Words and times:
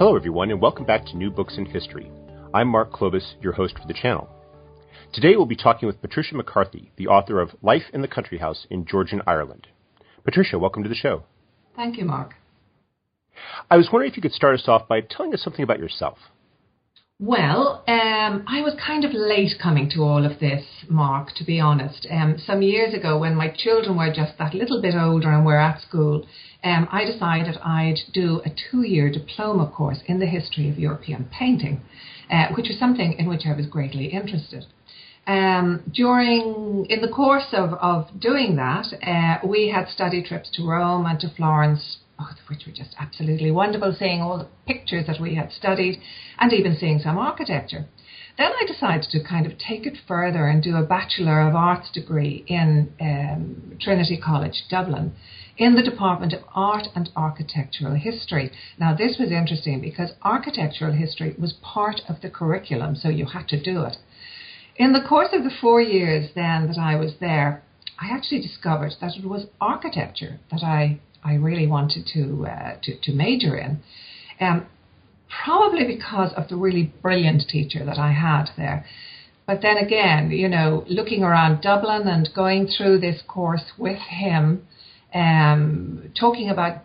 Hello, 0.00 0.16
everyone, 0.16 0.50
and 0.50 0.62
welcome 0.62 0.86
back 0.86 1.04
to 1.04 1.16
New 1.18 1.30
Books 1.30 1.58
in 1.58 1.66
History. 1.66 2.10
I'm 2.54 2.68
Mark 2.68 2.90
Clovis, 2.90 3.34
your 3.42 3.52
host 3.52 3.78
for 3.78 3.86
the 3.86 3.92
channel. 3.92 4.30
Today 5.12 5.36
we'll 5.36 5.44
be 5.44 5.54
talking 5.54 5.86
with 5.86 6.00
Patricia 6.00 6.34
McCarthy, 6.34 6.90
the 6.96 7.06
author 7.06 7.38
of 7.38 7.50
Life 7.60 7.82
in 7.92 8.00
the 8.00 8.08
Country 8.08 8.38
House 8.38 8.66
in 8.70 8.86
Georgian 8.86 9.20
Ireland. 9.26 9.66
Patricia, 10.24 10.58
welcome 10.58 10.82
to 10.84 10.88
the 10.88 10.94
show. 10.94 11.24
Thank 11.76 11.98
you, 11.98 12.06
Mark. 12.06 12.32
I 13.70 13.76
was 13.76 13.90
wondering 13.92 14.10
if 14.10 14.16
you 14.16 14.22
could 14.22 14.32
start 14.32 14.54
us 14.54 14.68
off 14.68 14.88
by 14.88 15.02
telling 15.02 15.34
us 15.34 15.42
something 15.42 15.62
about 15.62 15.80
yourself. 15.80 16.16
Well, 17.22 17.84
um, 17.86 18.44
I 18.46 18.62
was 18.62 18.74
kind 18.82 19.04
of 19.04 19.12
late 19.12 19.52
coming 19.62 19.90
to 19.90 20.00
all 20.00 20.24
of 20.24 20.40
this, 20.40 20.64
Mark, 20.88 21.34
to 21.34 21.44
be 21.44 21.60
honest. 21.60 22.06
Um, 22.10 22.38
some 22.38 22.62
years 22.62 22.94
ago, 22.94 23.18
when 23.18 23.34
my 23.34 23.48
children 23.54 23.98
were 23.98 24.10
just 24.10 24.38
that 24.38 24.54
little 24.54 24.80
bit 24.80 24.94
older 24.94 25.30
and 25.30 25.44
were 25.44 25.60
at 25.60 25.82
school, 25.82 26.26
um, 26.64 26.88
I 26.90 27.04
decided 27.04 27.58
I'd 27.62 27.98
do 28.14 28.40
a 28.46 28.48
two 28.48 28.86
year 28.86 29.10
diploma 29.10 29.66
course 29.66 29.98
in 30.06 30.18
the 30.18 30.24
history 30.24 30.70
of 30.70 30.78
European 30.78 31.28
painting, 31.30 31.82
uh, 32.30 32.54
which 32.56 32.68
was 32.68 32.78
something 32.78 33.12
in 33.18 33.28
which 33.28 33.42
I 33.44 33.54
was 33.54 33.66
greatly 33.66 34.06
interested. 34.06 34.64
Um, 35.26 35.82
during 35.92 36.86
in 36.88 37.02
the 37.02 37.08
course 37.08 37.52
of, 37.52 37.74
of 37.74 38.18
doing 38.18 38.56
that, 38.56 38.86
uh, 39.06 39.46
we 39.46 39.68
had 39.68 39.88
study 39.88 40.22
trips 40.22 40.48
to 40.54 40.66
Rome 40.66 41.04
and 41.04 41.20
to 41.20 41.28
Florence, 41.28 41.98
both 42.20 42.38
of 42.38 42.48
which 42.48 42.66
were 42.66 42.72
just 42.72 42.94
absolutely 42.98 43.50
wonderful, 43.50 43.94
seeing 43.98 44.20
all 44.20 44.38
the 44.38 44.48
pictures 44.66 45.06
that 45.06 45.20
we 45.20 45.34
had 45.34 45.50
studied 45.50 45.98
and 46.38 46.52
even 46.52 46.76
seeing 46.76 46.98
some 46.98 47.16
architecture. 47.18 47.86
Then 48.36 48.52
I 48.52 48.64
decided 48.66 49.10
to 49.10 49.24
kind 49.24 49.46
of 49.46 49.58
take 49.58 49.86
it 49.86 49.98
further 50.06 50.46
and 50.46 50.62
do 50.62 50.76
a 50.76 50.82
Bachelor 50.82 51.40
of 51.48 51.54
Arts 51.54 51.90
degree 51.90 52.44
in 52.46 52.92
um, 53.00 53.78
Trinity 53.80 54.16
College, 54.16 54.64
Dublin, 54.70 55.12
in 55.56 55.74
the 55.74 55.82
Department 55.82 56.32
of 56.32 56.44
Art 56.54 56.88
and 56.94 57.10
Architectural 57.16 57.96
History. 57.96 58.50
Now, 58.78 58.94
this 58.94 59.18
was 59.18 59.30
interesting 59.30 59.80
because 59.80 60.12
architectural 60.22 60.92
history 60.92 61.34
was 61.38 61.54
part 61.54 62.00
of 62.08 62.20
the 62.22 62.30
curriculum, 62.30 62.96
so 62.96 63.08
you 63.08 63.26
had 63.26 63.48
to 63.48 63.62
do 63.62 63.82
it. 63.82 63.96
In 64.76 64.92
the 64.92 65.06
course 65.06 65.30
of 65.32 65.44
the 65.44 65.50
four 65.60 65.82
years 65.82 66.30
then 66.34 66.66
that 66.68 66.78
I 66.78 66.96
was 66.96 67.14
there, 67.20 67.62
I 67.98 68.08
actually 68.10 68.40
discovered 68.40 68.92
that 69.02 69.16
it 69.18 69.26
was 69.26 69.48
architecture 69.60 70.40
that 70.50 70.62
I 70.62 71.00
I 71.24 71.34
really 71.34 71.66
wanted 71.66 72.06
to 72.14 72.46
uh, 72.46 72.76
to, 72.82 73.00
to, 73.00 73.12
major 73.12 73.56
in. 73.56 73.80
Um, 74.40 74.66
probably 75.44 75.86
because 75.86 76.32
of 76.34 76.48
the 76.48 76.56
really 76.56 76.92
brilliant 77.02 77.42
teacher 77.48 77.84
that 77.84 77.98
I 77.98 78.12
had 78.12 78.46
there. 78.56 78.84
But 79.46 79.62
then 79.62 79.76
again, 79.76 80.30
you 80.30 80.48
know, 80.48 80.84
looking 80.88 81.22
around 81.22 81.62
Dublin 81.62 82.06
and 82.06 82.28
going 82.34 82.68
through 82.68 83.00
this 83.00 83.22
course 83.26 83.72
with 83.78 83.98
him, 83.98 84.66
um, 85.14 86.12
talking 86.18 86.50
about 86.50 86.82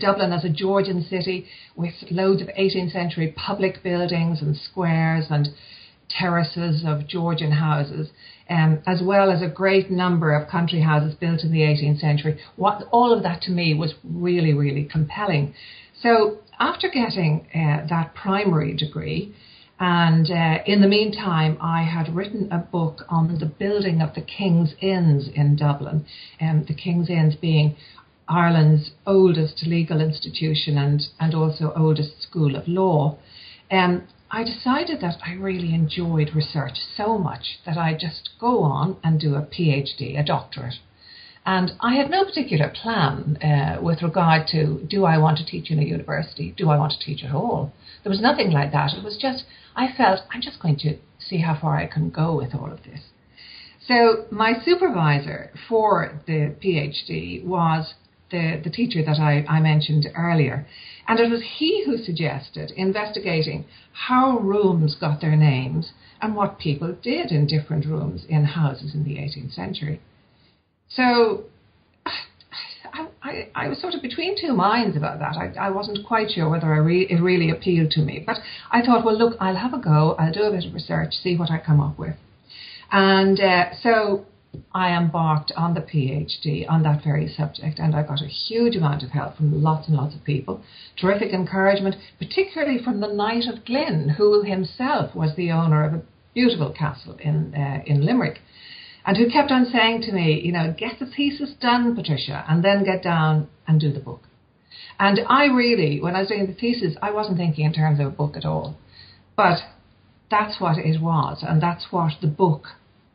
Dublin 0.00 0.32
as 0.32 0.44
a 0.44 0.48
Georgian 0.48 1.02
city 1.02 1.46
with 1.76 1.94
loads 2.10 2.42
of 2.42 2.48
18th 2.48 2.92
century 2.92 3.32
public 3.36 3.82
buildings 3.82 4.42
and 4.42 4.56
squares 4.56 5.26
and 5.30 5.48
terraces 6.08 6.84
of 6.86 7.06
Georgian 7.06 7.52
houses, 7.52 8.10
um, 8.48 8.80
as 8.86 9.02
well 9.02 9.30
as 9.30 9.42
a 9.42 9.48
great 9.48 9.90
number 9.90 10.34
of 10.34 10.48
country 10.48 10.80
houses 10.80 11.14
built 11.14 11.42
in 11.42 11.52
the 11.52 11.60
18th 11.60 12.00
century. 12.00 12.40
What, 12.56 12.84
all 12.90 13.12
of 13.12 13.22
that 13.22 13.42
to 13.42 13.50
me 13.50 13.74
was 13.74 13.94
really, 14.04 14.54
really 14.54 14.84
compelling. 14.84 15.54
So 16.00 16.38
after 16.58 16.88
getting 16.88 17.46
uh, 17.54 17.86
that 17.88 18.14
primary 18.14 18.74
degree, 18.74 19.34
and 19.78 20.30
uh, 20.30 20.62
in 20.64 20.80
the 20.80 20.88
meantime, 20.88 21.58
I 21.60 21.82
had 21.82 22.14
written 22.14 22.50
a 22.50 22.58
book 22.58 23.04
on 23.10 23.38
the 23.38 23.46
building 23.46 24.00
of 24.00 24.14
the 24.14 24.22
King's 24.22 24.74
Inns 24.80 25.28
in 25.28 25.56
Dublin, 25.56 26.06
um, 26.40 26.64
the 26.66 26.74
King's 26.74 27.10
Inns 27.10 27.34
being 27.36 27.76
Ireland's 28.28 28.92
oldest 29.06 29.64
legal 29.66 30.00
institution 30.00 30.78
and, 30.78 31.02
and 31.20 31.34
also 31.34 31.72
oldest 31.76 32.22
school 32.22 32.56
of 32.56 32.66
law. 32.66 33.18
Um, 33.70 34.08
I 34.30 34.42
decided 34.42 35.00
that 35.00 35.20
I 35.24 35.34
really 35.34 35.72
enjoyed 35.72 36.34
research 36.34 36.78
so 36.96 37.16
much 37.16 37.60
that 37.64 37.78
I'd 37.78 38.00
just 38.00 38.30
go 38.40 38.62
on 38.62 38.96
and 39.04 39.20
do 39.20 39.34
a 39.36 39.42
PhD, 39.42 40.18
a 40.18 40.24
doctorate. 40.24 40.80
And 41.44 41.72
I 41.80 41.94
had 41.94 42.10
no 42.10 42.24
particular 42.24 42.68
plan 42.68 43.36
uh, 43.36 43.80
with 43.80 44.02
regard 44.02 44.48
to 44.48 44.84
do 44.88 45.04
I 45.04 45.18
want 45.18 45.38
to 45.38 45.46
teach 45.46 45.70
in 45.70 45.78
a 45.78 45.84
university? 45.84 46.52
Do 46.56 46.70
I 46.70 46.76
want 46.76 46.92
to 46.92 46.98
teach 46.98 47.22
at 47.22 47.32
all? 47.32 47.72
There 48.02 48.10
was 48.10 48.20
nothing 48.20 48.50
like 48.50 48.72
that. 48.72 48.94
It 48.94 49.04
was 49.04 49.16
just, 49.16 49.44
I 49.76 49.92
felt 49.96 50.20
I'm 50.32 50.42
just 50.42 50.60
going 50.60 50.78
to 50.80 50.98
see 51.20 51.38
how 51.38 51.56
far 51.60 51.76
I 51.76 51.86
can 51.86 52.10
go 52.10 52.36
with 52.36 52.52
all 52.52 52.72
of 52.72 52.82
this. 52.82 53.00
So 53.86 54.24
my 54.32 54.54
supervisor 54.64 55.52
for 55.68 56.20
the 56.26 56.56
PhD 56.60 57.44
was 57.44 57.94
the, 58.30 58.60
the 58.62 58.70
teacher 58.70 59.02
that 59.04 59.18
I, 59.18 59.44
I 59.48 59.60
mentioned 59.60 60.06
earlier. 60.16 60.66
And 61.08 61.20
it 61.20 61.30
was 61.30 61.42
he 61.58 61.84
who 61.84 61.96
suggested 61.98 62.72
investigating 62.76 63.64
how 63.92 64.38
rooms 64.38 64.96
got 64.98 65.20
their 65.20 65.36
names 65.36 65.92
and 66.20 66.34
what 66.34 66.58
people 66.58 66.96
did 67.02 67.30
in 67.30 67.46
different 67.46 67.86
rooms 67.86 68.24
in 68.28 68.44
houses 68.44 68.94
in 68.94 69.04
the 69.04 69.16
18th 69.16 69.54
century. 69.54 70.00
So 70.88 71.44
I, 72.92 73.08
I, 73.22 73.48
I 73.54 73.68
was 73.68 73.80
sort 73.80 73.94
of 73.94 74.02
between 74.02 74.36
two 74.40 74.54
minds 74.54 74.96
about 74.96 75.18
that. 75.18 75.36
I, 75.36 75.66
I 75.66 75.70
wasn't 75.70 76.06
quite 76.06 76.30
sure 76.30 76.48
whether 76.48 76.72
I 76.72 76.78
re- 76.78 77.06
it 77.08 77.20
really 77.20 77.50
appealed 77.50 77.90
to 77.92 78.00
me. 78.00 78.22
But 78.24 78.36
I 78.70 78.82
thought, 78.82 79.04
well, 79.04 79.16
look, 79.16 79.36
I'll 79.40 79.56
have 79.56 79.74
a 79.74 79.78
go. 79.78 80.16
I'll 80.18 80.32
do 80.32 80.42
a 80.42 80.50
bit 80.50 80.64
of 80.64 80.74
research, 80.74 81.14
see 81.22 81.36
what 81.36 81.50
I 81.50 81.58
come 81.58 81.80
up 81.80 81.98
with. 81.98 82.16
And 82.90 83.40
uh, 83.40 83.74
so 83.82 84.26
I 84.72 84.96
embarked 84.96 85.52
on 85.56 85.74
the 85.74 85.80
PhD 85.80 86.68
on 86.68 86.82
that 86.82 87.02
very 87.02 87.28
subject, 87.28 87.78
and 87.78 87.94
I 87.94 88.02
got 88.02 88.22
a 88.22 88.26
huge 88.26 88.76
amount 88.76 89.02
of 89.02 89.10
help 89.10 89.36
from 89.36 89.62
lots 89.62 89.88
and 89.88 89.96
lots 89.96 90.14
of 90.14 90.24
people. 90.24 90.62
Terrific 90.96 91.32
encouragement, 91.32 91.96
particularly 92.18 92.82
from 92.82 93.00
the 93.00 93.12
Knight 93.12 93.44
of 93.46 93.64
Glin, 93.64 94.10
who 94.16 94.42
himself 94.42 95.14
was 95.14 95.34
the 95.36 95.50
owner 95.50 95.84
of 95.84 95.94
a 95.94 96.02
beautiful 96.34 96.70
castle 96.70 97.16
in 97.20 97.54
uh, 97.54 97.82
in 97.86 98.04
Limerick, 98.04 98.40
and 99.04 99.16
who 99.16 99.30
kept 99.30 99.50
on 99.50 99.66
saying 99.66 100.02
to 100.02 100.12
me, 100.12 100.40
you 100.40 100.52
know, 100.52 100.74
get 100.76 100.98
the 100.98 101.06
thesis 101.06 101.54
done, 101.60 101.94
Patricia, 101.94 102.44
and 102.48 102.64
then 102.64 102.84
get 102.84 103.02
down 103.02 103.48
and 103.66 103.80
do 103.80 103.92
the 103.92 104.00
book. 104.00 104.22
And 104.98 105.20
I 105.28 105.46
really, 105.46 106.00
when 106.00 106.16
I 106.16 106.20
was 106.20 106.28
doing 106.28 106.46
the 106.46 106.54
thesis, 106.54 106.96
I 107.02 107.10
wasn't 107.10 107.38
thinking 107.38 107.64
in 107.64 107.72
terms 107.72 108.00
of 108.00 108.06
a 108.06 108.10
book 108.10 108.36
at 108.36 108.44
all, 108.44 108.76
but 109.36 109.58
that's 110.30 110.60
what 110.60 110.78
it 110.78 111.00
was, 111.00 111.44
and 111.46 111.62
that's 111.62 111.86
what 111.90 112.12
the 112.20 112.26
book 112.26 112.64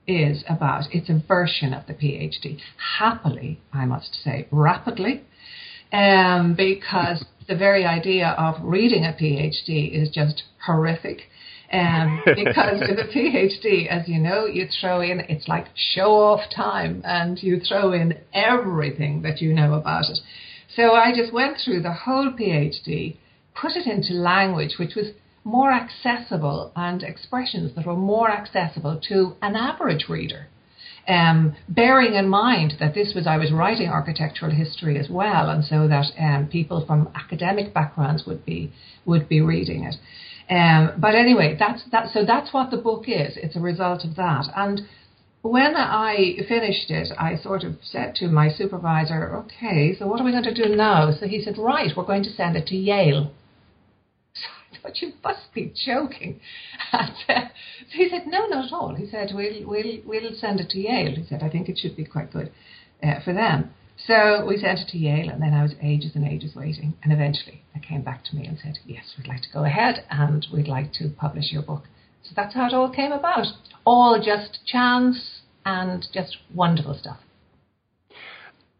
is 0.07 0.43
about. 0.49 0.85
It's 0.91 1.09
a 1.09 1.21
version 1.27 1.73
of 1.73 1.85
the 1.87 1.93
PhD. 1.93 2.59
Happily, 2.99 3.59
I 3.73 3.85
must 3.85 4.17
say, 4.23 4.47
rapidly, 4.51 5.23
um, 5.91 6.55
because 6.55 7.25
the 7.47 7.55
very 7.55 7.85
idea 7.85 8.29
of 8.37 8.55
reading 8.63 9.05
a 9.05 9.13
PhD 9.13 9.91
is 9.91 10.09
just 10.09 10.43
horrific. 10.65 11.23
Um, 11.71 12.21
because 12.25 12.81
with 12.81 12.99
a 12.99 13.09
PhD, 13.15 13.87
as 13.87 14.07
you 14.07 14.19
know, 14.19 14.45
you 14.45 14.67
throw 14.79 15.01
in, 15.01 15.21
it's 15.21 15.47
like 15.47 15.67
show 15.75 16.13
off 16.13 16.41
time, 16.53 17.01
and 17.05 17.41
you 17.41 17.59
throw 17.59 17.93
in 17.93 18.17
everything 18.33 19.21
that 19.21 19.41
you 19.41 19.53
know 19.53 19.73
about 19.75 20.09
it. 20.09 20.19
So 20.75 20.93
I 20.93 21.11
just 21.15 21.33
went 21.33 21.57
through 21.63 21.81
the 21.81 21.93
whole 21.93 22.31
PhD, 22.31 23.17
put 23.59 23.71
it 23.71 23.85
into 23.85 24.13
language 24.13 24.75
which 24.79 24.95
was 24.95 25.07
more 25.43 25.71
accessible 25.71 26.71
and 26.75 27.03
expressions 27.03 27.75
that 27.75 27.85
were 27.85 27.95
more 27.95 28.29
accessible 28.29 28.99
to 29.09 29.35
an 29.41 29.55
average 29.55 30.05
reader. 30.07 30.47
Um, 31.07 31.55
bearing 31.67 32.13
in 32.13 32.29
mind 32.29 32.75
that 32.79 32.93
this 32.93 33.13
was 33.15 33.25
I 33.25 33.37
was 33.37 33.51
writing 33.51 33.89
architectural 33.89 34.51
history 34.51 34.99
as 34.99 35.09
well, 35.09 35.49
and 35.49 35.65
so 35.65 35.87
that 35.87 36.05
um, 36.19 36.47
people 36.47 36.85
from 36.85 37.09
academic 37.15 37.73
backgrounds 37.73 38.25
would 38.27 38.45
be 38.45 38.71
would 39.05 39.27
be 39.27 39.41
reading 39.41 39.83
it. 39.83 39.95
Um, 40.47 40.93
but 40.99 41.15
anyway, 41.15 41.55
that's 41.57 41.81
that. 41.91 42.09
So 42.13 42.23
that's 42.23 42.53
what 42.53 42.69
the 42.69 42.77
book 42.77 43.05
is. 43.07 43.35
It's 43.35 43.55
a 43.55 43.59
result 43.59 44.05
of 44.05 44.15
that. 44.17 44.45
And 44.55 44.81
when 45.41 45.75
I 45.75 46.35
finished 46.47 46.91
it, 46.91 47.11
I 47.17 47.35
sort 47.35 47.63
of 47.63 47.77
said 47.81 48.13
to 48.15 48.27
my 48.27 48.49
supervisor, 48.49 49.35
"Okay, 49.37 49.95
so 49.97 50.05
what 50.05 50.21
are 50.21 50.23
we 50.23 50.31
going 50.31 50.43
to 50.43 50.53
do 50.53 50.75
now?" 50.75 51.11
So 51.11 51.27
he 51.27 51.41
said, 51.41 51.57
"Right, 51.57 51.91
we're 51.97 52.03
going 52.03 52.23
to 52.23 52.29
send 52.29 52.55
it 52.55 52.67
to 52.67 52.75
Yale." 52.75 53.31
But 54.83 55.01
you 55.01 55.13
must 55.23 55.53
be 55.53 55.73
joking. 55.85 56.39
And, 56.93 57.13
uh, 57.29 57.47
so 57.89 57.97
he 57.97 58.09
said, 58.09 58.27
no, 58.27 58.47
not 58.47 58.65
at 58.65 58.73
all. 58.73 58.95
He 58.95 59.07
said, 59.07 59.31
we'll, 59.33 59.65
we'll, 59.65 59.99
we'll 60.05 60.35
send 60.35 60.59
it 60.59 60.69
to 60.71 60.79
Yale. 60.79 61.15
He 61.15 61.25
said, 61.25 61.41
I 61.41 61.49
think 61.49 61.69
it 61.69 61.77
should 61.77 61.95
be 61.95 62.03
quite 62.03 62.33
good 62.33 62.51
uh, 63.01 63.21
for 63.23 63.33
them. 63.33 63.69
So 64.07 64.45
we 64.45 64.57
sent 64.57 64.79
it 64.79 64.87
to 64.89 64.97
Yale, 64.97 65.29
and 65.29 65.41
then 65.41 65.53
I 65.53 65.61
was 65.61 65.73
ages 65.81 66.11
and 66.15 66.27
ages 66.27 66.55
waiting. 66.55 66.95
And 67.03 67.13
eventually 67.13 67.63
they 67.73 67.79
came 67.79 68.01
back 68.01 68.25
to 68.25 68.35
me 68.35 68.45
and 68.45 68.57
said, 68.61 68.79
yes, 68.85 69.13
we'd 69.17 69.27
like 69.27 69.41
to 69.43 69.49
go 69.53 69.63
ahead 69.63 70.05
and 70.09 70.45
we'd 70.51 70.67
like 70.67 70.91
to 70.93 71.09
publish 71.09 71.51
your 71.51 71.61
book. 71.61 71.83
So 72.23 72.33
that's 72.35 72.53
how 72.53 72.67
it 72.67 72.73
all 72.73 72.89
came 72.89 73.11
about. 73.11 73.47
All 73.85 74.21
just 74.23 74.59
chance 74.65 75.41
and 75.65 76.05
just 76.13 76.37
wonderful 76.53 76.97
stuff. 76.99 77.19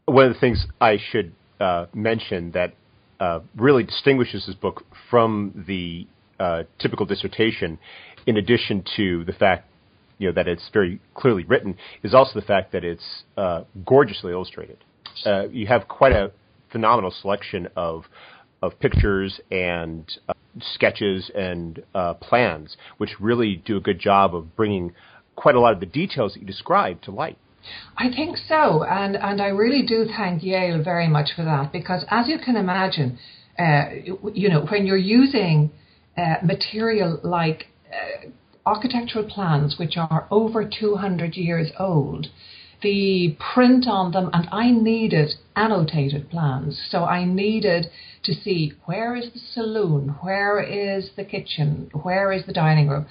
One 0.06 0.28
of 0.28 0.34
the 0.34 0.40
things 0.40 0.66
I 0.80 0.98
should 0.98 1.34
uh, 1.60 1.86
mention 1.94 2.52
that 2.52 2.74
uh, 3.22 3.40
really 3.56 3.84
distinguishes 3.84 4.48
this 4.48 4.56
book 4.56 4.84
from 5.12 5.64
the 5.68 6.08
uh, 6.40 6.64
typical 6.80 7.06
dissertation, 7.06 7.78
in 8.26 8.36
addition 8.36 8.84
to 8.98 9.24
the 9.26 9.32
fact 9.32 9.70
you 10.18 10.28
know 10.28 10.34
that 10.34 10.48
it's 10.48 10.68
very 10.74 11.00
clearly 11.14 11.44
written, 11.46 11.78
is 12.04 12.16
also 12.16 12.40
the 12.40 12.46
fact 12.46 12.72
that 12.72 12.84
it's 12.84 13.24
uh, 13.38 13.64
gorgeously 13.86 14.32
illustrated. 14.32 14.84
Uh, 15.24 15.48
you 15.50 15.68
have 15.68 15.88
quite 15.88 16.14
a 16.14 16.32
phenomenal 16.72 17.12
selection 17.22 17.68
of 17.76 18.06
of 18.64 18.80
pictures 18.80 19.40
and 19.52 20.12
uh, 20.28 20.34
sketches 20.74 21.30
and 21.36 21.84
plans, 22.22 22.76
which 22.98 23.12
really 23.20 23.62
do 23.66 23.78
a 23.78 23.82
good 23.82 24.00
job 24.00 24.36
of 24.36 24.56
bringing 24.56 24.94
quite 25.36 25.54
a 25.54 25.60
lot 25.60 25.74
of 25.74 25.80
the 25.80 25.86
details 25.86 26.34
that 26.34 26.40
you 26.40 26.46
describe 26.46 27.00
to 27.04 27.12
light. 27.12 27.38
I 27.98 28.10
think 28.10 28.38
so, 28.38 28.84
and 28.84 29.16
and 29.16 29.42
I 29.42 29.48
really 29.48 29.86
do 29.86 30.06
thank 30.06 30.44
Yale 30.44 30.82
very 30.84 31.08
much 31.08 31.30
for 31.36 31.44
that 31.44 31.72
because, 31.72 32.04
as 32.10 32.28
you 32.28 32.40
can 32.40 32.56
imagine, 32.56 33.20
uh, 33.60 33.90
you 34.34 34.50
know 34.50 34.66
when 34.66 34.86
you're 34.86 34.98
using 34.98 35.72
uh, 36.18 36.36
material 36.44 37.20
like 37.24 37.68
uh, 37.92 38.30
architectural 38.66 39.26
plans 39.26 39.76
which 39.78 39.98
are 39.98 40.28
over 40.32 40.64
200 40.64 41.36
years 41.36 41.72
old, 41.80 42.28
the 42.82 43.36
print 43.54 43.88
on 43.88 44.12
them, 44.12 44.30
and 44.34 44.48
I 44.52 44.72
needed 44.72 45.34
annotated 45.56 46.30
plans. 46.30 46.82
So 46.90 47.04
I 47.04 47.26
needed 47.26 47.88
to 48.24 48.34
see 48.34 48.74
where 48.86 49.16
is 49.16 49.32
the 49.34 49.40
saloon, 49.40 50.16
where 50.22 50.60
is 50.62 51.12
the 51.16 51.24
kitchen, 51.24 51.90
where 51.94 52.32
is 52.32 52.46
the 52.46 52.54
dining 52.54 52.88
room. 52.88 53.06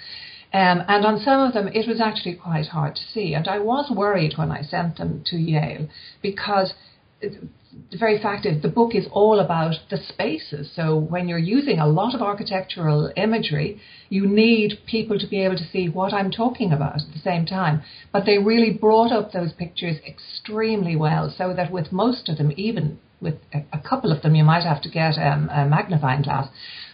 Um, 0.52 0.82
and 0.88 1.06
on 1.06 1.20
some 1.20 1.40
of 1.42 1.54
them, 1.54 1.68
it 1.68 1.86
was 1.86 2.00
actually 2.00 2.34
quite 2.34 2.66
hard 2.66 2.96
to 2.96 3.02
see. 3.12 3.34
And 3.34 3.46
I 3.46 3.58
was 3.58 3.90
worried 3.94 4.34
when 4.36 4.50
I 4.50 4.62
sent 4.62 4.98
them 4.98 5.22
to 5.26 5.36
Yale 5.36 5.88
because 6.22 6.74
the 7.20 7.98
very 7.98 8.20
fact 8.20 8.46
is 8.46 8.62
the 8.62 8.68
book 8.68 8.94
is 8.94 9.06
all 9.12 9.38
about 9.38 9.74
the 9.90 9.96
spaces. 9.96 10.70
So 10.74 10.96
when 10.96 11.28
you're 11.28 11.38
using 11.38 11.78
a 11.78 11.86
lot 11.86 12.14
of 12.14 12.22
architectural 12.22 13.12
imagery, 13.16 13.80
you 14.08 14.26
need 14.26 14.80
people 14.86 15.18
to 15.18 15.26
be 15.26 15.44
able 15.44 15.56
to 15.56 15.68
see 15.70 15.88
what 15.88 16.12
I'm 16.12 16.30
talking 16.30 16.72
about 16.72 16.96
at 16.96 17.12
the 17.12 17.20
same 17.20 17.46
time. 17.46 17.82
But 18.12 18.26
they 18.26 18.38
really 18.38 18.72
brought 18.72 19.12
up 19.12 19.32
those 19.32 19.52
pictures 19.52 19.96
extremely 20.06 20.96
well, 20.96 21.32
so 21.36 21.54
that 21.54 21.70
with 21.70 21.92
most 21.92 22.28
of 22.28 22.38
them, 22.38 22.52
even 22.56 22.98
with 23.20 23.34
a, 23.52 23.78
couple 23.78 24.12
of 24.12 24.22
them, 24.22 24.34
you 24.34 24.44
might 24.44 24.64
have 24.64 24.82
to 24.82 24.88
get 24.88 25.18
um, 25.18 25.50
a 25.50 25.66
magnifying 25.66 26.22
glass. 26.22 26.48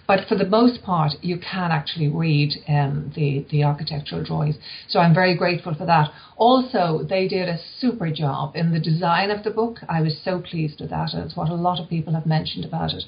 But 0.06 0.28
for 0.28 0.36
the 0.36 0.46
most 0.46 0.82
part, 0.82 1.12
you 1.20 1.36
can 1.38 1.72
actually 1.72 2.08
read 2.08 2.52
um, 2.68 3.12
the, 3.16 3.44
the 3.50 3.64
architectural 3.64 4.22
drawings. 4.22 4.56
So 4.88 5.00
I'm 5.00 5.14
very 5.14 5.36
grateful 5.36 5.74
for 5.74 5.86
that. 5.86 6.10
Also, 6.36 7.04
they 7.08 7.26
did 7.26 7.48
a 7.48 7.58
super 7.80 8.10
job 8.10 8.54
in 8.54 8.72
the 8.72 8.78
design 8.78 9.30
of 9.30 9.42
the 9.42 9.50
book. 9.50 9.78
I 9.88 10.00
was 10.02 10.16
so 10.24 10.40
pleased 10.40 10.80
with 10.80 10.90
that. 10.90 11.10
It's 11.12 11.36
what 11.36 11.48
a 11.48 11.54
lot 11.54 11.80
of 11.80 11.88
people 11.88 12.14
have 12.14 12.26
mentioned 12.26 12.64
about 12.64 12.92
it. 12.92 13.04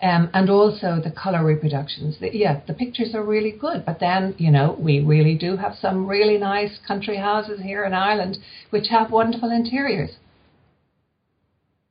Um, 0.00 0.30
and 0.32 0.48
also 0.48 1.00
the 1.02 1.10
color 1.10 1.44
reproductions. 1.44 2.18
The, 2.20 2.30
yeah, 2.32 2.60
the 2.66 2.72
pictures 2.72 3.14
are 3.14 3.24
really 3.24 3.50
good, 3.50 3.84
but 3.84 3.98
then, 3.98 4.36
you 4.38 4.50
know, 4.50 4.76
we 4.78 5.00
really 5.00 5.34
do 5.34 5.56
have 5.56 5.74
some 5.80 6.06
really 6.06 6.38
nice 6.38 6.78
country 6.86 7.16
houses 7.16 7.60
here 7.60 7.84
in 7.84 7.92
Ireland 7.92 8.38
which 8.70 8.86
have 8.90 9.10
wonderful 9.10 9.50
interiors. 9.50 10.10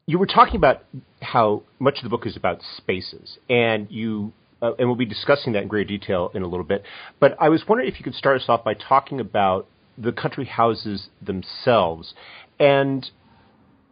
You 0.06 0.18
were 0.18 0.26
talking 0.26 0.56
about 0.56 0.86
how 1.22 1.64
much 1.80 1.98
of 1.98 2.04
the 2.04 2.10
book 2.10 2.26
is 2.26 2.38
about 2.38 2.62
spaces, 2.78 3.40
and 3.50 3.92
you 3.92 4.32
uh, 4.62 4.74
and 4.80 4.88
we'll 4.88 4.98
be 4.98 5.06
discussing 5.06 5.54
that 5.54 5.64
in 5.64 5.68
greater 5.68 5.88
detail 5.88 6.32
in 6.34 6.44
a 6.44 6.48
little 6.48 6.66
bit. 6.66 6.84
But 7.20 7.36
I 7.40 7.50
was 7.50 7.64
wondering 7.68 7.90
if 7.90 8.00
you 8.00 8.04
could 8.04 8.16
start 8.16 8.42
us 8.42 8.46
off 8.48 8.64
by 8.64 8.74
talking 8.74 9.20
about 9.20 9.68
the 9.98 10.12
country 10.12 10.46
houses 10.46 11.10
themselves 11.22 12.14
and 12.60 13.10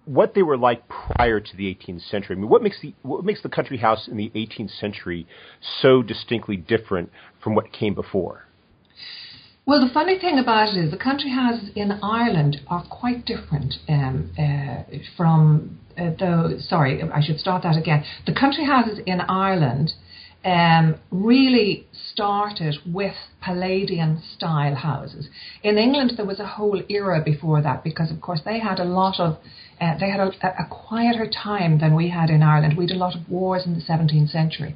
what 0.06 0.36
they 0.36 0.44
were 0.44 0.58
like 0.58 0.84
prior 0.88 1.40
to 1.40 1.58
the 1.58 1.64
18th 1.64 2.10
century. 2.10 2.36
I 2.36 2.40
mean, 2.40 2.50
what 2.50 2.62
makes 2.62 2.80
the 2.82 2.94
what 3.02 3.26
makes 3.26 3.42
the 3.42 3.50
country 3.50 3.78
house 3.78 4.08
in 4.08 4.18
the 4.18 4.32
18th 4.36 4.80
century 4.80 5.28
so 5.82 6.04
distinctly 6.04 6.58
different 6.58 7.12
from 7.44 7.56
what 7.56 7.72
came 7.72 7.96
before? 7.96 8.46
Well, 9.66 9.86
the 9.86 9.92
funny 9.92 10.20
thing 10.20 10.38
about 10.38 10.70
it 10.70 10.80
is 10.80 10.92
the 10.92 10.98
country 10.98 11.32
houses 11.32 11.72
in 11.76 11.92
Ireland 12.04 12.58
are 12.68 12.86
quite 12.88 13.26
different 13.26 13.74
um, 13.90 14.32
uh, 14.38 14.84
from 15.18 15.80
uh, 15.98 16.12
the. 16.20 16.58
Sorry, 16.60 17.02
I 17.02 17.22
should 17.26 17.40
start 17.40 17.64
that 17.64 17.76
again. 17.76 18.04
The 18.28 18.34
country 18.34 18.64
houses 18.64 19.00
in 19.08 19.22
Ireland 19.22 19.94
um, 20.46 20.96
really 21.10 21.88
started 22.12 22.76
with 22.86 23.16
Palladian 23.42 24.22
style 24.36 24.76
houses. 24.76 25.28
In 25.64 25.80
England, 25.80 26.14
there 26.18 26.26
was 26.26 26.40
a 26.40 26.46
whole 26.46 26.84
era 26.88 27.22
before 27.26 27.64
that 27.64 27.84
because, 27.84 28.12
of 28.12 28.22
course, 28.22 28.42
they 28.46 28.60
had 28.60 28.80
a 28.80 28.86
lot 28.86 29.20
of 29.20 29.40
uh, 29.82 29.98
they 30.00 30.10
had 30.10 30.22
a, 30.22 30.32
a, 30.58 30.68
quieter 30.70 31.30
time 31.30 31.80
than 31.80 31.94
we 31.96 32.10
had 32.10 32.30
in 32.30 32.42
Ireland. 32.42 32.78
We 32.78 32.86
had 32.88 32.96
a 32.96 33.00
lot 33.00 33.14
of 33.14 33.30
wars 33.30 33.64
in 33.66 33.74
the 33.74 33.82
17th 33.82 34.30
century. 34.30 34.74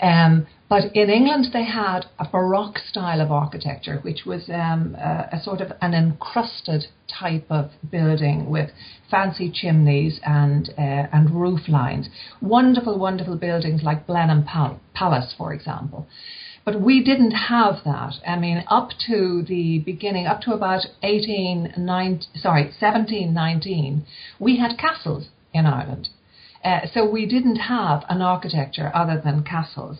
Um, 0.00 0.46
but 0.72 0.96
in 0.96 1.10
England, 1.10 1.48
they 1.52 1.64
had 1.64 2.06
a 2.18 2.26
Baroque 2.26 2.78
style 2.78 3.20
of 3.20 3.30
architecture, 3.30 3.98
which 3.98 4.24
was 4.24 4.48
um, 4.48 4.96
a, 4.98 5.28
a, 5.32 5.42
sort 5.42 5.60
of 5.60 5.70
an 5.82 5.92
encrusted 5.92 6.86
type 7.06 7.44
of 7.50 7.72
building 7.90 8.48
with 8.48 8.70
fancy 9.10 9.52
chimneys 9.52 10.18
and 10.24 10.70
uh, 10.78 11.08
and 11.12 11.30
roof 11.30 11.68
lines. 11.68 12.08
Wonderful, 12.40 12.98
wonderful 12.98 13.36
buildings 13.36 13.82
like 13.82 14.06
Blenheim 14.06 14.44
Pal- 14.44 14.80
Palace, 14.94 15.34
for 15.36 15.52
example. 15.52 16.06
But 16.64 16.80
we 16.80 17.04
didn't 17.04 17.32
have 17.32 17.84
that. 17.84 18.14
I 18.26 18.38
mean, 18.38 18.64
up 18.68 18.92
to 19.08 19.42
the 19.46 19.80
beginning, 19.80 20.26
up 20.26 20.40
to 20.42 20.54
about 20.54 20.86
18, 21.02 21.74
19, 21.76 22.22
sorry, 22.36 22.62
1719, 22.80 24.06
we 24.40 24.56
had 24.56 24.78
castles 24.78 25.28
in 25.52 25.66
Ireland. 25.66 26.08
Uh, 26.64 26.86
so 26.94 27.04
we 27.04 27.26
didn't 27.26 27.56
have 27.56 28.04
an 28.08 28.22
architecture 28.22 28.90
other 28.94 29.20
than 29.22 29.42
castles. 29.42 29.98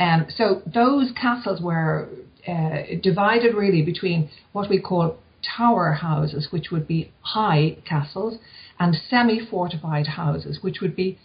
Um, 0.00 0.26
so 0.34 0.62
those 0.66 1.12
castles 1.12 1.60
were 1.60 2.08
uh, 2.48 2.78
divided 3.02 3.54
really 3.54 3.82
between 3.82 4.30
what 4.52 4.70
we 4.70 4.80
call 4.80 5.18
tower 5.56 5.92
houses, 5.92 6.48
which 6.50 6.70
would 6.72 6.88
be 6.88 7.12
high 7.20 7.76
castles, 7.86 8.38
and 8.78 8.96
semi-fortified 9.08 10.06
houses, 10.06 10.58
which 10.62 10.80
would 10.80 10.96
be 10.96 11.18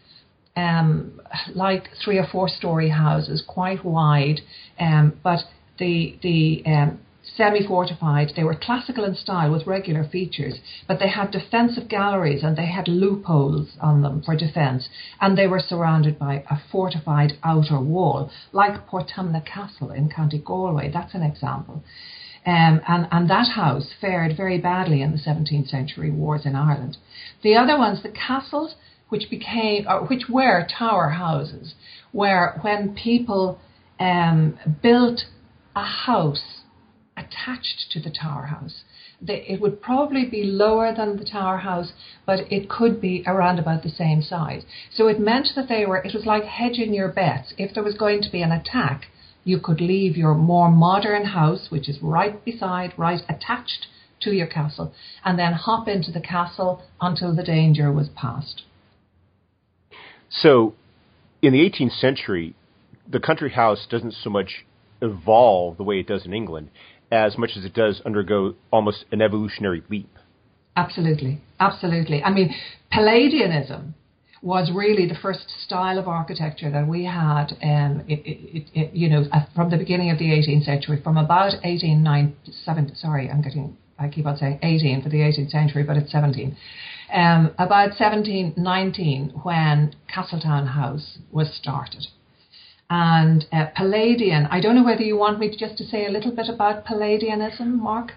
um, 0.58 1.22
like 1.54 1.90
three 2.04 2.18
or 2.18 2.28
four 2.30 2.50
story 2.50 2.90
houses, 2.90 3.42
quite 3.48 3.84
wide, 3.84 4.42
um, 4.80 5.18
but 5.24 5.40
the 5.80 6.18
the 6.22 6.64
um, 6.66 7.00
semi-fortified. 7.36 8.32
They 8.36 8.44
were 8.44 8.56
classical 8.56 9.04
in 9.04 9.16
style 9.16 9.52
with 9.52 9.68
regular 9.68 10.04
features, 10.04 10.60
but 10.88 11.00
they 11.00 11.10
had 11.10 11.32
defensive 11.32 11.88
galleries 11.88 12.44
and 12.44 12.58
they 12.58 12.68
had 12.68 12.88
loopholes 12.88 13.70
on 13.82 14.02
them 14.02 14.22
for 14.22 14.36
defence, 14.36 14.90
and 15.20 15.38
they 15.38 15.48
were 15.48 15.60
surrounded 15.60 16.20
by 16.20 16.44
a 16.50 16.58
fortified 16.72 17.34
outer 17.44 17.80
wall, 17.80 18.32
like 18.52 18.88
Portumna 18.88 19.46
Castle 19.46 19.92
in 19.92 20.10
County 20.10 20.40
Galway. 20.40 20.92
That's 20.92 21.14
an 21.14 21.24
example. 21.24 21.84
Um, 22.46 22.82
and, 22.88 23.08
and 23.12 23.30
that 23.30 23.50
house 23.56 23.92
fared 24.00 24.38
very 24.38 24.60
badly 24.60 25.02
in 25.02 25.12
the 25.12 25.18
17th 25.18 25.68
century 25.68 26.12
wars 26.12 26.46
in 26.46 26.56
Ireland. 26.56 26.98
The 27.42 27.56
other 27.56 27.78
ones, 27.78 28.04
the 28.04 28.10
castles, 28.10 28.76
which 29.10 29.30
became, 29.32 29.88
or 29.88 30.06
which 30.06 30.30
were 30.30 30.68
tower 30.68 31.10
houses, 31.10 31.74
where 32.12 32.60
when 32.62 32.94
people 32.94 33.60
um, 34.00 34.60
built 34.84 35.22
a 35.76 35.84
house 35.84 36.55
attached 37.26 37.92
to 37.92 38.00
the 38.00 38.10
tower 38.10 38.48
house. 38.48 38.84
it 39.28 39.62
would 39.62 39.82
probably 39.82 40.26
be 40.26 40.44
lower 40.44 40.94
than 40.94 41.18
the 41.18 41.26
tower 41.26 41.58
house, 41.58 41.94
but 42.26 42.40
it 42.52 42.70
could 42.70 43.00
be 43.02 43.24
around 43.26 43.58
about 43.60 43.82
the 43.82 43.90
same 43.90 44.22
size. 44.22 44.64
So 44.92 45.08
it 45.08 45.20
meant 45.20 45.50
that 45.56 45.68
they 45.70 45.86
were, 45.86 45.98
it 45.98 46.14
was 46.14 46.26
like 46.26 46.44
hedging 46.44 46.94
your 46.94 47.08
bets. 47.10 47.54
If 47.58 47.74
there 47.74 47.84
was 47.84 47.96
going 47.96 48.22
to 48.24 48.32
be 48.32 48.42
an 48.42 48.52
attack, 48.52 49.08
you 49.44 49.60
could 49.60 49.80
leave 49.80 50.18
your 50.18 50.36
more 50.36 50.70
modern 50.70 51.26
house, 51.26 51.68
which 51.70 51.88
is 51.88 52.02
right 52.02 52.44
beside, 52.44 52.94
right 52.98 53.22
attached 53.30 53.88
to 54.22 54.32
your 54.32 54.48
castle, 54.48 54.94
and 55.24 55.38
then 55.40 55.54
hop 55.54 55.88
into 55.88 56.12
the 56.12 56.22
castle 56.22 56.82
until 57.00 57.36
the 57.36 57.44
danger 57.44 57.92
was 57.92 58.10
past. 58.10 58.64
So, 60.30 60.74
in 61.42 61.54
the 61.54 61.60
18th 61.60 61.98
century, 62.00 62.56
the 63.08 63.20
country 63.20 63.52
house 63.52 63.86
doesn't 63.90 64.14
so 64.14 64.30
much 64.30 64.66
evolve 65.02 65.78
the 65.78 65.84
way 65.84 66.00
it 66.00 66.08
does 66.08 66.26
in 66.26 66.34
England 66.34 66.70
as 67.12 67.38
much 67.38 67.52
as 67.58 67.66
it 67.66 67.74
does 67.74 68.02
undergo 68.06 68.56
almost 68.72 69.06
an 69.12 69.22
evolutionary 69.22 69.84
leap. 69.90 70.10
Absolutely, 70.76 71.42
absolutely. 71.60 72.22
I 72.24 72.32
mean, 72.32 72.54
Palladianism 72.92 73.94
was 74.42 74.70
really 74.74 75.08
the 75.08 75.16
first 75.16 75.50
style 75.66 75.98
of 75.98 76.08
architecture 76.08 76.70
that 76.70 76.88
we 76.88 77.06
had, 77.06 77.48
um, 77.64 78.04
it, 78.08 78.20
it, 78.26 78.70
it, 78.74 78.94
you 78.94 79.10
know, 79.10 79.24
from 79.56 79.72
the 79.72 79.78
beginning 79.78 80.12
of 80.12 80.20
the 80.20 80.26
18th 80.26 80.66
century, 80.66 81.02
from 81.02 81.18
about 81.18 81.54
1897. 81.64 82.96
Sorry, 82.96 83.30
I'm 83.30 83.42
getting, 83.42 83.76
I 83.98 84.10
keep 84.10 84.26
on 84.26 84.38
saying 84.38 84.60
18 84.62 85.02
for 85.02 85.10
the 85.10 85.18
18th 85.18 85.50
century, 85.50 85.84
but 85.84 85.98
it's 85.98 86.12
17. 86.12 86.56
Um, 87.12 87.56
about 87.58 87.98
1719, 87.98 89.42
when 89.44 89.96
Castletown 90.14 90.68
House 90.68 91.18
was 91.32 91.52
started 91.60 92.06
and 92.90 93.46
uh, 93.52 93.68
Palladian. 93.76 94.48
I 94.52 94.60
don't 94.62 94.76
know 94.76 94.84
whether 94.84 95.02
you 95.02 95.18
want 95.18 95.40
me 95.40 95.50
to 95.50 95.58
just 95.58 95.78
to 95.78 95.86
say 95.86 96.06
a 96.06 96.10
little 96.10 96.36
bit 96.36 96.48
about 96.50 96.86
Palladianism, 96.86 97.80
Mark. 97.80 98.14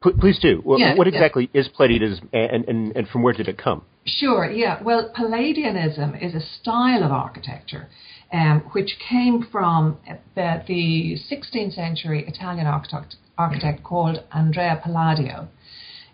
Please 0.00 0.38
do. 0.40 0.62
Well, 0.64 0.78
yeah, 0.78 0.94
what 0.94 1.08
exactly 1.08 1.50
yeah. 1.52 1.60
is 1.60 1.68
Palladianism, 1.76 2.28
and, 2.32 2.64
and, 2.68 2.96
and 2.96 3.08
from 3.08 3.22
where 3.22 3.34
did 3.34 3.48
it 3.48 3.58
come? 3.58 3.82
Sure. 4.06 4.48
Yeah. 4.48 4.80
Well, 4.82 5.12
Palladianism 5.16 6.24
is 6.24 6.34
a 6.34 6.40
style 6.40 7.02
of 7.02 7.10
architecture 7.10 7.88
um, 8.32 8.60
which 8.72 8.96
came 9.08 9.46
from 9.50 9.98
the, 10.34 10.62
the 10.66 11.16
16th 11.30 11.74
century 11.74 12.24
Italian 12.26 12.66
architect, 12.66 13.16
architect 13.36 13.82
called 13.82 14.18
Andrea 14.32 14.80
Palladio, 14.82 15.48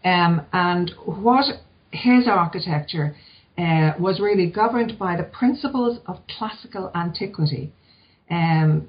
um, 0.05 0.43
and 0.53 0.93
what 1.05 1.47
his 1.91 2.29
architecture 2.29 3.17
uh, 3.57 3.93
was 3.99 4.21
really 4.21 4.51
governed 4.51 4.99
by 4.99 5.17
the 5.17 5.23
principles 5.23 6.01
of 6.07 6.27
classical 6.27 6.91
antiquity. 6.95 7.73
Um, 8.31 8.89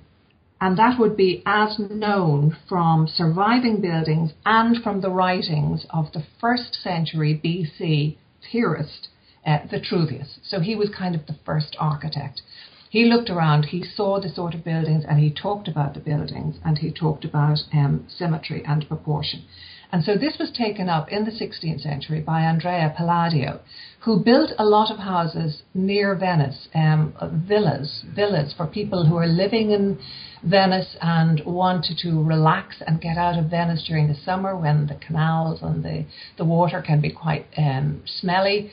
and 0.62 0.77
that 0.77 0.98
would 1.00 1.17
be 1.17 1.43
as 1.45 1.77
known 1.77 2.55
from 2.67 3.07
surviving 3.07 3.81
buildings 3.81 4.31
and 4.45 4.81
from 4.81 5.01
the 5.01 5.10
writings 5.10 5.86
of 5.89 6.12
the 6.13 6.24
first 6.39 6.74
century 6.75 7.39
BC 7.43 8.17
theorist, 8.51 9.10
uh, 9.45 9.60
Vitruvius. 9.69 10.39
So 10.43 10.62
he 10.62 10.75
was 10.75 10.89
kind 10.89 11.13
of 11.13 11.25
the 11.27 11.36
first 11.45 11.75
architect. 11.79 12.41
He 12.89 13.05
looked 13.05 13.29
around, 13.29 13.65
he 13.65 13.84
saw 13.84 14.22
the 14.22 14.29
sort 14.29 14.53
of 14.53 14.63
buildings, 14.63 15.03
and 15.07 15.19
he 15.19 15.29
talked 15.29 15.67
about 15.67 15.93
the 15.93 16.00
buildings, 16.00 16.55
and 16.63 16.77
he 16.77 16.91
talked 16.91 17.25
about 17.25 17.60
um, 17.74 18.07
symmetry 18.07 18.63
and 18.65 18.88
proportion. 18.88 19.43
And 19.91 20.03
so 20.03 20.15
this 20.15 20.37
was 20.39 20.51
taken 20.51 20.89
up 20.89 21.11
in 21.11 21.25
the 21.25 21.31
16th 21.31 21.81
century 21.81 22.21
by 22.21 22.41
Andrea 22.41 22.93
Palladio, 22.95 23.59
who 24.01 24.23
built 24.23 24.51
a 24.57 24.65
lot 24.65 24.91
of 24.91 24.99
houses 24.99 25.63
near 25.73 26.15
Venice, 26.15 26.67
um, 26.75 27.13
villas, 27.47 28.03
villas 28.15 28.53
for 28.55 28.67
people 28.67 29.05
who 29.05 29.15
are 29.15 29.27
living 29.27 29.71
in 29.71 29.99
Venice 30.43 30.95
and 31.01 31.41
wanted 31.43 31.97
to 31.97 32.21
relax 32.23 32.75
and 32.85 33.01
get 33.01 33.17
out 33.17 33.37
of 33.39 33.49
Venice 33.49 33.83
during 33.87 34.07
the 34.07 34.15
summer 34.23 34.55
when 34.55 34.85
the 34.85 34.95
canals 34.95 35.59
and 35.63 35.83
the, 35.83 36.05
the 36.37 36.45
water 36.45 36.83
can 36.85 37.01
be 37.01 37.11
quite 37.11 37.47
um, 37.57 38.03
smelly, 38.05 38.69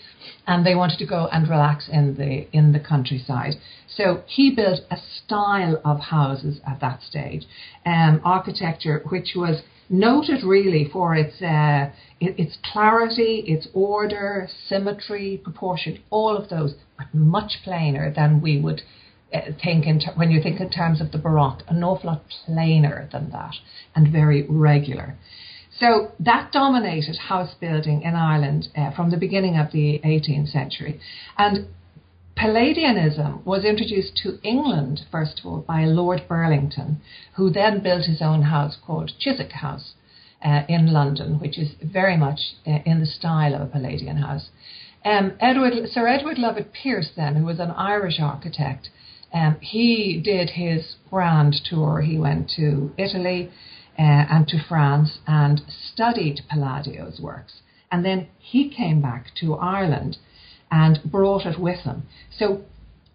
and 0.46 0.66
they 0.66 0.74
wanted 0.74 0.98
to 0.98 1.06
go 1.06 1.28
and 1.32 1.48
relax 1.48 1.88
in 1.90 2.14
the 2.16 2.46
in 2.52 2.72
the 2.72 2.80
countryside. 2.80 3.54
So 3.88 4.22
he 4.26 4.54
built 4.54 4.80
a 4.90 4.96
style 4.96 5.80
of 5.84 5.98
houses 6.00 6.60
at 6.66 6.80
that 6.80 7.02
stage, 7.02 7.46
um, 7.86 8.20
architecture 8.22 9.02
which 9.08 9.32
was 9.34 9.62
noted 9.92 10.42
really 10.42 10.88
for 10.90 11.14
its 11.14 11.40
uh, 11.40 11.90
its 12.18 12.56
clarity, 12.72 13.44
its 13.46 13.68
order, 13.74 14.48
symmetry, 14.66 15.40
proportion, 15.42 16.00
all 16.10 16.36
of 16.36 16.48
those, 16.48 16.74
but 16.96 17.12
much 17.12 17.58
plainer 17.62 18.12
than 18.12 18.40
we 18.40 18.60
would 18.60 18.82
uh, 19.32 19.40
think 19.62 19.86
in 19.86 20.00
when 20.16 20.30
you 20.30 20.42
think 20.42 20.60
in 20.60 20.70
terms 20.70 21.00
of 21.00 21.12
the 21.12 21.18
Baroque, 21.18 21.62
an 21.68 21.84
awful 21.84 22.10
lot 22.10 22.24
plainer 22.46 23.08
than 23.12 23.30
that, 23.30 23.54
and 23.94 24.10
very 24.10 24.46
regular. 24.48 25.16
So 25.78 26.12
that 26.20 26.52
dominated 26.52 27.16
house 27.16 27.54
building 27.60 28.02
in 28.02 28.14
Ireland 28.14 28.68
uh, 28.76 28.92
from 28.92 29.10
the 29.10 29.16
beginning 29.16 29.56
of 29.58 29.72
the 29.72 30.00
18th 30.04 30.50
century, 30.50 31.00
and 31.36 31.66
Palladianism 32.36 33.44
was 33.44 33.64
introduced 33.64 34.16
to 34.16 34.38
England, 34.42 35.00
first 35.10 35.40
of 35.40 35.46
all, 35.46 35.60
by 35.60 35.84
Lord 35.84 36.22
Burlington, 36.28 37.00
who 37.34 37.50
then 37.50 37.82
built 37.82 38.06
his 38.06 38.22
own 38.22 38.42
house 38.42 38.76
called 38.84 39.12
Chiswick 39.18 39.52
House 39.52 39.94
uh, 40.44 40.62
in 40.68 40.92
London, 40.92 41.38
which 41.38 41.58
is 41.58 41.74
very 41.82 42.16
much 42.16 42.40
uh, 42.66 42.78
in 42.84 43.00
the 43.00 43.06
style 43.06 43.54
of 43.54 43.60
a 43.60 43.66
Palladian 43.66 44.16
house. 44.18 44.48
Um, 45.04 45.32
Edward, 45.40 45.74
Sir 45.88 46.06
Edward 46.06 46.38
Lovett 46.38 46.72
Pearce, 46.72 47.10
then, 47.16 47.36
who 47.36 47.44
was 47.44 47.60
an 47.60 47.70
Irish 47.72 48.18
architect, 48.20 48.88
um, 49.32 49.56
he 49.60 50.20
did 50.22 50.50
his 50.50 50.96
grand 51.10 51.54
tour. 51.64 52.02
He 52.02 52.18
went 52.18 52.50
to 52.56 52.92
Italy 52.98 53.50
uh, 53.98 54.02
and 54.02 54.46
to 54.48 54.58
France 54.68 55.18
and 55.26 55.62
studied 55.68 56.40
Palladio's 56.48 57.20
works. 57.20 57.60
And 57.90 58.04
then 58.04 58.28
he 58.38 58.68
came 58.68 59.02
back 59.02 59.34
to 59.40 59.54
Ireland 59.54 60.16
and 60.72 60.98
brought 61.04 61.46
it 61.46 61.60
with 61.60 61.84
them. 61.84 62.02
So 62.36 62.62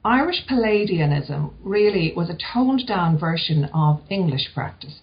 Irish 0.06 0.46
Palladianism 0.50 1.54
really 1.64 2.14
was 2.16 2.30
a 2.30 2.38
toned 2.54 2.84
down 2.88 3.20
version 3.20 3.66
of 3.74 4.00
English 4.10 4.54
practice. 4.54 5.00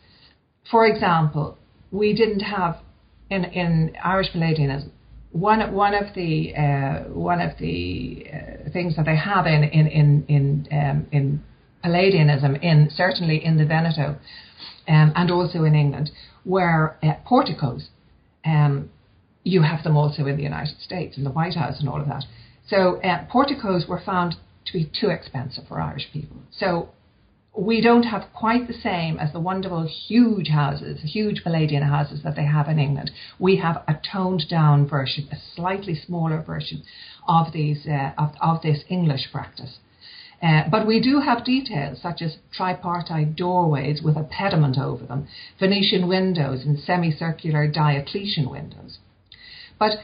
For 0.70 0.86
example, 0.86 1.58
we 1.90 2.14
didn't 2.14 2.40
have 2.40 2.78
in, 3.28 3.44
in 3.44 3.96
Irish 4.02 4.28
Palladianism 4.32 4.90
one 5.32 5.74
one 5.74 5.94
of 5.94 6.14
the 6.14 6.54
uh, 6.54 7.10
one 7.10 7.40
of 7.40 7.58
the 7.58 8.26
uh, 8.32 8.70
things 8.72 8.94
that 8.96 9.04
they 9.04 9.16
have 9.16 9.46
in 9.46 9.64
in 9.64 9.86
in 9.88 10.24
in, 10.28 10.68
um, 10.70 11.06
in 11.10 11.42
Palladianism 11.84 12.62
in 12.62 12.88
certainly 12.94 13.44
in 13.44 13.58
the 13.58 13.66
Veneto 13.66 14.16
um, 14.88 15.12
and 15.16 15.30
also 15.30 15.64
in 15.64 15.74
England 15.74 16.10
were 16.44 16.96
uh, 17.02 17.14
porticos. 17.26 17.88
Um, 18.44 18.90
you 19.44 19.62
have 19.62 19.84
them 19.84 19.96
also 19.96 20.26
in 20.26 20.36
the 20.36 20.42
United 20.42 20.80
States 20.80 21.16
in 21.16 21.24
the 21.24 21.30
White 21.30 21.54
House 21.54 21.78
and 21.78 21.88
all 21.88 22.00
of 22.00 22.08
that. 22.08 22.24
So 22.66 23.00
uh, 23.02 23.26
porticos 23.30 23.86
were 23.86 24.00
found 24.04 24.36
to 24.64 24.72
be 24.72 24.90
too 24.98 25.10
expensive 25.10 25.68
for 25.68 25.80
Irish 25.80 26.08
people. 26.12 26.38
So 26.50 26.88
we 27.56 27.80
don't 27.80 28.04
have 28.04 28.32
quite 28.34 28.66
the 28.66 28.74
same 28.74 29.18
as 29.18 29.32
the 29.32 29.40
wonderful 29.40 29.86
huge 29.86 30.48
houses, 30.48 31.00
huge 31.04 31.44
Palladian 31.44 31.82
houses 31.82 32.22
that 32.24 32.34
they 32.34 32.44
have 32.44 32.68
in 32.68 32.78
England. 32.78 33.10
We 33.38 33.56
have 33.56 33.84
a 33.86 34.00
toned 34.12 34.44
down 34.48 34.88
version, 34.88 35.28
a 35.30 35.36
slightly 35.54 35.94
smaller 35.94 36.42
version 36.42 36.82
of 37.28 37.52
these 37.52 37.86
uh, 37.86 38.12
of, 38.18 38.34
of 38.40 38.62
this 38.62 38.82
English 38.88 39.30
practice. 39.30 39.78
Uh, 40.42 40.68
but 40.68 40.86
we 40.86 41.00
do 41.00 41.20
have 41.20 41.44
details 41.44 42.02
such 42.02 42.20
as 42.20 42.36
tripartite 42.52 43.36
doorways 43.36 44.02
with 44.02 44.16
a 44.16 44.24
pediment 44.24 44.76
over 44.76 45.06
them, 45.06 45.26
Venetian 45.58 46.08
windows 46.08 46.64
and 46.64 46.78
semicircular 46.78 47.68
Diocletian 47.68 48.50
windows. 48.50 48.98
But 49.78 49.98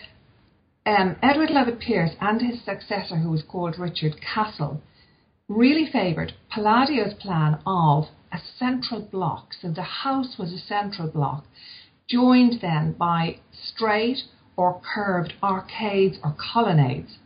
um, 0.87 1.17
Edward 1.23 1.50
Lovett 1.50 1.81
Pearce 1.81 2.12
and 2.21 2.41
his 2.41 2.65
successor, 2.65 3.17
who 3.17 3.31
was 3.31 3.43
called 3.43 3.79
Richard 3.79 4.15
Castle, 4.21 4.83
really 5.49 5.87
favoured 5.91 6.33
Palladio's 6.49 7.15
plan 7.15 7.59
of 7.67 8.05
a 8.33 8.39
central 8.59 9.00
block. 9.00 9.55
So 9.61 9.71
the 9.71 9.83
house 9.83 10.37
was 10.39 10.53
a 10.53 10.59
central 10.59 11.09
block, 11.09 11.45
joined 12.09 12.61
then 12.61 12.93
by 12.93 13.39
straight 13.53 14.19
or 14.57 14.81
curved 14.95 15.35
arcades 15.43 16.19
or 16.23 16.35
colonnades. 16.39 17.19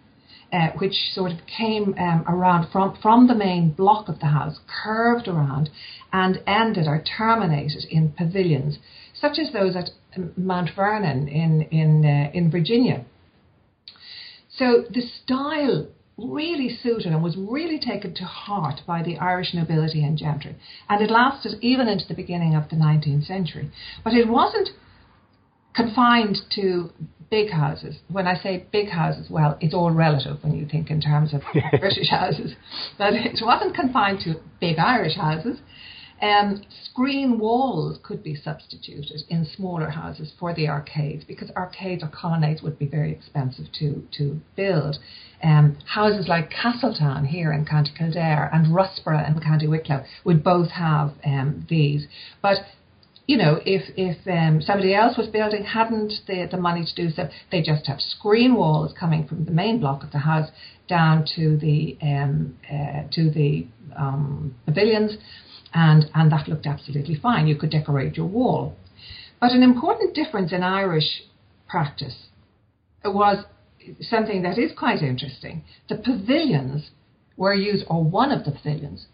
Uh, 0.52 0.70
which 0.78 0.94
sort 1.12 1.32
of 1.32 1.38
came 1.46 1.96
um, 1.98 2.24
around 2.28 2.70
from, 2.70 2.96
from 3.02 3.26
the 3.26 3.34
main 3.34 3.70
block 3.72 4.08
of 4.08 4.20
the 4.20 4.26
house, 4.26 4.60
curved 4.84 5.26
around, 5.26 5.68
and 6.12 6.38
ended 6.46 6.86
or 6.86 7.02
terminated 7.02 7.82
in 7.90 8.12
pavilions, 8.12 8.78
such 9.14 9.36
as 9.36 9.52
those 9.52 9.74
at 9.74 9.90
Mount 10.36 10.70
Vernon 10.74 11.28
in, 11.28 11.62
in, 11.62 12.04
uh, 12.04 12.30
in 12.32 12.50
Virginia. 12.50 13.04
So 14.56 14.84
the 14.88 15.02
style 15.02 15.88
really 16.16 16.68
suited 16.68 17.06
and 17.06 17.22
was 17.22 17.36
really 17.36 17.78
taken 17.78 18.14
to 18.14 18.24
heart 18.24 18.80
by 18.86 19.02
the 19.02 19.18
Irish 19.18 19.52
nobility 19.52 20.04
and 20.04 20.16
gentry. 20.16 20.54
And 20.88 21.02
it 21.02 21.10
lasted 21.10 21.58
even 21.60 21.88
into 21.88 22.06
the 22.06 22.14
beginning 22.14 22.54
of 22.54 22.68
the 22.68 22.76
19th 22.76 23.26
century. 23.26 23.70
But 24.04 24.12
it 24.12 24.28
wasn't 24.28 24.70
confined 25.74 26.38
to 26.54 26.90
big 27.30 27.50
houses. 27.50 27.96
When 28.08 28.28
I 28.28 28.36
say 28.36 28.66
big 28.70 28.90
houses, 28.90 29.28
well, 29.28 29.58
it's 29.60 29.74
all 29.74 29.90
relative 29.90 30.36
when 30.42 30.54
you 30.54 30.66
think 30.66 30.88
in 30.90 31.00
terms 31.00 31.34
of 31.34 31.42
British 31.80 32.10
houses. 32.10 32.54
But 32.96 33.14
it 33.14 33.40
wasn't 33.42 33.74
confined 33.74 34.20
to 34.20 34.34
big 34.60 34.78
Irish 34.78 35.16
houses. 35.16 35.58
Um, 36.22 36.62
screen 36.84 37.38
walls 37.38 37.98
could 38.02 38.22
be 38.22 38.34
substituted 38.34 39.22
in 39.28 39.44
smaller 39.44 39.90
houses 39.90 40.32
for 40.38 40.54
the 40.54 40.68
arcades 40.68 41.24
because 41.24 41.50
arcades 41.56 42.02
or 42.02 42.08
colonnades 42.08 42.62
would 42.62 42.78
be 42.78 42.86
very 42.86 43.12
expensive 43.12 43.66
to, 43.80 44.06
to 44.16 44.40
build. 44.56 44.96
Um, 45.42 45.76
houses 45.86 46.26
like 46.28 46.50
Castletown 46.50 47.26
here 47.26 47.52
in 47.52 47.66
County 47.66 47.90
Kildare 47.96 48.48
and 48.52 48.74
Russborough 48.74 49.26
in 49.26 49.38
County 49.40 49.66
Wicklow 49.66 50.04
would 50.24 50.42
both 50.42 50.70
have 50.70 51.12
um, 51.24 51.66
these. 51.68 52.06
But 52.40 52.58
you 53.26 53.38
know, 53.38 53.58
if 53.64 53.82
if 53.96 54.26
um, 54.26 54.60
somebody 54.60 54.94
else 54.94 55.16
was 55.16 55.28
building 55.28 55.64
hadn't 55.64 56.12
the, 56.26 56.46
the 56.50 56.58
money 56.58 56.84
to 56.84 56.94
do 56.94 57.10
so, 57.10 57.28
they 57.50 57.62
just 57.62 57.86
have 57.86 58.00
screen 58.00 58.54
walls 58.54 58.92
coming 58.98 59.26
from 59.26 59.46
the 59.46 59.50
main 59.50 59.80
block 59.80 60.02
of 60.02 60.12
the 60.12 60.18
house 60.18 60.50
down 60.88 61.26
to 61.34 61.56
the 61.56 61.96
um, 62.02 62.56
uh, 62.70 63.08
to 63.12 63.30
the 63.30 63.66
um, 63.96 64.54
pavilions, 64.66 65.16
and, 65.74 66.06
and 66.14 66.30
that 66.30 66.48
looked 66.48 66.66
absolutely 66.66 67.16
fine. 67.16 67.48
You 67.48 67.56
could 67.56 67.70
decorate 67.70 68.16
your 68.16 68.26
wall. 68.26 68.76
But 69.40 69.50
an 69.50 69.62
important 69.62 70.14
difference 70.14 70.52
in 70.52 70.62
Irish 70.62 71.22
practice 71.68 72.28
was 73.04 73.44
something 74.00 74.42
that 74.42 74.56
is 74.56 74.72
quite 74.78 75.02
interesting. 75.02 75.64
The 75.88 75.96
pavilions 75.96 76.90
were 77.36 77.54
used, 77.54 77.84
or 77.88 78.02
one 78.04 78.30
of 78.30 78.44
the 78.44 78.52
pavilions 78.52 79.06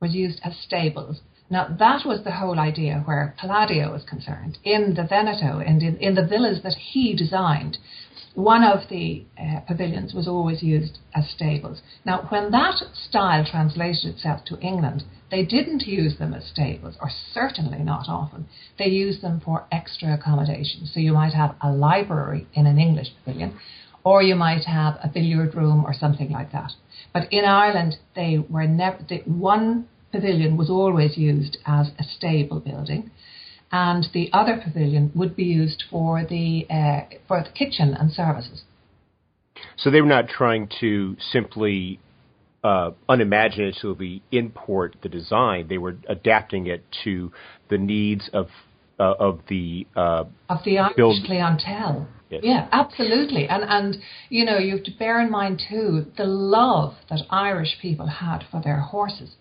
was 0.00 0.14
used 0.14 0.40
as 0.42 0.56
stables. 0.56 1.20
Now, 1.50 1.68
that 1.78 2.06
was 2.06 2.24
the 2.24 2.32
whole 2.32 2.58
idea 2.58 3.02
where 3.04 3.34
Palladio 3.38 3.92
was 3.92 4.04
concerned. 4.04 4.58
In 4.64 4.94
the 4.94 5.04
Veneto 5.04 5.58
and 5.58 5.82
in, 5.82 5.96
in 5.98 6.14
the 6.14 6.26
villas 6.26 6.62
that 6.62 6.74
he 6.74 7.14
designed, 7.14 7.78
one 8.34 8.64
of 8.64 8.88
the 8.88 9.24
uh, 9.38 9.60
pavilions 9.60 10.12
was 10.12 10.26
always 10.26 10.62
used 10.62 10.98
as 11.14 11.30
stables. 11.30 11.82
Now, 12.04 12.26
when 12.30 12.50
that 12.50 12.82
style 12.92 13.44
translated 13.44 14.06
itself 14.06 14.44
to 14.46 14.58
England, 14.58 15.04
they 15.30 15.44
didn't 15.44 15.82
use 15.82 16.18
them 16.18 16.34
as 16.34 16.44
stables, 16.46 16.96
or 17.00 17.10
certainly 17.32 17.78
not 17.78 18.08
often. 18.08 18.46
They 18.78 18.86
used 18.86 19.22
them 19.22 19.40
for 19.44 19.66
extra 19.70 20.14
accommodation. 20.14 20.86
So 20.86 20.98
you 20.98 21.12
might 21.12 21.34
have 21.34 21.54
a 21.60 21.70
library 21.70 22.46
in 22.54 22.66
an 22.66 22.78
English 22.78 23.08
pavilion, 23.24 23.58
or 24.02 24.22
you 24.22 24.34
might 24.34 24.64
have 24.64 24.98
a 25.02 25.08
billiard 25.08 25.54
room 25.54 25.84
or 25.84 25.94
something 25.94 26.30
like 26.30 26.52
that. 26.52 26.72
But 27.12 27.32
in 27.32 27.44
Ireland, 27.44 27.96
they 28.16 28.38
were 28.38 28.66
never. 28.66 28.98
The, 29.08 29.22
one 29.26 29.86
pavilion 30.14 30.56
was 30.56 30.70
always 30.70 31.12
used 31.18 31.56
as 31.66 31.86
a 31.98 32.04
stable 32.16 32.60
building 32.60 33.10
and 33.74 34.06
the 34.12 34.30
other 34.32 34.60
pavilion 34.62 35.10
would 35.16 35.34
be 35.34 35.42
used 35.44 35.82
for 35.90 36.24
the 36.24 36.64
uh, 36.70 37.00
for 37.26 37.42
the 37.42 37.50
kitchen 37.50 37.92
and 37.92 38.12
services. 38.12 38.62
So 39.76 39.90
they 39.90 40.00
were 40.00 40.08
not 40.08 40.28
trying 40.28 40.68
to 40.80 41.16
simply 41.32 41.98
uh, 42.62 42.92
unimaginatively 43.08 44.22
import 44.30 44.96
the 45.02 45.08
design. 45.08 45.66
They 45.68 45.78
were 45.78 45.96
adapting 46.08 46.66
it 46.68 46.84
to 47.02 47.32
the 47.68 47.78
needs 47.78 48.30
of 48.32 48.46
uh, 49.00 49.14
of 49.18 49.40
the 49.48 49.86
uh, 49.96 50.24
of 50.48 50.58
the 50.64 50.78
Irish 50.78 50.96
build- 50.96 51.24
clientele. 51.26 52.08
Yes. 52.30 52.42
Yeah, 52.44 52.68
absolutely. 52.72 53.48
And 53.48 53.64
and 53.64 53.96
you 54.28 54.44
know 54.44 54.58
you 54.58 54.76
have 54.76 54.84
to 54.84 54.96
bear 54.98 55.20
in 55.20 55.30
mind 55.30 55.62
too 55.68 56.06
the 56.16 56.24
love 56.24 56.94
that 57.10 57.20
Irish 57.30 57.76
people 57.82 58.06
had 58.06 58.44
for 58.50 58.62
their 58.62 58.80
horses. 58.80 59.34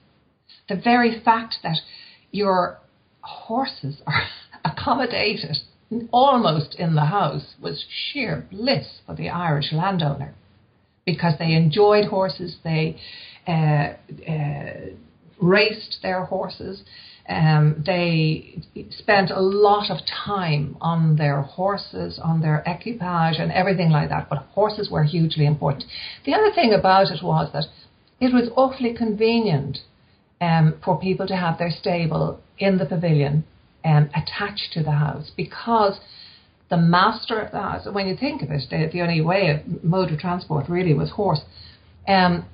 The 0.70 0.76
very 0.76 1.22
fact 1.24 1.58
that 1.64 1.78
your 2.32 2.80
horses 3.22 4.02
are 4.06 4.24
accommodated 4.66 5.58
almost 6.12 6.76
in 6.76 6.96
the 6.96 7.06
house 7.06 7.54
was 7.62 7.86
sheer 7.90 8.48
bliss 8.52 9.00
for 9.06 9.16
the 9.16 9.30
Irish 9.30 9.72
landowner 9.72 10.34
because 11.06 11.34
they 11.38 11.54
enjoyed 11.54 12.06
horses, 12.06 12.58
they 12.64 12.98
uh, 13.48 13.94
uh, 14.30 14.74
raced 15.42 15.98
their 16.02 16.26
horses. 16.26 16.84
Um, 17.28 17.84
they 17.86 18.62
spent 18.90 19.32
a 19.32 19.40
lot 19.40 19.90
of 19.90 20.00
time 20.26 20.78
on 20.82 21.16
their 21.16 21.42
horses, 21.42 22.20
on 22.22 22.42
their 22.42 22.64
equipage, 22.66 23.38
and 23.40 23.52
everything 23.52 23.90
like 23.90 24.10
that. 24.10 24.30
But 24.30 24.40
horses 24.54 24.90
were 24.90 25.04
hugely 25.04 25.46
important. 25.46 25.86
The 26.26 26.34
other 26.34 26.52
thing 26.54 26.74
about 26.74 27.08
it 27.12 27.24
was 27.24 27.50
that 27.54 27.66
it 28.20 28.34
was 28.34 28.50
awfully 28.56 28.94
convenient 28.94 29.80
um, 30.44 30.80
for 30.84 31.00
people 31.00 31.26
to 31.28 31.36
have 31.36 31.58
their 31.58 31.72
stable 31.72 32.42
in 32.58 32.78
the 32.78 32.86
pavilion 32.86 33.46
um, 33.86 34.10
attached 34.16 34.74
to 34.74 34.84
the 34.84 34.92
house 34.92 35.32
because 35.38 36.00
the 36.70 36.78
master 36.78 37.40
of 37.40 37.52
the 37.52 37.62
house, 37.62 37.88
when 37.92 38.08
you 38.08 38.18
think 38.18 38.42
of 38.42 38.50
it, 38.52 38.62
the, 38.70 39.02
only 39.02 39.22
way 39.22 39.50
of 39.50 39.84
mode 39.84 40.12
of 40.12 40.20
transport 40.20 40.68
really 40.68 40.94
was 40.94 41.12
horse. 41.12 41.42
Um, 42.08 42.46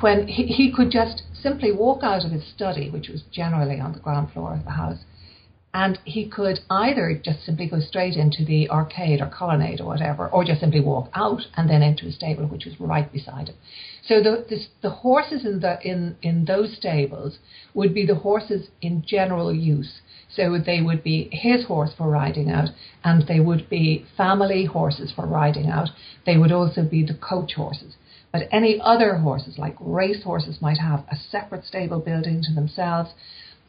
when 0.00 0.26
he, 0.26 0.46
he 0.46 0.72
could 0.74 0.90
just 0.90 1.22
simply 1.40 1.70
walk 1.70 2.02
out 2.02 2.24
of 2.24 2.32
his 2.32 2.44
study, 2.54 2.90
which 2.90 3.08
was 3.08 3.22
generally 3.30 3.78
on 3.80 3.92
the 3.92 4.00
ground 4.00 4.32
floor 4.32 4.54
of 4.54 4.64
the 4.64 4.70
house, 4.70 4.98
and 5.74 5.98
he 6.04 6.28
could 6.28 6.60
either 6.70 7.20
just 7.22 7.44
simply 7.44 7.66
go 7.66 7.80
straight 7.80 8.14
into 8.14 8.44
the 8.44 8.70
arcade 8.70 9.20
or 9.20 9.26
colonnade 9.26 9.80
or 9.80 9.86
whatever, 9.86 10.28
or 10.28 10.44
just 10.44 10.60
simply 10.60 10.80
walk 10.80 11.10
out 11.14 11.40
and 11.56 11.68
then 11.68 11.82
into 11.82 12.06
a 12.06 12.12
stable 12.12 12.46
which 12.46 12.64
was 12.64 12.78
right 12.78 13.12
beside 13.12 13.48
him. 13.48 13.56
So 14.06 14.22
the, 14.22 14.46
this, 14.48 14.68
the 14.82 14.90
horses 14.90 15.44
in, 15.44 15.58
the, 15.58 15.80
in, 15.82 16.16
in 16.22 16.44
those 16.44 16.76
stables 16.76 17.38
would 17.74 17.92
be 17.92 18.06
the 18.06 18.14
horses 18.14 18.68
in 18.80 19.02
general 19.04 19.52
use. 19.52 20.00
So 20.32 20.58
they 20.64 20.80
would 20.80 21.02
be 21.02 21.28
his 21.32 21.66
horse 21.66 21.90
for 21.98 22.08
riding 22.08 22.50
out, 22.50 22.68
and 23.02 23.26
they 23.26 23.40
would 23.40 23.68
be 23.68 24.06
family 24.16 24.66
horses 24.66 25.12
for 25.14 25.26
riding 25.26 25.68
out. 25.68 25.88
They 26.24 26.36
would 26.36 26.52
also 26.52 26.84
be 26.84 27.04
the 27.04 27.14
coach 27.14 27.54
horses. 27.54 27.96
But 28.32 28.48
any 28.52 28.80
other 28.80 29.16
horses, 29.16 29.58
like 29.58 29.76
race 29.80 30.22
horses, 30.22 30.58
might 30.60 30.78
have 30.78 31.04
a 31.10 31.16
separate 31.16 31.64
stable 31.64 31.98
building 31.98 32.42
to 32.42 32.54
themselves 32.54 33.10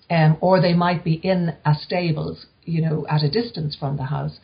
um, 0.10 0.38
or 0.42 0.62
they 0.62 0.74
might 0.74 1.04
be 1.04 1.14
in 1.14 1.56
a 1.66 1.74
stables, 1.76 2.46
you 2.64 2.82
know, 2.82 3.06
at 3.10 3.24
a 3.24 3.30
distance 3.30 3.76
from 3.80 3.98
the 3.98 4.04
house. 4.04 4.40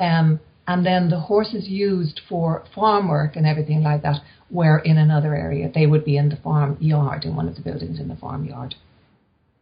Um, 0.00 0.40
and 0.66 0.84
then 0.84 1.08
the 1.08 1.20
horses 1.20 1.66
used 1.66 2.20
for 2.28 2.64
farm 2.74 3.08
work 3.08 3.36
and 3.36 3.46
everything 3.46 3.82
like 3.82 4.02
that 4.02 4.20
were 4.50 4.78
in 4.78 4.98
another 4.98 5.34
area. 5.34 5.70
They 5.74 5.86
would 5.86 6.04
be 6.04 6.16
in 6.16 6.28
the 6.28 6.36
farm 6.36 6.76
yard, 6.80 7.24
in 7.24 7.34
one 7.34 7.48
of 7.48 7.54
the 7.56 7.62
buildings 7.62 7.98
in 7.98 8.08
the 8.08 8.16
farm 8.16 8.44
yard. 8.44 8.74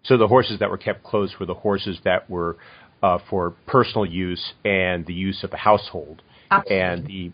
So 0.05 0.17
the 0.17 0.29
horses 0.29 0.59
that 0.61 0.71
were 0.71 0.79
kept 0.79 1.05
close 1.05 1.35
were 1.39 1.47
the 1.47 1.55
horses 1.55 1.99
that 2.05 2.29
were 2.29 2.57
uh, 3.03 3.19
for 3.31 3.55
personal 3.67 4.07
use 4.07 4.53
and 4.65 5.07
the 5.07 5.15
use 5.15 5.45
of 5.45 5.51
the 5.51 5.57
household, 5.57 6.23
Absolutely. 6.51 6.81
and 6.81 7.07
the 7.07 7.33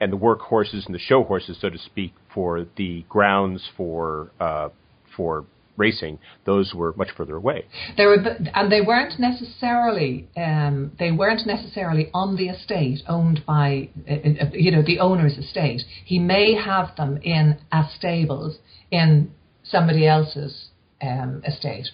and 0.00 0.12
the 0.12 0.16
work 0.16 0.40
horses 0.40 0.84
and 0.86 0.94
the 0.94 0.98
show 0.98 1.22
horses, 1.22 1.56
so 1.60 1.70
to 1.70 1.78
speak, 1.78 2.12
for 2.34 2.66
the 2.76 3.04
grounds 3.08 3.62
for 3.76 4.30
uh, 4.40 4.68
for 5.16 5.44
racing, 5.76 6.18
those 6.44 6.74
were 6.74 6.94
much 6.96 7.10
further 7.16 7.36
away. 7.36 7.66
They 7.96 8.06
were, 8.06 8.16
and 8.54 8.70
they 8.70 8.80
weren't 8.80 9.18
necessarily 9.18 10.28
um, 10.36 10.92
they 10.98 11.12
weren't 11.12 11.46
necessarily 11.46 12.10
on 12.14 12.36
the 12.36 12.48
estate 12.48 13.00
owned 13.08 13.42
by 13.46 13.88
uh, 14.08 14.12
uh, 14.12 14.50
you 14.52 14.70
know 14.70 14.82
the 14.82 15.00
owner's 15.00 15.36
estate. 15.38 15.82
He 16.04 16.18
may 16.18 16.54
have 16.54 16.94
them 16.96 17.18
in 17.22 17.58
as 17.72 17.86
stables 17.96 18.58
in 18.90 19.32
somebody 19.62 20.06
else's 20.06 20.68
um, 21.02 21.42
estate. 21.46 21.88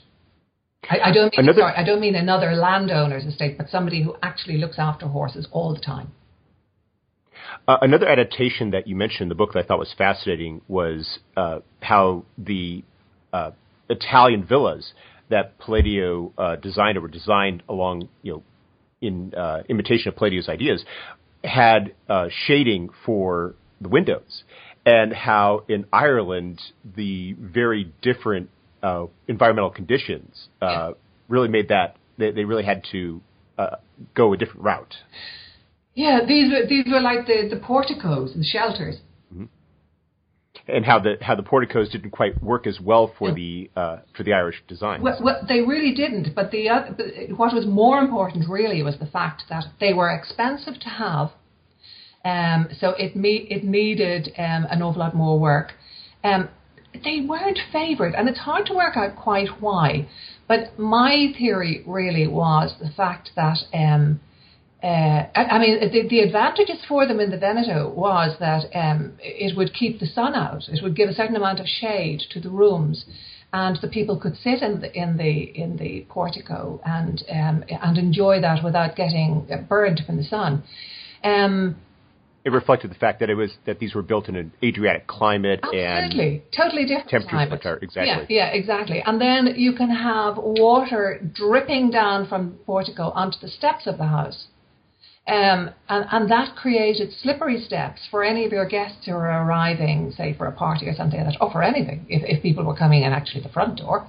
I, 0.88 1.01
I 1.01 1.12
don't 1.12 1.33
mean 1.37 1.45
another, 1.45 1.61
sorry, 1.61 1.75
I 1.77 1.85
don't 1.85 2.01
mean 2.01 2.14
another 2.14 2.53
landowner's 2.53 3.25
estate, 3.25 3.59
but 3.59 3.69
somebody 3.69 4.03
who 4.03 4.16
actually 4.23 4.57
looks 4.57 4.79
after 4.79 5.07
horses 5.07 5.47
all 5.53 5.75
the 5.75 5.81
time. 5.81 6.12
Uh, 7.69 7.77
another 7.83 8.09
adaptation 8.09 8.71
that 8.71 8.87
you 8.87 8.97
mentioned 8.97 9.23
in 9.23 9.29
the 9.29 9.35
book 9.35 9.53
that 9.53 9.61
I 9.61 9.62
thought 9.66 9.79
was 9.79 9.95
fascinating 9.97 10.62
was 10.69 11.19
uh, 11.37 11.61
how 11.81 12.25
the 12.38 12.83
uh, 13.33 13.51
Italian 13.90 14.44
villas 14.44 14.92
that 15.29 15.59
Palladio 15.59 16.33
uh, 16.38 16.57
designed 16.57 16.96
or 16.98 17.03
were 17.03 17.09
designed 17.09 17.62
along, 17.68 18.09
you 18.22 18.33
know, 18.33 18.42
in 19.00 19.35
uh, 19.35 19.62
imitation 19.68 20.09
of 20.09 20.16
Palladio's 20.16 20.48
ideas, 20.48 20.85
had 21.42 21.94
uh, 22.09 22.29
shading 22.46 22.90
for 23.07 23.55
the 23.81 23.88
windows, 23.88 24.44
and 24.85 25.12
how 25.12 25.64
in 25.68 25.87
Ireland 25.92 26.61
the 26.96 27.35
very 27.35 27.92
different 28.03 28.50
uh, 28.83 29.07
environmental 29.29 29.70
conditions 29.70 30.48
uh, 30.61 30.92
really 31.29 31.48
made 31.48 31.68
that 31.68 31.96
they, 32.18 32.31
they 32.31 32.44
really 32.44 32.64
had 32.64 32.85
to 32.92 33.20
uh, 33.59 33.76
go 34.14 34.33
a 34.33 34.37
different 34.37 34.62
route. 34.62 34.94
Yeah, 35.94 36.20
these 36.26 36.53
were 36.53 36.66
these 36.66 36.87
were 36.87 37.00
like 37.00 37.26
the, 37.26 37.48
the 37.50 37.61
porticos 37.61 38.35
and 38.35 38.44
shelters 38.44 38.98
and 40.73 40.85
how 40.85 40.99
the 40.99 41.17
how 41.21 41.35
the 41.35 41.43
porticos 41.43 41.91
didn't 41.91 42.11
quite 42.11 42.43
work 42.43 42.67
as 42.67 42.81
well 42.81 43.13
for 43.19 43.33
the 43.33 43.71
uh, 43.77 43.99
for 44.17 44.23
the 44.23 44.33
Irish 44.33 44.63
design. 44.69 45.03
Well, 45.03 45.19
well, 45.23 45.45
they 45.49 45.61
really 45.61 45.95
didn't. 45.95 46.35
But 46.35 46.51
the 46.51 46.69
uh, 46.69 46.93
what 47.37 47.55
was 47.55 47.67
more 47.67 47.99
important 47.99 48.49
really 48.49 48.83
was 48.83 48.99
the 48.99 49.07
fact 49.07 49.45
that 49.49 49.65
they 49.79 49.93
were 49.93 50.11
expensive 50.11 50.79
to 50.81 50.89
have, 50.89 51.31
um, 52.25 52.69
so 52.79 52.91
it 52.91 53.17
me- 53.17 53.47
it 53.51 53.65
needed 53.65 54.33
um, 54.39 54.67
an 54.71 54.83
awful 54.83 55.01
lot 55.01 55.15
more 55.15 55.39
work. 55.39 55.73
Um, 56.25 56.49
they 57.05 57.21
weren't 57.21 57.59
favoured, 57.73 58.15
and 58.15 58.29
it's 58.29 58.41
hard 58.41 58.67
to 58.67 58.75
work 58.75 58.97
out 58.97 59.17
quite 59.17 59.61
why. 59.61 60.09
But 60.49 60.79
my 60.79 61.33
theory 61.39 61.85
really 61.87 62.27
was 62.27 62.75
the 62.81 62.91
fact 62.91 63.31
that. 63.37 63.59
Um, 63.73 64.21
uh, 64.83 65.27
I, 65.35 65.59
mean, 65.59 65.79
the, 65.93 66.09
the, 66.09 66.21
advantages 66.21 66.79
for 66.88 67.07
them 67.07 67.21
in 67.21 67.31
the 67.31 67.37
Veneto 67.37 67.90
was 67.90 68.35
that 68.40 68.64
um, 68.75 69.12
it 69.21 69.55
would 69.55 69.75
keep 69.75 70.01
the 70.01 70.07
sun 70.07 70.35
out. 70.35 70.62
It 70.69 70.83
would 70.83 70.97
give 70.97 71.11
a 71.11 71.12
certain 71.12 71.37
amount 71.37 71.61
of 71.61 71.66
shade 71.66 72.23
to 72.31 72.40
the 72.40 72.49
rooms, 72.49 73.05
and 73.53 73.79
the 73.83 73.88
people 73.88 74.19
could 74.19 74.37
sit 74.37 74.62
in 74.62 74.81
the 74.81 74.90
in 74.99 75.19
the 75.19 75.43
in 75.55 75.77
the 75.77 76.07
portico 76.09 76.81
and 76.85 77.23
um, 77.31 77.64
and 77.69 77.99
enjoy 77.99 78.40
that 78.40 78.64
without 78.64 78.97
getting 78.97 79.47
burned 79.69 80.01
from 80.07 80.16
the 80.16 80.25
sun. 80.25 80.62
Um, 81.23 81.77
it 82.43 82.53
reflected 82.53 82.90
the 82.90 82.95
fact 82.95 83.21
that 83.21 83.29
it 83.29 83.35
was 83.35 83.53
that 83.66 83.81
these 83.81 83.95
were 83.95 84.03
built 84.03 84.31
in 84.31 84.37
an 84.37 84.51
Adriatic 84.62 85.07
climate 85.07 85.61
absolutely, 85.62 86.37
and 86.37 86.43
totally 86.57 86.87
different 86.87 87.11
temperatures 87.11 87.61
climate. 87.61 87.83
exactly. 87.83 88.35
Yeah, 88.35 88.47
yeah, 88.47 88.55
exactly. 88.55 89.03
And 89.05 89.21
then 89.21 89.55
you 89.57 89.75
can 89.75 89.90
have 89.90 90.38
water 90.38 91.21
dripping 91.35 91.90
down 91.90 92.27
from 92.29 92.53
the 92.53 92.57
portico 92.64 93.11
onto 93.11 93.37
the 93.43 93.49
steps 93.49 93.87
of 93.87 93.99
the 93.99 94.07
house. 94.07 94.47
Um, 95.31 95.71
and, 95.88 96.07
and 96.11 96.31
that 96.33 96.57
created 96.57 97.12
slippery 97.23 97.62
steps 97.64 98.01
for 98.11 98.25
any 98.25 98.45
of 98.45 98.51
your 98.51 98.66
guests 98.66 99.07
who 99.07 99.12
are 99.12 99.47
arriving, 99.47 100.12
say 100.16 100.35
for 100.37 100.47
a 100.47 100.53
party 100.53 100.88
or 100.88 100.95
something 100.95 101.21
like 101.21 101.35
that, 101.35 101.38
or 101.40 101.53
for 101.53 101.62
anything, 101.62 102.05
if, 102.09 102.23
if 102.25 102.43
people 102.43 102.64
were 102.64 102.75
coming 102.75 103.05
in 103.05 103.12
actually 103.12 103.43
the 103.43 103.49
front 103.49 103.79
door. 103.79 104.09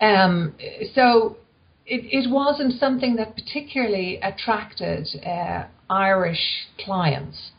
Um, 0.00 0.54
so 0.94 1.36
it, 1.84 2.06
it 2.10 2.30
wasn't 2.30 2.72
something 2.80 3.16
that 3.16 3.34
particularly 3.34 4.18
attracted 4.22 5.06
uh, 5.26 5.64
Irish 5.90 6.66
clients. 6.78 7.50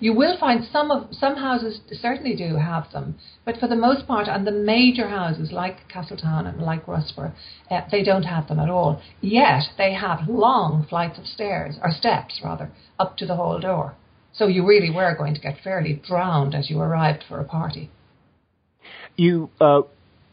You 0.00 0.12
will 0.12 0.36
find 0.38 0.64
some 0.72 0.90
of 0.90 1.08
some 1.12 1.36
houses 1.36 1.80
certainly 2.00 2.34
do 2.34 2.56
have 2.56 2.90
them, 2.92 3.16
but 3.44 3.58
for 3.58 3.68
the 3.68 3.76
most 3.76 4.06
part, 4.06 4.28
and 4.28 4.46
the 4.46 4.52
major 4.52 5.08
houses 5.08 5.52
like 5.52 5.88
Castletown 5.88 6.46
and 6.46 6.60
like 6.60 6.86
Russborough, 6.86 7.32
uh, 7.70 7.80
they 7.90 8.02
don't 8.02 8.24
have 8.24 8.48
them 8.48 8.60
at 8.60 8.70
all. 8.70 9.00
Yet 9.20 9.64
they 9.78 9.94
have 9.94 10.28
long 10.28 10.86
flights 10.88 11.18
of 11.18 11.26
stairs 11.26 11.76
or 11.82 11.90
steps 11.90 12.40
rather 12.42 12.70
up 12.98 13.16
to 13.18 13.26
the 13.26 13.36
hall 13.36 13.58
door. 13.60 13.94
So 14.32 14.48
you 14.48 14.66
really 14.66 14.90
were 14.90 15.14
going 15.16 15.34
to 15.34 15.40
get 15.40 15.58
fairly 15.62 15.94
drowned 16.06 16.54
as 16.54 16.68
you 16.68 16.80
arrived 16.80 17.24
for 17.28 17.38
a 17.40 17.44
party. 17.44 17.90
You 19.16 19.50
uh, 19.60 19.82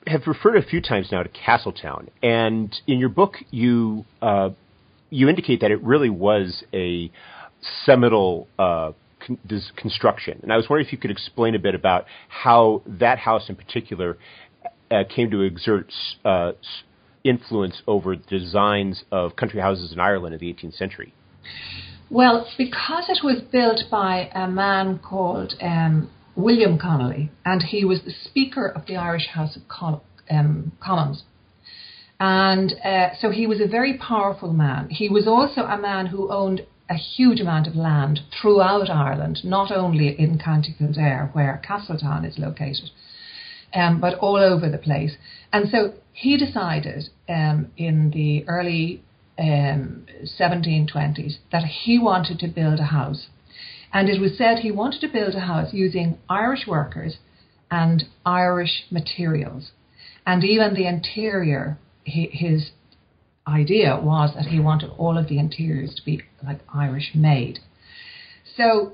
have 0.07 0.25
referred 0.25 0.57
a 0.57 0.63
few 0.63 0.81
times 0.81 1.09
now 1.11 1.21
to 1.21 1.29
Castletown, 1.29 2.09
and 2.23 2.75
in 2.87 2.99
your 2.99 3.09
book 3.09 3.35
you 3.51 4.05
uh, 4.21 4.49
you 5.11 5.29
indicate 5.29 5.61
that 5.61 5.71
it 5.71 5.81
really 5.83 6.09
was 6.09 6.63
a 6.73 7.11
seminal 7.85 8.47
uh, 8.57 8.93
con- 9.25 9.39
this 9.43 9.71
construction. 9.75 10.39
And 10.43 10.51
I 10.51 10.57
was 10.57 10.69
wondering 10.69 10.85
if 10.87 10.91
you 10.91 10.97
could 10.97 11.11
explain 11.11 11.55
a 11.55 11.59
bit 11.59 11.75
about 11.75 12.05
how 12.29 12.81
that 12.85 13.19
house 13.19 13.49
in 13.49 13.55
particular 13.55 14.17
uh, 14.89 15.03
came 15.13 15.31
to 15.31 15.41
exert 15.41 15.91
uh, 16.25 16.51
influence 17.23 17.81
over 17.87 18.15
the 18.15 18.39
designs 18.39 19.03
of 19.11 19.35
country 19.35 19.61
houses 19.61 19.91
in 19.91 19.99
Ireland 19.99 20.33
in 20.33 20.39
the 20.39 20.53
18th 20.53 20.75
century. 20.75 21.13
Well, 22.09 22.47
because 22.57 23.05
it 23.07 23.23
was 23.23 23.41
built 23.51 23.81
by 23.89 24.29
a 24.33 24.47
man 24.47 24.99
called 24.99 25.53
um, 25.61 26.09
William 26.35 26.77
Conolly, 26.77 27.29
and 27.45 27.61
he 27.61 27.85
was 27.85 28.01
the 28.03 28.11
Speaker 28.11 28.67
of 28.67 28.85
the 28.85 28.97
Irish 28.97 29.27
House 29.27 29.57
of 29.57 30.01
um, 30.29 30.71
Commons. 30.81 31.23
And 32.19 32.73
uh, 32.85 33.15
so 33.19 33.31
he 33.31 33.47
was 33.47 33.59
a 33.61 33.67
very 33.67 33.97
powerful 33.97 34.53
man. 34.53 34.89
He 34.89 35.09
was 35.09 35.25
also 35.25 35.61
a 35.61 35.77
man 35.77 36.05
who 36.05 36.31
owned 36.31 36.65
a 36.91 36.95
huge 36.95 37.39
amount 37.39 37.67
of 37.67 37.75
land 37.75 38.19
throughout 38.29 38.89
Ireland, 38.89 39.39
not 39.45 39.71
only 39.71 40.09
in 40.19 40.37
County 40.37 40.75
Kildare, 40.77 41.29
where 41.31 41.61
Castletown 41.65 42.25
is 42.25 42.37
located, 42.37 42.89
um, 43.73 44.01
but 44.01 44.19
all 44.19 44.35
over 44.35 44.69
the 44.69 44.77
place. 44.77 45.15
And 45.53 45.69
so 45.69 45.93
he 46.11 46.35
decided 46.37 47.09
um, 47.29 47.71
in 47.77 48.11
the 48.11 48.45
early 48.45 49.01
um, 49.39 50.05
1720s 50.37 51.35
that 51.53 51.63
he 51.63 51.97
wanted 51.97 52.39
to 52.39 52.49
build 52.49 52.81
a 52.81 52.85
house. 52.85 53.27
And 53.93 54.09
it 54.09 54.19
was 54.19 54.37
said 54.37 54.59
he 54.59 54.71
wanted 54.71 54.99
to 55.01 55.07
build 55.07 55.35
a 55.35 55.39
house 55.39 55.69
using 55.71 56.17
Irish 56.29 56.67
workers 56.67 57.17
and 57.69 58.03
Irish 58.25 58.83
materials. 58.91 59.71
And 60.25 60.43
even 60.43 60.73
the 60.73 60.87
interior, 60.87 61.77
his 62.03 62.71
idea 63.47 63.99
was 64.01 64.33
that 64.35 64.45
he 64.45 64.59
wanted 64.59 64.91
all 64.97 65.17
of 65.17 65.27
the 65.27 65.39
interiors 65.39 65.95
to 65.95 66.05
be 66.05 66.21
like 66.43 66.59
Irish 66.73 67.11
made. 67.15 67.59
So, 68.57 68.93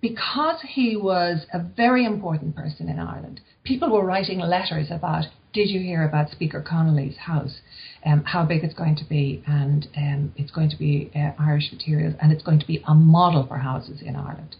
because 0.00 0.60
he 0.68 0.96
was 0.96 1.46
a 1.52 1.60
very 1.60 2.04
important 2.04 2.54
person 2.54 2.88
in 2.88 2.98
Ireland, 2.98 3.40
people 3.62 3.90
were 3.90 4.04
writing 4.04 4.38
letters 4.38 4.88
about 4.90 5.24
did 5.54 5.70
you 5.70 5.80
hear 5.80 6.06
about 6.06 6.30
Speaker 6.30 6.60
Conolly's 6.60 7.16
house? 7.16 7.60
Um, 8.04 8.24
how 8.24 8.44
big 8.44 8.64
it's 8.64 8.74
going 8.74 8.96
to 8.96 9.04
be, 9.04 9.42
and 9.46 9.86
um, 9.96 10.34
it's 10.36 10.50
going 10.50 10.68
to 10.68 10.76
be 10.76 11.10
uh, 11.14 11.30
Irish 11.38 11.72
materials, 11.72 12.14
and 12.20 12.32
it's 12.32 12.42
going 12.42 12.58
to 12.58 12.66
be 12.66 12.82
a 12.86 12.92
model 12.92 13.46
for 13.46 13.58
houses 13.58 14.02
in 14.02 14.16
Ireland. 14.16 14.56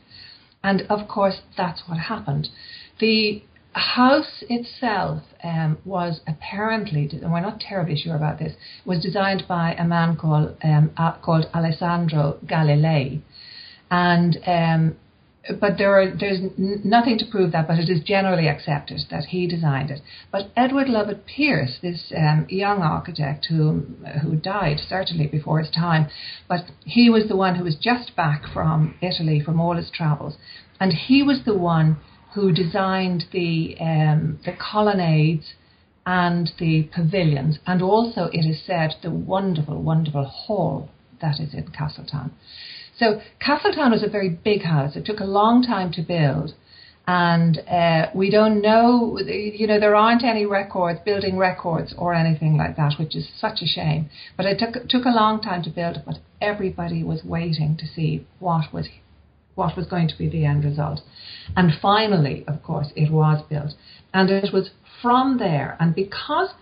And 0.62 0.82
of 0.88 1.08
course, 1.08 1.42
that's 1.56 1.82
what 1.86 1.98
happened. 1.98 2.48
The 3.00 3.42
house 3.74 4.44
itself 4.48 5.22
um, 5.42 5.78
was 5.84 6.20
apparently, 6.26 7.08
and 7.12 7.32
we're 7.32 7.40
not 7.40 7.60
terribly 7.60 7.96
sure 7.96 8.16
about 8.16 8.38
this, 8.38 8.54
was 8.84 9.02
designed 9.02 9.44
by 9.48 9.74
a 9.74 9.84
man 9.84 10.16
called 10.16 10.56
um, 10.62 10.92
uh, 10.96 11.12
called 11.18 11.46
Alessandro 11.54 12.38
Galilei, 12.46 13.20
and 13.90 14.38
um, 14.46 14.96
but 15.60 15.76
there 15.76 16.00
are, 16.00 16.16
there's 16.18 16.40
nothing 16.56 17.18
to 17.18 17.26
prove 17.30 17.52
that, 17.52 17.68
but 17.68 17.78
it 17.78 17.90
is 17.90 18.02
generally 18.02 18.48
accepted 18.48 19.00
that 19.10 19.24
he 19.24 19.46
designed 19.46 19.90
it. 19.90 20.00
But 20.32 20.50
Edward 20.56 20.88
Lovett 20.88 21.26
Pearce, 21.26 21.78
this 21.82 22.12
um, 22.16 22.46
young 22.48 22.80
architect 22.80 23.46
who 23.50 23.84
who 24.22 24.36
died 24.36 24.78
certainly 24.88 25.26
before 25.26 25.58
his 25.58 25.70
time, 25.70 26.08
but 26.48 26.70
he 26.84 27.10
was 27.10 27.28
the 27.28 27.36
one 27.36 27.56
who 27.56 27.64
was 27.64 27.76
just 27.76 28.16
back 28.16 28.44
from 28.52 28.94
Italy 29.02 29.40
from 29.40 29.60
all 29.60 29.76
his 29.76 29.90
travels, 29.90 30.36
and 30.80 30.92
he 30.92 31.22
was 31.22 31.40
the 31.44 31.56
one 31.56 31.98
who 32.34 32.52
designed 32.52 33.24
the 33.32 33.76
um, 33.80 34.38
the 34.44 34.52
colonnades 34.52 35.54
and 36.06 36.50
the 36.58 36.88
pavilions, 36.94 37.58
and 37.66 37.80
also 37.80 38.28
it 38.32 38.44
is 38.44 38.60
said 38.66 38.94
the 39.02 39.10
wonderful, 39.10 39.80
wonderful 39.80 40.24
hall 40.24 40.90
that 41.20 41.40
is 41.40 41.54
in 41.54 41.68
Castletown. 41.68 42.32
So 42.98 43.20
Castletown 43.40 43.90
was 43.90 44.02
a 44.02 44.08
very 44.08 44.28
big 44.28 44.62
house. 44.62 44.96
It 44.96 45.06
took 45.06 45.20
a 45.20 45.24
long 45.24 45.62
time 45.62 45.90
to 45.92 46.02
build. 46.02 46.54
And 47.06 47.58
uh, 47.68 48.06
we 48.14 48.30
don't 48.30 48.62
know, 48.62 49.18
you 49.18 49.66
know, 49.66 49.78
there 49.78 49.94
aren't 49.94 50.24
any 50.24 50.46
records, 50.46 51.00
building 51.04 51.36
records 51.36 51.94
or 51.98 52.14
anything 52.14 52.56
like 52.56 52.76
that, 52.76 52.94
which 52.98 53.14
is 53.14 53.28
such 53.38 53.60
a 53.60 53.66
shame. 53.66 54.08
But 54.38 54.46
it 54.46 54.58
took 54.58 54.88
took 54.88 55.04
a 55.04 55.10
long 55.10 55.42
time 55.42 55.62
to 55.64 55.70
build, 55.70 55.98
but 56.06 56.16
everybody 56.40 57.04
was 57.04 57.22
waiting 57.22 57.76
to 57.76 57.86
see 57.86 58.26
what 58.38 58.72
was 58.72 58.88
what 59.54 59.76
was 59.76 59.86
going 59.86 60.08
to 60.08 60.18
be 60.18 60.28
the 60.28 60.44
end 60.44 60.64
result. 60.64 61.00
And 61.56 61.72
finally, 61.80 62.44
of 62.46 62.62
course, 62.62 62.88
it 62.96 63.12
was 63.12 63.44
built. 63.48 63.74
And 64.12 64.30
it 64.30 64.52
was 64.52 64.70
from 65.02 65.38
there, 65.38 65.76
and 65.80 65.94
because 65.94 66.54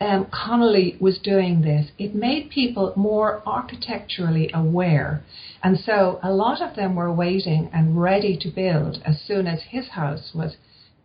um, 0.00 0.26
Conolly 0.26 0.96
was 1.00 1.18
doing 1.18 1.62
this, 1.62 1.90
it 1.98 2.14
made 2.14 2.50
people 2.50 2.92
more 2.94 3.42
architecturally 3.44 4.50
aware. 4.54 5.24
And 5.62 5.78
so 5.78 6.20
a 6.22 6.30
lot 6.30 6.62
of 6.62 6.76
them 6.76 6.94
were 6.94 7.12
waiting 7.12 7.68
and 7.72 8.00
ready 8.00 8.36
to 8.40 8.48
build 8.48 9.02
as 9.04 9.20
soon 9.26 9.46
as 9.48 9.60
his 9.70 9.88
house 9.88 10.30
was, 10.34 10.56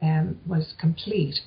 um, 0.02 0.40
was 0.46 0.76
complete. 0.80 1.40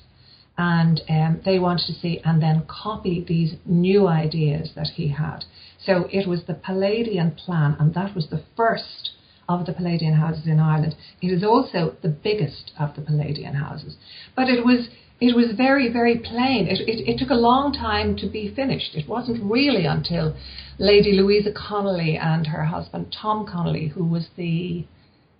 And 0.57 1.01
um, 1.07 1.41
they 1.45 1.59
wanted 1.59 1.85
to 1.87 1.93
see 1.93 2.19
and 2.25 2.41
then 2.41 2.65
copy 2.67 3.23
these 3.25 3.55
new 3.65 4.07
ideas 4.07 4.71
that 4.75 4.87
he 4.95 5.09
had. 5.09 5.45
So 5.79 6.09
it 6.11 6.27
was 6.27 6.43
the 6.47 6.55
Palladian 6.55 7.31
plan, 7.31 7.77
and 7.79 7.93
that 7.93 8.13
was 8.13 8.27
the 8.29 8.43
first 8.57 9.11
of 9.47 9.65
the 9.65 9.73
Palladian 9.73 10.13
houses 10.13 10.45
in 10.45 10.59
Ireland. 10.59 10.95
It 11.21 11.27
is 11.27 11.43
also 11.43 11.95
the 12.01 12.09
biggest 12.09 12.71
of 12.79 12.95
the 12.95 13.01
Palladian 13.01 13.55
houses. 13.55 13.95
But 14.35 14.49
it 14.49 14.65
was 14.65 14.89
it 15.19 15.35
was 15.35 15.55
very, 15.57 15.91
very 15.91 16.17
plain. 16.17 16.67
It, 16.67 16.81
it, 16.87 17.09
it, 17.09 17.17
took 17.17 17.31
a 17.31 17.35
long 17.35 17.73
time 17.73 18.15
to 18.17 18.29
be 18.29 18.53
finished. 18.53 18.93
It 18.93 19.09
wasn't 19.09 19.43
really 19.43 19.85
until 19.85 20.35
Lady 20.77 21.13
Louisa 21.13 21.51
Conolly 21.51 22.19
and 22.19 22.45
her 22.45 22.65
husband 22.65 23.15
Tom 23.19 23.43
Conolly, 23.45 23.87
who 23.87 24.05
was 24.05 24.27
the, 24.35 24.85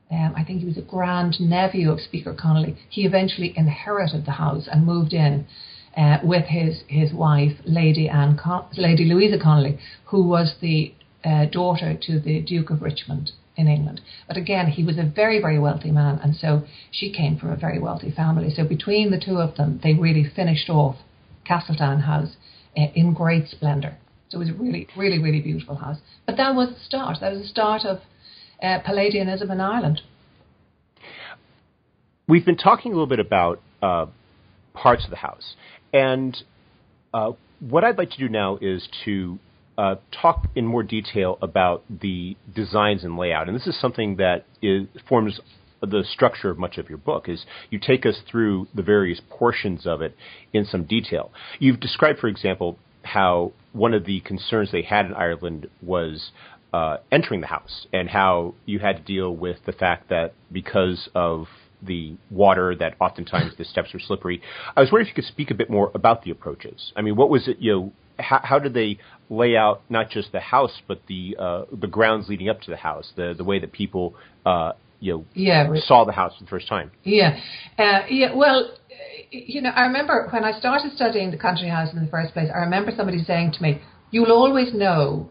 um, 0.10 0.34
I 0.36 0.44
think 0.44 0.62
he 0.62 0.66
was 0.66 0.80
a 0.80 0.82
grand 0.82 1.40
nephew 1.40 1.92
of 1.92 2.02
Speaker 2.02 2.34
Conolly, 2.34 2.76
he 2.90 3.06
eventually 3.06 3.54
inherited 3.56 4.26
the 4.26 4.32
house 4.32 4.68
and 4.72 4.86
moved 4.86 5.14
in. 5.14 5.46
Uh, 5.96 6.20
with 6.24 6.46
his, 6.46 6.84
his 6.88 7.12
wife, 7.12 7.54
Lady 7.66 8.08
Anne 8.08 8.38
Con- 8.38 8.68
Lady 8.78 9.04
Louisa 9.04 9.40
Conolly, 9.40 9.80
who 10.06 10.28
was 10.28 10.54
the 10.62 10.94
uh, 11.24 11.46
daughter 11.46 11.98
to 12.00 12.20
the 12.20 12.40
Duke 12.40 12.70
of 12.70 12.84
Richmond 12.84 13.32
in 13.58 13.68
England. 13.68 14.02
But 14.28 14.38
again, 14.38 14.68
he 14.68 14.84
was 14.84 14.98
a 14.98 15.04
very, 15.04 15.42
very 15.42 15.60
wealthy 15.60 15.92
man, 15.92 16.20
and 16.24 16.36
so 16.36 16.64
she 16.92 17.12
came 17.12 17.38
from 17.38 17.52
a 17.52 17.58
very 17.58 17.80
wealthy 17.80 18.12
family. 18.12 18.50
So 18.56 18.64
between 18.64 19.12
the 19.12 19.20
two 19.20 19.38
of 19.38 19.58
them, 19.58 19.80
they 19.84 19.94
really 19.96 20.30
finished 20.36 20.70
off 20.70 20.96
Castletown 21.46 22.02
House 22.02 22.36
uh, 22.78 22.86
in 22.94 23.14
great 23.14 23.50
splendour. 23.50 23.98
So 24.30 24.38
it 24.38 24.46
was 24.46 24.50
a 24.50 24.54
really, 24.54 24.88
really, 24.96 25.20
really 25.20 25.42
beautiful 25.42 25.76
house. 25.76 25.98
But 26.26 26.38
that 26.38 26.54
was 26.54 26.70
the 26.70 26.80
start. 26.86 27.18
That 27.22 27.34
was 27.34 27.42
the 27.42 27.48
start 27.48 27.84
of 27.84 28.00
uh, 28.62 28.80
Palladianism 28.86 29.50
in 29.52 29.60
Ireland. 29.60 30.02
We've 32.28 32.46
been 32.46 32.58
talking 32.58 32.92
a 32.92 32.96
little 32.96 33.08
bit 33.08 33.20
about 33.20 33.62
uh, 33.82 34.08
parts 34.74 35.06
of 35.06 35.10
the 35.10 35.16
house, 35.18 35.56
and 35.94 36.38
uh, 37.14 37.32
what 37.60 37.84
I'd 37.84 37.98
like 37.98 38.12
to 38.12 38.18
do 38.18 38.30
now 38.30 38.58
is 38.62 38.88
to 39.06 39.40
uh, 39.78 39.96
talk 40.12 40.48
in 40.56 40.66
more 40.66 40.84
detail 40.84 41.38
about 41.42 41.84
the 41.90 42.36
designs 42.54 43.04
and 43.04 43.18
layout. 43.18 43.48
And 43.48 43.56
this 43.56 43.68
is 43.68 43.80
something 43.80 44.16
that 44.18 44.46
is, 44.62 44.88
forms 45.08 45.40
the 45.82 46.04
structure 46.04 46.50
of 46.50 46.58
much 46.58 46.78
of 46.78 46.90
your 46.90 46.98
book 46.98 47.30
is 47.30 47.46
you 47.70 47.80
take 47.80 48.06
us 48.06 48.20
through 48.30 48.68
the 48.74 48.82
various 48.82 49.22
portions 49.30 49.86
of 49.86 50.02
it 50.02 50.16
in 50.52 50.66
some 50.66 50.84
detail. 50.84 51.32
You've 51.60 51.80
described, 51.80 52.20
for 52.20 52.28
example, 52.28 52.80
how 53.04 53.54
one 53.74 53.94
of 53.94 54.06
the 54.06 54.20
concerns 54.22 54.72
they 54.72 54.82
had 54.82 55.06
in 55.06 55.14
Ireland 55.14 55.70
was 55.82 56.32
uh, 56.74 56.98
entering 57.12 57.42
the 57.42 57.48
house 57.48 57.86
and 57.94 58.10
how 58.10 58.56
you 58.66 58.80
had 58.80 58.98
to 58.98 59.04
deal 59.04 59.36
with 59.36 59.58
the 59.66 59.72
fact 59.72 60.10
that 60.10 60.34
because 60.52 61.10
of 61.14 61.46
the 61.82 62.16
water 62.32 62.76
that 62.76 62.96
oftentimes 63.00 63.54
the 63.58 63.64
steps 63.64 63.94
are 63.94 64.00
slippery. 64.00 64.42
I 64.76 64.82
was 64.82 64.92
wondering 64.92 65.08
if 65.08 65.16
you 65.16 65.22
could 65.22 65.32
speak 65.32 65.52
a 65.52 65.54
bit 65.54 65.70
more 65.70 65.92
about 65.94 66.24
the 66.24 66.32
approaches. 66.32 66.92
I 66.96 67.04
mean, 67.04 67.16
what 67.16 67.30
was 67.30 67.48
it, 67.48 67.58
you 67.60 67.72
know, 67.72 67.94
how, 68.20 68.40
how 68.44 68.60
did 68.60 68.74
they 68.74 68.98
lay 69.30 69.56
out 69.56 69.82
not 69.90 70.10
just 70.10 70.32
the 70.32 70.40
house 70.40 70.82
but 70.88 71.02
the 71.08 71.36
uh, 71.38 71.66
the 71.72 71.88
grounds 71.88 72.28
leading 72.30 72.50
up 72.50 72.62
to 72.62 72.72
the 72.72 72.78
house, 72.78 73.12
the 73.16 73.34
the 73.38 73.44
way 73.44 73.60
that 73.60 73.72
people 73.72 74.16
uh, 74.46 74.74
you 75.00 75.14
know 75.14 75.26
yeah, 75.34 75.68
saw 75.86 76.06
the 76.06 76.12
house 76.12 76.34
for 76.38 76.44
the 76.44 76.50
first 76.50 76.68
time? 76.68 76.92
Yeah, 77.04 77.38
uh, 77.78 78.02
yeah. 78.10 78.36
Well, 78.36 78.72
you 79.32 79.62
know, 79.62 79.70
I 79.70 79.82
remember 79.82 80.28
when 80.32 80.44
I 80.44 80.58
started 80.58 80.92
studying 80.96 81.32
the 81.32 81.38
country 81.38 81.70
house 81.70 81.94
in 81.94 82.04
the 82.04 82.10
first 82.10 82.34
place. 82.34 82.50
I 82.54 82.60
remember 82.60 82.92
somebody 82.96 83.24
saying 83.24 83.54
to 83.54 83.62
me, 83.62 83.82
"You'll 84.12 84.32
always 84.32 84.74
know 84.74 85.30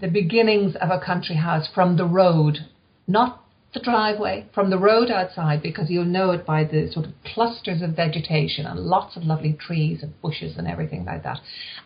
the 0.00 0.08
beginnings 0.08 0.74
of 0.76 0.90
a 0.90 0.98
country 0.98 1.36
house 1.36 1.68
from 1.74 1.96
the 1.96 2.04
road, 2.04 2.58
not 3.06 3.41
the 3.74 3.80
driveway 3.80 4.46
from 4.54 4.68
the 4.70 4.78
road 4.78 5.10
outside 5.10 5.62
because 5.62 5.88
you'll 5.88 6.04
know 6.04 6.30
it 6.30 6.44
by 6.44 6.62
the 6.64 6.90
sort 6.92 7.06
of 7.06 7.12
clusters 7.24 7.80
of 7.80 7.96
vegetation 7.96 8.66
and 8.66 8.80
lots 8.80 9.16
of 9.16 9.24
lovely 9.24 9.54
trees 9.54 10.02
and 10.02 10.20
bushes 10.20 10.56
and 10.58 10.68
everything 10.68 11.04
like 11.04 11.22
that. 11.22 11.40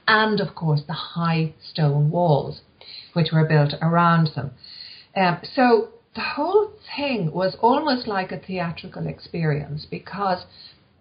And 0.08 0.40
of 0.40 0.54
course, 0.54 0.82
the 0.86 0.92
high 0.92 1.54
stone 1.62 2.10
walls 2.10 2.60
which 3.12 3.32
were 3.32 3.46
built 3.46 3.74
around 3.80 4.30
them. 4.34 4.50
Um, 5.14 5.38
so 5.54 5.88
the 6.14 6.22
whole 6.22 6.72
thing 6.96 7.30
was 7.32 7.56
almost 7.60 8.06
like 8.06 8.32
a 8.32 8.38
theatrical 8.38 9.06
experience 9.06 9.86
because 9.88 10.44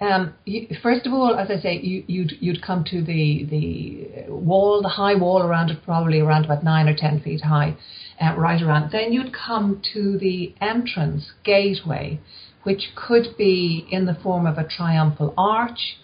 um, 0.02 0.34
you, 0.44 0.68
first 0.84 1.06
of 1.06 1.14
all, 1.14 1.36
as 1.36 1.50
I 1.50 1.62
say, 1.62 1.80
you, 1.80 2.02
would 2.02 2.10
you'd, 2.10 2.32
you'd 2.42 2.62
come 2.62 2.84
to 2.86 3.02
the 3.02 3.46
the 3.50 4.32
wall, 4.32 4.82
the 4.82 4.90
high 4.90 5.16
wall 5.16 5.42
around 5.42 5.70
it, 5.70 5.84
probably 5.84 6.20
around 6.20 6.46
about 6.46 6.64
nine 6.64 6.90
or 6.90 6.96
ten 6.96 7.22
feet 7.22 7.42
high, 7.42 7.78
uh, 8.22 8.36
right 8.36 8.62
around. 8.62 8.92
Then 8.92 9.14
you'd 9.14 9.34
come 9.34 9.82
to 9.94 10.18
the 10.18 10.54
entrance 10.60 11.32
gateway, 11.46 12.20
which 12.64 12.92
could 12.96 13.38
be 13.38 13.88
in 13.90 14.06
the 14.06 14.16
form 14.16 14.46
of 14.46 14.58
a 14.58 14.68
triumphal 14.68 15.34
arch. 15.38 15.98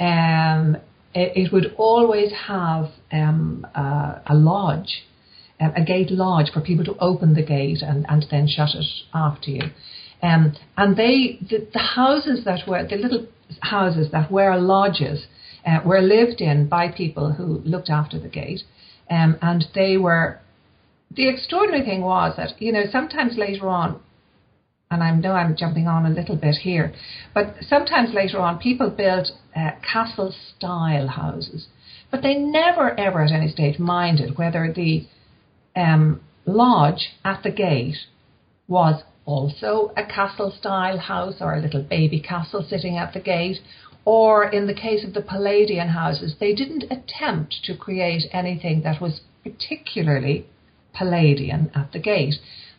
Um, 0.00 0.76
it, 1.14 1.32
it 1.36 1.52
would 1.52 1.74
always 1.76 2.32
have 2.46 2.90
um, 3.12 3.66
uh, 3.74 4.18
a 4.26 4.34
lodge 4.34 5.04
a 5.60 5.82
gate 5.84 6.10
lodge 6.10 6.50
for 6.52 6.60
people 6.60 6.84
to 6.84 6.96
open 7.00 7.34
the 7.34 7.42
gate 7.42 7.82
and, 7.82 8.06
and 8.08 8.24
then 8.30 8.46
shut 8.46 8.68
it 8.74 8.86
after 9.12 9.50
you. 9.50 9.62
Um, 10.22 10.54
and 10.76 10.96
they, 10.96 11.38
the, 11.48 11.66
the 11.72 11.78
houses 11.78 12.44
that 12.44 12.66
were, 12.66 12.86
the 12.86 12.96
little 12.96 13.26
houses 13.60 14.10
that 14.12 14.30
were 14.30 14.56
lodges, 14.58 15.26
uh, 15.66 15.80
were 15.84 16.00
lived 16.00 16.40
in 16.40 16.68
by 16.68 16.88
people 16.88 17.32
who 17.32 17.58
looked 17.64 17.90
after 17.90 18.18
the 18.18 18.28
gate. 18.28 18.60
Um, 19.10 19.38
and 19.40 19.64
they 19.74 19.96
were, 19.96 20.40
the 21.10 21.28
extraordinary 21.28 21.84
thing 21.84 22.02
was 22.02 22.36
that, 22.36 22.60
you 22.60 22.72
know, 22.72 22.84
sometimes 22.90 23.36
later 23.36 23.68
on, 23.68 24.00
and 24.90 25.02
I 25.02 25.10
know 25.12 25.32
I'm 25.32 25.56
jumping 25.56 25.86
on 25.86 26.06
a 26.06 26.10
little 26.10 26.36
bit 26.36 26.56
here, 26.56 26.94
but 27.34 27.54
sometimes 27.68 28.14
later 28.14 28.38
on 28.38 28.58
people 28.58 28.90
built 28.90 29.28
uh, 29.54 29.70
castle 29.92 30.34
style 30.56 31.08
houses, 31.08 31.66
but 32.10 32.22
they 32.22 32.34
never 32.34 32.98
ever 32.98 33.22
at 33.22 33.32
any 33.32 33.48
stage 33.48 33.78
minded 33.78 34.38
whether 34.38 34.72
the 34.72 35.06
um, 35.76 36.20
lodge 36.46 37.10
at 37.24 37.42
the 37.42 37.50
gate 37.50 37.96
was 38.66 39.02
also 39.28 39.92
a 39.94 40.04
castle 40.04 40.50
style 40.50 40.98
house 40.98 41.36
or 41.40 41.54
a 41.54 41.60
little 41.60 41.82
baby 41.82 42.18
castle 42.18 42.66
sitting 42.66 42.96
at 42.96 43.12
the 43.12 43.20
gate. 43.20 43.58
Or 44.06 44.48
in 44.48 44.66
the 44.66 44.74
case 44.74 45.04
of 45.04 45.12
the 45.12 45.20
Palladian 45.20 45.88
houses, 45.88 46.36
they 46.40 46.54
didn't 46.54 46.84
attempt 46.90 47.56
to 47.64 47.76
create 47.76 48.22
anything 48.32 48.80
that 48.82 49.02
was 49.02 49.20
particularly 49.44 50.46
Palladian 50.94 51.70
at 51.74 51.92
the 51.92 51.98
gate. 51.98 52.36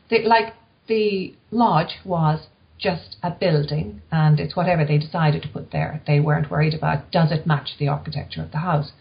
They, 0.09 0.23
like 0.23 0.55
the 0.87 1.35
lodge 1.51 1.99
was 2.03 2.47
just 2.79 3.17
a 3.21 3.29
building 3.29 4.01
and 4.11 4.39
it's 4.39 4.55
whatever 4.55 4.83
they 4.85 4.97
decided 4.97 5.43
to 5.43 5.49
put 5.49 5.71
there. 5.71 6.01
They 6.07 6.19
weren't 6.19 6.49
worried 6.49 6.73
about 6.73 7.11
does 7.11 7.31
it 7.31 7.45
match 7.45 7.75
the 7.77 7.89
architecture 7.89 8.41
of 8.41 8.51
the 8.51 8.59
house. 8.59 8.91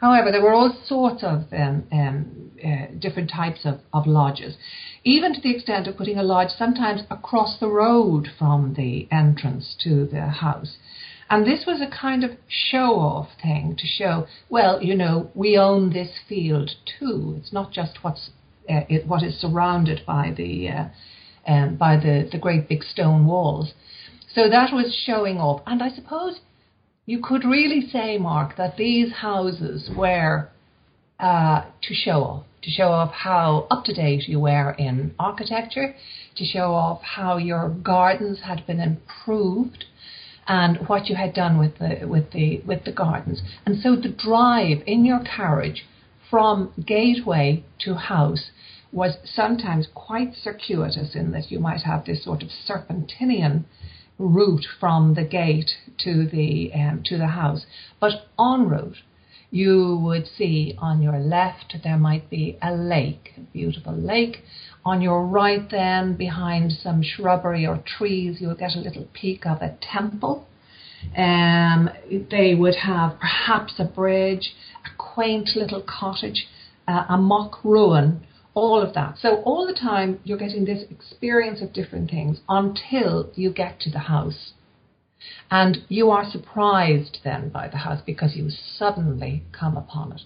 However, 0.00 0.30
there 0.30 0.42
were 0.42 0.52
all 0.52 0.76
sorts 0.84 1.22
of 1.22 1.52
um, 1.52 1.84
um, 1.90 2.50
uh, 2.64 2.86
different 2.98 3.30
types 3.30 3.64
of, 3.64 3.80
of 3.92 4.06
lodges, 4.06 4.56
even 5.04 5.34
to 5.34 5.40
the 5.40 5.54
extent 5.54 5.86
of 5.86 5.96
putting 5.96 6.18
a 6.18 6.22
lodge 6.22 6.50
sometimes 6.50 7.02
across 7.10 7.58
the 7.58 7.68
road 7.68 8.28
from 8.38 8.74
the 8.74 9.08
entrance 9.10 9.74
to 9.82 10.06
the 10.06 10.26
house. 10.26 10.76
And 11.30 11.44
this 11.44 11.64
was 11.66 11.80
a 11.80 11.90
kind 11.90 12.24
of 12.24 12.30
show 12.48 12.98
off 12.98 13.28
thing 13.42 13.76
to 13.76 13.86
show, 13.86 14.26
well, 14.48 14.82
you 14.82 14.94
know, 14.94 15.30
we 15.34 15.58
own 15.58 15.92
this 15.92 16.10
field 16.28 16.70
too. 16.98 17.34
It's 17.38 17.52
not 17.52 17.72
just 17.72 17.98
what's 18.02 18.30
uh, 18.68 18.84
it, 18.88 19.06
what 19.06 19.22
is 19.22 19.40
surrounded 19.40 20.02
by 20.06 20.32
the 20.36 20.68
uh, 20.68 20.84
um, 21.46 21.76
by 21.76 21.96
the, 21.96 22.28
the 22.30 22.38
great 22.38 22.68
big 22.68 22.82
stone 22.82 23.26
walls. 23.26 23.72
So 24.34 24.48
that 24.48 24.72
was 24.72 24.94
showing 25.06 25.38
off. 25.38 25.62
And 25.66 25.82
I 25.82 25.88
suppose 25.88 26.40
you 27.08 27.22
could 27.22 27.42
really 27.42 27.88
say, 27.90 28.18
Mark, 28.18 28.58
that 28.58 28.76
these 28.76 29.10
houses 29.10 29.88
were 29.96 30.50
uh, 31.18 31.62
to 31.80 31.94
show 31.94 32.22
off, 32.22 32.44
to 32.62 32.70
show 32.70 32.88
off 32.88 33.10
how 33.12 33.66
up 33.70 33.82
to 33.84 33.94
date 33.94 34.28
you 34.28 34.38
were 34.40 34.72
in 34.72 35.14
architecture, 35.18 35.94
to 36.36 36.44
show 36.44 36.74
off 36.74 37.00
how 37.00 37.38
your 37.38 37.70
gardens 37.70 38.40
had 38.44 38.66
been 38.66 38.78
improved 38.78 39.86
and 40.46 40.86
what 40.86 41.06
you 41.06 41.16
had 41.16 41.32
done 41.32 41.58
with 41.58 41.78
the 41.78 42.06
with 42.06 42.30
the 42.32 42.60
with 42.66 42.84
the 42.84 42.92
gardens. 42.92 43.40
And 43.64 43.80
so 43.80 43.96
the 43.96 44.10
drive 44.10 44.82
in 44.86 45.06
your 45.06 45.20
carriage 45.24 45.86
from 46.28 46.74
gateway 46.86 47.64
to 47.86 47.94
house 47.94 48.50
was 48.92 49.16
sometimes 49.24 49.88
quite 49.94 50.34
circuitous 50.34 51.14
in 51.14 51.32
that 51.32 51.50
you 51.50 51.58
might 51.58 51.80
have 51.84 52.04
this 52.04 52.22
sort 52.22 52.42
of 52.42 52.50
serpentinian 52.68 53.64
route 54.18 54.66
from 54.80 55.14
the 55.14 55.24
gate 55.24 55.70
to 55.98 56.26
the 56.26 56.72
um, 56.74 57.02
to 57.04 57.16
the 57.16 57.28
house. 57.28 57.66
But 58.00 58.26
en 58.38 58.68
route, 58.68 58.98
you 59.50 59.98
would 60.02 60.26
see 60.26 60.74
on 60.78 61.02
your 61.02 61.18
left 61.18 61.76
there 61.82 61.96
might 61.96 62.28
be 62.28 62.58
a 62.60 62.74
lake, 62.74 63.32
a 63.36 63.40
beautiful 63.40 63.94
lake. 63.94 64.38
On 64.84 65.00
your 65.00 65.26
right, 65.26 65.68
then 65.70 66.16
behind 66.16 66.72
some 66.72 67.02
shrubbery 67.02 67.66
or 67.66 67.82
trees, 67.84 68.40
you 68.40 68.48
would 68.48 68.58
get 68.58 68.76
a 68.76 68.80
little 68.80 69.08
peek 69.12 69.46
of 69.46 69.60
a 69.60 69.76
temple. 69.80 70.46
Um, 71.16 71.90
they 72.30 72.54
would 72.54 72.74
have 72.76 73.18
perhaps 73.20 73.74
a 73.78 73.84
bridge, 73.84 74.54
a 74.84 74.96
quaint 74.96 75.50
little 75.54 75.82
cottage, 75.82 76.46
uh, 76.86 77.04
a 77.08 77.16
mock 77.16 77.64
ruin 77.64 78.26
all 78.58 78.82
of 78.82 78.94
that. 78.94 79.16
So 79.18 79.36
all 79.42 79.66
the 79.66 79.78
time 79.78 80.18
you're 80.24 80.38
getting 80.38 80.64
this 80.64 80.84
experience 80.90 81.62
of 81.62 81.72
different 81.72 82.10
things 82.10 82.40
until 82.48 83.30
you 83.34 83.52
get 83.52 83.80
to 83.80 83.90
the 83.90 84.00
house. 84.00 84.52
And 85.50 85.78
you 85.88 86.10
are 86.10 86.28
surprised 86.28 87.18
then 87.24 87.50
by 87.50 87.68
the 87.68 87.78
house 87.78 88.00
because 88.04 88.36
you 88.36 88.50
suddenly 88.50 89.44
come 89.52 89.76
upon 89.76 90.12
it. 90.12 90.22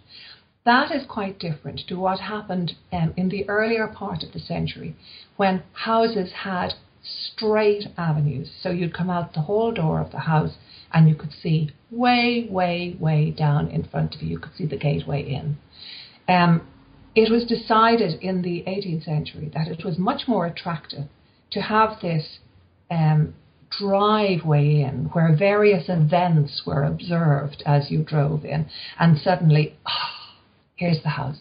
That 0.64 0.92
is 0.92 1.04
quite 1.08 1.38
different 1.38 1.80
to 1.88 1.96
what 1.96 2.20
happened 2.20 2.72
um, 2.92 3.12
in 3.16 3.28
the 3.28 3.48
earlier 3.48 3.86
part 3.86 4.22
of 4.22 4.32
the 4.32 4.38
century 4.38 4.94
when 5.36 5.62
houses 5.72 6.32
had 6.44 6.74
straight 7.02 7.88
avenues. 7.98 8.50
So 8.62 8.70
you'd 8.70 8.94
come 8.94 9.10
out 9.10 9.34
the 9.34 9.40
hall 9.42 9.72
door 9.72 10.00
of 10.00 10.12
the 10.12 10.20
house 10.20 10.54
and 10.92 11.08
you 11.08 11.14
could 11.14 11.32
see 11.32 11.70
way, 11.90 12.46
way, 12.48 12.96
way 12.98 13.34
down 13.36 13.68
in 13.68 13.84
front 13.84 14.14
of 14.14 14.22
you. 14.22 14.28
You 14.28 14.38
could 14.38 14.54
see 14.56 14.66
the 14.66 14.76
gateway 14.76 15.22
in. 15.22 15.58
Um, 16.28 16.66
it 17.14 17.30
was 17.30 17.44
decided 17.44 18.20
in 18.22 18.42
the 18.42 18.64
18th 18.66 19.04
century 19.04 19.50
that 19.54 19.68
it 19.68 19.84
was 19.84 19.98
much 19.98 20.22
more 20.26 20.46
attractive 20.46 21.04
to 21.50 21.60
have 21.60 22.00
this 22.00 22.38
um, 22.90 23.34
driveway 23.78 24.80
in 24.80 25.10
where 25.12 25.34
various 25.36 25.84
events 25.88 26.62
were 26.66 26.84
observed 26.84 27.62
as 27.66 27.90
you 27.90 28.02
drove 28.02 28.44
in, 28.44 28.66
and 28.98 29.18
suddenly, 29.18 29.76
oh, 29.86 30.32
here's 30.76 31.02
the 31.02 31.10
house. 31.10 31.40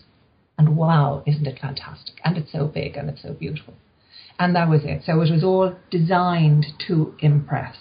And 0.57 0.77
wow, 0.77 1.23
isn't 1.25 1.47
it 1.47 1.59
fantastic? 1.59 2.15
And 2.23 2.37
it's 2.37 2.51
so 2.51 2.67
big 2.67 2.95
and 2.95 3.09
it's 3.09 3.23
so 3.23 3.33
beautiful. 3.33 3.73
And 4.37 4.55
that 4.55 4.69
was 4.69 4.81
it. 4.83 5.03
So 5.05 5.13
it 5.13 5.31
was 5.31 5.43
all 5.43 5.75
designed 5.89 6.67
to 6.87 7.15
impress. 7.19 7.75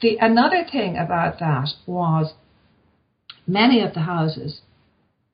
The 0.00 0.16
another 0.20 0.64
thing 0.70 0.96
about 0.96 1.40
that 1.40 1.70
was 1.86 2.34
many 3.46 3.80
of 3.80 3.94
the 3.94 4.00
houses 4.00 4.60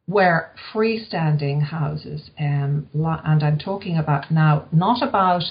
were 0.07 0.51
freestanding 0.73 1.63
houses, 1.63 2.31
um, 2.39 2.89
and 2.93 3.43
I'm 3.43 3.59
talking 3.59 3.97
about 3.97 4.31
now 4.31 4.67
not 4.73 5.07
about 5.07 5.43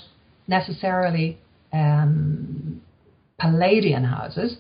necessarily 0.48 1.39
um, 1.72 2.82
Palladian 3.39 4.04
houses. 4.06 4.58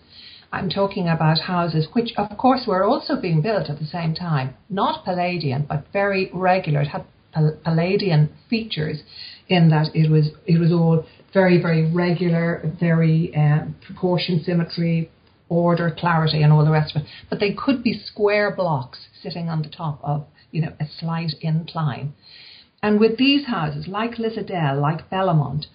I'm 0.51 0.69
talking 0.69 1.07
about 1.07 1.39
houses 1.39 1.87
which, 1.93 2.13
of 2.17 2.37
course, 2.37 2.65
were 2.67 2.83
also 2.83 3.19
being 3.19 3.41
built 3.41 3.69
at 3.69 3.79
the 3.79 3.85
same 3.85 4.13
time, 4.13 4.55
not 4.69 5.03
Palladian, 5.03 5.65
but 5.67 5.85
very 5.91 6.29
regular. 6.33 6.81
It 6.81 6.89
had 6.89 7.05
Palladian 7.63 8.29
features 8.49 9.01
in 9.47 9.69
that 9.69 9.95
it 9.95 10.09
was 10.09 10.29
it 10.45 10.59
was 10.59 10.71
all 10.71 11.05
very 11.33 11.61
very 11.61 11.91
regular, 11.91 12.61
very 12.79 13.33
um, 13.35 13.75
proportion, 13.85 14.43
symmetry, 14.43 15.09
order, 15.53 15.95
clarity, 15.97 16.41
and 16.41 16.51
all 16.51 16.65
the 16.65 16.71
rest 16.71 16.95
of 16.95 17.03
it. 17.03 17.07
But 17.29 17.39
they 17.39 17.53
could 17.53 17.83
be 17.83 17.93
square 17.93 18.53
blocks 18.55 19.07
sitting 19.21 19.49
on 19.49 19.61
the 19.61 19.69
top 19.69 19.99
of, 20.03 20.25
you 20.51 20.61
know, 20.61 20.73
a 20.79 20.85
slight 20.99 21.33
incline. 21.41 22.13
And 22.81 22.99
with 22.99 23.17
these 23.17 23.45
houses, 23.45 23.87
like 23.87 24.15
Lissadell, 24.15 24.81
like 24.81 25.09
Bellamont, 25.09 25.67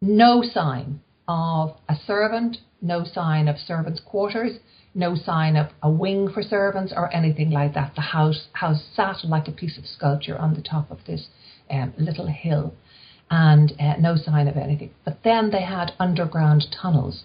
no 0.00 0.42
sign 0.42 1.00
of 1.28 1.76
a 1.88 1.96
servant, 2.06 2.58
no 2.80 3.04
sign 3.04 3.48
of 3.48 3.56
servants' 3.58 4.00
quarters, 4.00 4.58
no 4.94 5.14
sign 5.14 5.56
of 5.56 5.66
a 5.82 5.90
wing 5.90 6.30
for 6.32 6.42
servants 6.42 6.92
or 6.96 7.14
anything 7.14 7.50
like 7.50 7.74
that. 7.74 7.94
The 7.94 8.00
house 8.00 8.48
house 8.52 8.82
sat 8.94 9.24
like 9.24 9.48
a 9.48 9.52
piece 9.52 9.78
of 9.78 9.86
sculpture 9.86 10.38
on 10.38 10.54
the 10.54 10.62
top 10.62 10.90
of 10.90 10.98
this 11.06 11.28
um, 11.70 11.92
little 11.98 12.26
hill, 12.26 12.74
and 13.30 13.72
uh, 13.78 13.96
no 13.98 14.16
sign 14.16 14.48
of 14.48 14.56
anything. 14.56 14.90
But 15.04 15.18
then 15.22 15.50
they 15.50 15.62
had 15.62 15.92
underground 15.98 16.64
tunnels 16.80 17.24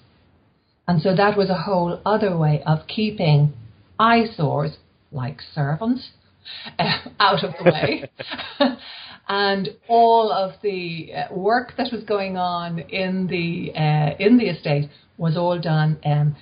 and 0.88 1.02
so 1.02 1.16
that 1.16 1.38
was 1.38 1.50
a 1.50 1.62
whole 1.64 2.00
other 2.06 2.38
way 2.38 2.62
of 2.66 2.88
keeping 2.88 3.54
eyesores, 4.00 4.78
like 5.12 5.42
servants, 5.54 6.10
uh, 6.78 6.98
out 7.20 7.44
of 7.44 7.54
the 7.58 7.72
way. 7.72 8.10
and 9.28 9.70
all 9.88 10.32
of 10.32 10.54
the 10.62 11.12
uh, 11.14 11.34
work 11.34 11.74
that 11.78 11.92
was 11.92 12.04
going 12.04 12.38
on 12.38 12.80
in 12.80 13.28
the 13.28 13.72
uh, 13.76 14.16
in 14.20 14.38
the 14.38 14.46
estate 14.46 14.90
was 15.18 15.38
all 15.38 15.60
done 15.60 15.98
um, 16.06 16.36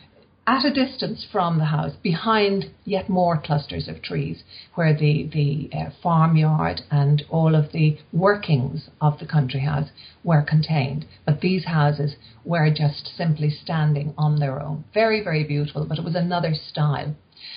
at 0.45 0.65
a 0.65 0.73
distance 0.73 1.25
from 1.31 1.57
the 1.57 1.65
house, 1.65 1.93
behind 2.03 2.65
yet 2.83 3.07
more 3.07 3.37
clusters 3.37 3.87
of 3.87 4.01
trees, 4.01 4.43
where 4.75 4.93
the, 4.93 5.29
the 5.31 5.69
uh, 5.73 5.89
farmyard 6.01 6.81
and 6.91 7.23
all 7.29 7.55
of 7.55 7.71
the 7.71 7.97
workings 8.11 8.89
of 8.99 9.19
the 9.19 9.25
country 9.25 9.61
house 9.61 9.89
were 10.23 10.41
contained. 10.41 11.05
But 11.25 11.39
these 11.39 11.65
houses 11.65 12.15
were 12.43 12.69
just 12.69 13.15
simply 13.15 13.49
standing 13.49 14.13
on 14.17 14.39
their 14.39 14.61
own. 14.61 14.83
Very, 14.93 15.23
very 15.23 15.45
beautiful, 15.45 15.85
but 15.85 15.97
it 15.97 16.03
was 16.03 16.15
another 16.15 16.53
style. 16.53 17.15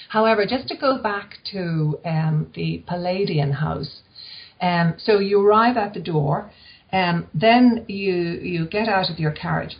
However, 0.09 0.47
just 0.47 0.69
to 0.69 0.77
go 0.77 1.03
back 1.03 1.39
to 1.53 1.99
um, 2.05 2.53
the 2.55 2.85
Palladian 2.87 3.53
house, 3.53 4.03
um, 4.61 4.95
so 4.99 5.19
you 5.19 5.45
arrive 5.45 5.77
at 5.77 5.93
the 5.93 6.01
door, 6.01 6.51
um, 6.93 7.27
then 7.35 7.85
you, 7.89 8.15
you 8.15 8.67
get 8.67 8.89
out 8.89 9.11
of 9.11 9.19
your 9.19 9.33
carriage 9.33 9.77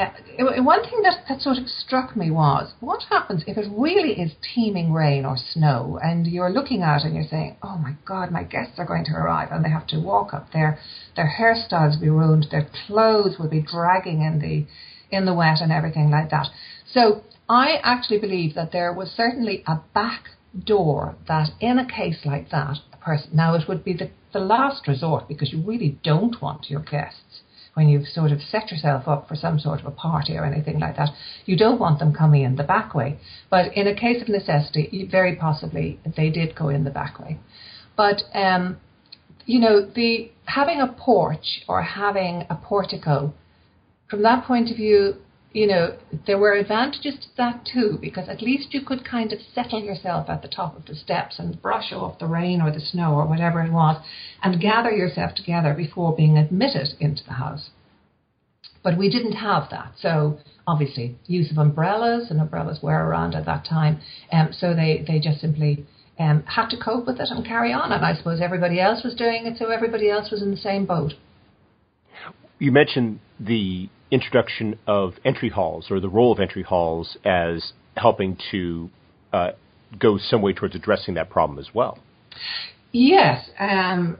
uh, 0.00 0.62
one 0.62 0.82
thing 0.82 1.02
that, 1.02 1.24
that 1.28 1.40
sort 1.40 1.58
of 1.58 1.68
struck 1.68 2.16
me 2.16 2.30
was 2.30 2.72
what 2.80 3.02
happens 3.10 3.44
if 3.46 3.56
it 3.56 3.66
really 3.70 4.20
is 4.20 4.32
teeming 4.54 4.92
rain 4.92 5.24
or 5.24 5.36
snow 5.36 5.98
and 6.02 6.26
you're 6.26 6.50
looking 6.50 6.82
at 6.82 7.02
it 7.02 7.06
and 7.06 7.14
you're 7.14 7.24
saying, 7.28 7.56
oh 7.62 7.76
my 7.78 7.94
God, 8.04 8.30
my 8.30 8.42
guests 8.42 8.78
are 8.78 8.86
going 8.86 9.04
to 9.04 9.12
arrive 9.12 9.48
and 9.50 9.64
they 9.64 9.70
have 9.70 9.86
to 9.88 10.00
walk 10.00 10.32
up 10.32 10.52
there, 10.52 10.78
their 11.16 11.34
hairstyles 11.38 11.94
will 11.94 12.00
be 12.00 12.10
ruined, 12.10 12.46
their 12.50 12.68
clothes 12.86 13.38
will 13.38 13.48
be 13.48 13.62
dragging 13.62 14.22
in 14.22 14.38
the, 14.40 14.66
in 15.16 15.24
the 15.24 15.34
wet 15.34 15.58
and 15.60 15.72
everything 15.72 16.10
like 16.10 16.30
that. 16.30 16.48
So 16.92 17.22
I 17.48 17.78
actually 17.82 18.18
believe 18.18 18.54
that 18.54 18.72
there 18.72 18.92
was 18.92 19.10
certainly 19.10 19.62
a 19.66 19.80
back 19.94 20.24
door 20.64 21.16
that 21.28 21.50
in 21.60 21.78
a 21.78 21.86
case 21.86 22.20
like 22.24 22.50
that, 22.50 22.78
a 22.92 22.96
person, 22.96 23.30
now 23.34 23.54
it 23.54 23.68
would 23.68 23.84
be 23.84 23.92
the, 23.92 24.10
the 24.32 24.40
last 24.40 24.86
resort 24.88 25.28
because 25.28 25.52
you 25.52 25.62
really 25.62 25.98
don't 26.02 26.40
want 26.42 26.70
your 26.70 26.80
guests 26.80 27.29
when 27.80 27.88
you've 27.88 28.06
sort 28.08 28.30
of 28.30 28.42
set 28.42 28.70
yourself 28.70 29.08
up 29.08 29.26
for 29.26 29.34
some 29.34 29.58
sort 29.58 29.80
of 29.80 29.86
a 29.86 29.90
party 29.90 30.36
or 30.36 30.44
anything 30.44 30.78
like 30.78 30.96
that, 30.98 31.08
you 31.46 31.56
don't 31.56 31.80
want 31.80 31.98
them 31.98 32.12
coming 32.12 32.42
in 32.42 32.56
the 32.56 32.62
back 32.62 32.94
way. 32.94 33.18
But 33.48 33.74
in 33.74 33.86
a 33.86 33.94
case 33.94 34.20
of 34.20 34.28
necessity, 34.28 35.08
very 35.10 35.34
possibly 35.34 35.98
they 36.14 36.28
did 36.28 36.54
go 36.54 36.68
in 36.68 36.84
the 36.84 36.90
back 36.90 37.18
way. 37.18 37.40
But 37.96 38.20
um, 38.34 38.76
you 39.46 39.60
know, 39.60 39.80
the 39.80 40.30
having 40.44 40.82
a 40.82 40.88
porch 40.88 41.62
or 41.68 41.80
having 41.80 42.44
a 42.50 42.54
portico, 42.54 43.32
from 44.10 44.22
that 44.24 44.44
point 44.44 44.70
of 44.70 44.76
view, 44.76 45.14
you 45.52 45.66
know, 45.66 45.96
there 46.26 46.38
were 46.38 46.52
advantages 46.52 47.14
to 47.14 47.26
that 47.36 47.66
too, 47.72 47.98
because 48.00 48.28
at 48.28 48.42
least 48.42 48.72
you 48.72 48.82
could 48.82 49.04
kind 49.04 49.32
of 49.32 49.40
settle 49.52 49.82
yourself 49.82 50.28
at 50.28 50.42
the 50.42 50.48
top 50.48 50.76
of 50.76 50.86
the 50.86 50.94
steps 50.94 51.38
and 51.38 51.60
brush 51.60 51.92
off 51.92 52.20
the 52.20 52.26
rain 52.26 52.60
or 52.60 52.70
the 52.70 52.80
snow 52.80 53.14
or 53.14 53.26
whatever 53.26 53.60
it 53.60 53.72
was 53.72 54.00
and 54.42 54.60
gather 54.60 54.90
yourself 54.90 55.34
together 55.34 55.74
before 55.74 56.14
being 56.14 56.38
admitted 56.38 56.88
into 57.00 57.24
the 57.24 57.34
house. 57.34 57.70
But 58.82 58.96
we 58.96 59.10
didn't 59.10 59.32
have 59.32 59.68
that. 59.70 59.94
So 60.00 60.38
obviously, 60.66 61.18
use 61.26 61.50
of 61.50 61.58
umbrellas 61.58 62.30
and 62.30 62.40
umbrellas 62.40 62.78
were 62.80 63.04
around 63.04 63.34
at 63.34 63.44
that 63.46 63.66
time. 63.68 64.00
Um, 64.32 64.50
so 64.52 64.72
they, 64.72 65.04
they 65.06 65.18
just 65.18 65.40
simply 65.40 65.84
um, 66.18 66.44
had 66.44 66.68
to 66.68 66.76
cope 66.76 67.06
with 67.06 67.18
it 67.18 67.28
and 67.28 67.44
carry 67.44 67.72
on. 67.72 67.92
And 67.92 68.04
I 68.04 68.14
suppose 68.14 68.40
everybody 68.40 68.80
else 68.80 69.02
was 69.02 69.14
doing 69.14 69.46
it, 69.46 69.58
so 69.58 69.70
everybody 69.70 70.08
else 70.08 70.30
was 70.30 70.42
in 70.42 70.52
the 70.52 70.56
same 70.56 70.86
boat. 70.86 71.14
You 72.58 72.70
mentioned 72.70 73.18
the 73.40 73.88
introduction 74.10 74.78
of 74.86 75.14
entry 75.24 75.48
halls 75.48 75.90
or 75.90 76.00
the 76.00 76.08
role 76.08 76.32
of 76.32 76.40
entry 76.40 76.62
halls 76.62 77.16
as 77.24 77.72
helping 77.96 78.36
to 78.50 78.90
uh, 79.32 79.50
go 79.98 80.18
some 80.18 80.42
way 80.42 80.52
towards 80.52 80.74
addressing 80.74 81.14
that 81.14 81.30
problem 81.30 81.58
as 81.58 81.68
well. 81.74 81.98
Yes, 82.92 83.50
um, 83.58 84.18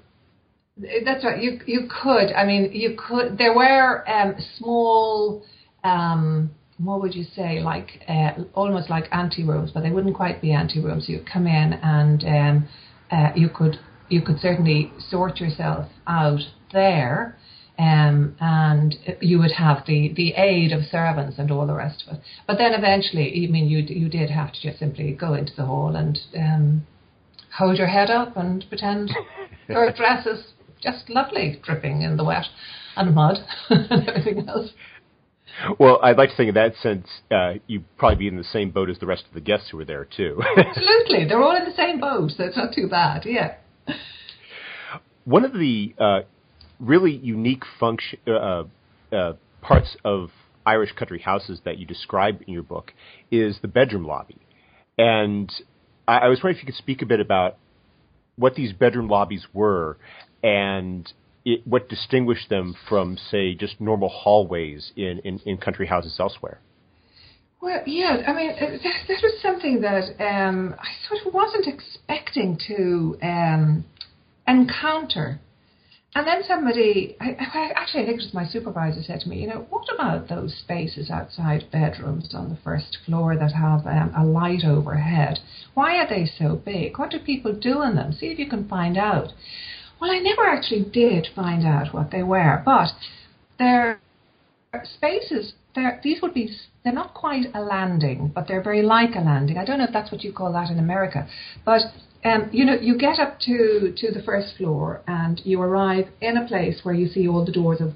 that's 1.05 1.24
right. 1.24 1.42
You 1.42 1.61
you 1.66 1.88
could. 2.03 2.33
I 2.33 2.44
mean, 2.44 2.70
you 2.72 2.96
could. 2.96 3.37
There 3.38 3.55
were 3.55 4.09
um, 4.09 4.37
small. 4.57 5.42
Um, 5.83 6.50
what 6.79 7.03
would 7.03 7.14
you 7.14 7.24
say? 7.24 7.61
Like 7.61 8.03
uh, 8.09 8.42
almost 8.55 8.88
like 8.88 9.05
ante 9.12 9.44
rooms, 9.44 9.70
but 9.72 9.83
they 9.83 9.90
wouldn't 9.90 10.14
quite 10.14 10.40
be 10.40 10.53
ante 10.53 10.81
rooms. 10.81 11.09
You'd 11.09 11.29
come 11.31 11.46
in 11.46 11.74
and 11.74 12.24
um, 12.24 12.68
uh, 13.11 13.31
you 13.35 13.48
could 13.48 13.79
you 14.09 14.22
could 14.22 14.38
certainly 14.40 14.92
sort 15.09 15.40
yourself 15.40 15.87
out 16.07 16.40
there. 16.72 17.37
Um, 17.81 18.37
and 18.40 18.95
you 19.23 19.38
would 19.38 19.53
have 19.53 19.87
the, 19.87 20.12
the 20.14 20.35
aid 20.35 20.71
of 20.71 20.83
servants 20.85 21.38
and 21.38 21.51
all 21.51 21.66
the 21.66 21.73
rest 21.73 22.05
of 22.07 22.16
it. 22.16 22.21
But 22.47 22.59
then 22.59 22.75
eventually, 22.75 23.47
I 23.47 23.51
mean, 23.51 23.69
you 23.69 23.79
you 23.79 24.11
did 24.11 24.29
have 24.29 24.53
to 24.53 24.61
just 24.61 24.79
simply 24.79 25.12
go 25.12 25.33
into 25.33 25.57
the 25.57 25.64
hall 25.64 25.97
and 25.97 26.19
um, 26.37 26.87
hold 27.57 27.79
your 27.79 27.87
head 27.87 28.11
up 28.11 28.37
and 28.37 28.66
pretend 28.69 29.12
your 29.69 29.90
dress 29.93 30.27
is 30.27 30.53
just 30.83 31.09
lovely, 31.09 31.59
dripping 31.64 32.03
in 32.03 32.19
the 32.19 32.25
wet 32.25 32.47
and 32.97 33.14
mud 33.14 33.38
and 33.71 34.09
everything 34.09 34.47
else. 34.47 34.73
Well, 35.79 36.01
I'd 36.03 36.19
like 36.19 36.31
to 36.31 36.37
think 36.37 36.49
in 36.51 36.55
that 36.57 36.75
sense, 36.83 37.07
uh, 37.31 37.55
you'd 37.66 37.85
probably 37.97 38.16
be 38.16 38.29
in 38.29 38.37
the 38.37 38.45
same 38.45 38.71
boat 38.71 38.90
as 38.90 38.99
the 38.99 39.07
rest 39.07 39.25
of 39.27 39.33
the 39.33 39.40
guests 39.40 39.71
who 39.71 39.79
were 39.79 39.87
there 39.87 40.05
too. 40.05 40.43
Absolutely, 40.57 41.25
they're 41.27 41.43
all 41.43 41.57
in 41.57 41.64
the 41.64 41.75
same 41.75 41.99
boat, 41.99 42.33
so 42.37 42.45
it's 42.45 42.57
not 42.59 42.75
too 42.75 42.88
bad. 42.88 43.25
Yeah. 43.25 43.55
One 45.25 45.45
of 45.45 45.53
the 45.53 45.95
uh, 45.99 46.21
really 46.81 47.12
unique 47.12 47.62
function 47.79 48.19
uh, 48.27 48.64
uh, 49.12 49.35
parts 49.61 49.97
of 50.05 50.31
Irish 50.64 50.93
country 50.93 51.21
houses 51.21 51.61
that 51.64 51.79
you 51.79 51.87
describe 51.87 52.43
in 52.47 52.53
your 52.53 52.62
book 52.62 52.93
is 53.31 53.59
the 53.62 53.69
bedroom 53.69 54.05
lobby, 54.05 54.38
and 54.99 55.53
I, 56.07 56.19
I 56.19 56.29
was 56.29 56.38
wondering 56.38 56.57
if 56.57 56.62
you 56.62 56.66
could 56.66 56.79
speak 56.79 57.03
a 57.03 57.07
bit 57.07 57.21
about 57.21 57.57
what 58.37 58.55
these 58.55 58.73
bedroom 58.73 59.09
lobbies 59.09 59.47
were 59.53 59.99
and 60.43 61.11
it, 61.45 61.66
what 61.66 61.88
distinguished 61.88 62.49
them 62.49 62.75
from, 62.88 63.16
say, 63.31 63.55
just 63.55 63.81
normal 63.81 64.09
hallways 64.09 64.93
in, 64.97 65.21
in, 65.25 65.40
in 65.47 65.57
country 65.59 65.87
houses 65.87 66.16
elsewhere. 66.19 66.61
Well, 67.61 67.83
yeah, 67.87 68.23
I 68.27 68.33
mean, 68.33 68.49
that, 68.59 68.81
that 69.09 69.23
was 69.23 69.43
something 69.43 69.83
that 69.83 70.05
um, 70.19 70.75
I 70.79 70.88
sort 71.09 71.27
of 71.27 71.35
wasn't 71.35 71.66
expecting 71.66 72.59
to 72.69 73.19
um, 73.23 73.85
encounter 74.49 75.40
and 76.14 76.27
then 76.27 76.42
somebody, 76.46 77.16
I, 77.20 77.37
I, 77.38 77.70
actually, 77.77 78.03
I 78.03 78.07
think 78.07 78.20
it 78.20 78.25
was 78.25 78.35
my 78.35 78.46
supervisor 78.46 79.01
said 79.03 79.20
to 79.20 79.29
me, 79.29 79.40
you 79.40 79.46
know, 79.46 79.66
what 79.70 79.87
about 79.94 80.29
those 80.29 80.57
spaces 80.59 81.09
outside 81.09 81.70
bedrooms 81.70 82.35
on 82.35 82.49
the 82.49 82.59
first 82.64 82.99
floor 83.07 83.37
that 83.37 83.53
have 83.53 83.87
um, 83.87 84.12
a 84.16 84.25
light 84.25 84.64
overhead? 84.64 85.38
Why 85.75 85.99
are 85.99 86.09
they 86.09 86.27
so 86.27 86.57
big? 86.57 86.99
What 86.99 87.11
do 87.11 87.20
people 87.20 87.53
do 87.53 87.83
in 87.83 87.94
them? 87.94 88.12
See 88.12 88.27
if 88.27 88.40
you 88.40 88.49
can 88.49 88.68
find 88.68 88.99
out. 88.99 89.33
Well, 90.01 90.11
I 90.11 90.18
never 90.18 90.49
actually 90.49 90.85
did 90.90 91.29
find 91.35 91.64
out 91.64 91.94
what 91.94 92.11
they 92.11 92.25
were, 92.25 92.61
but 92.64 92.88
they're 93.59 94.01
spaces. 94.96 95.53
They're, 95.77 96.01
these 96.03 96.20
would 96.23 96.35
be, 96.35 96.57
they're 96.83 96.92
not 96.92 97.14
quite 97.14 97.46
a 97.55 97.61
landing, 97.61 98.33
but 98.35 98.49
they're 98.49 98.62
very 98.62 98.83
like 98.83 99.14
a 99.14 99.20
landing. 99.20 99.59
I 99.59 99.64
don't 99.64 99.79
know 99.79 99.85
if 99.85 99.92
that's 99.92 100.11
what 100.11 100.25
you 100.25 100.33
call 100.33 100.53
that 100.55 100.70
in 100.70 100.79
America, 100.81 101.29
but 101.64 101.83
um, 102.25 102.51
you 102.53 102.65
know, 102.65 102.75
you 102.75 102.99
get 102.99 103.19
up 103.19 103.41
to, 103.41 103.95
to 103.97 104.13
the 104.13 104.23
first 104.23 104.57
floor 104.57 105.03
and 105.07 105.41
you 105.45 105.61
arrive 105.61 106.09
in 106.21 106.37
a 106.37 106.47
place 106.47 106.81
where 106.83 106.95
you 106.95 107.09
see 107.09 107.27
all 107.27 107.45
the 107.45 107.53
doors 107.53 107.81
of 107.81 107.93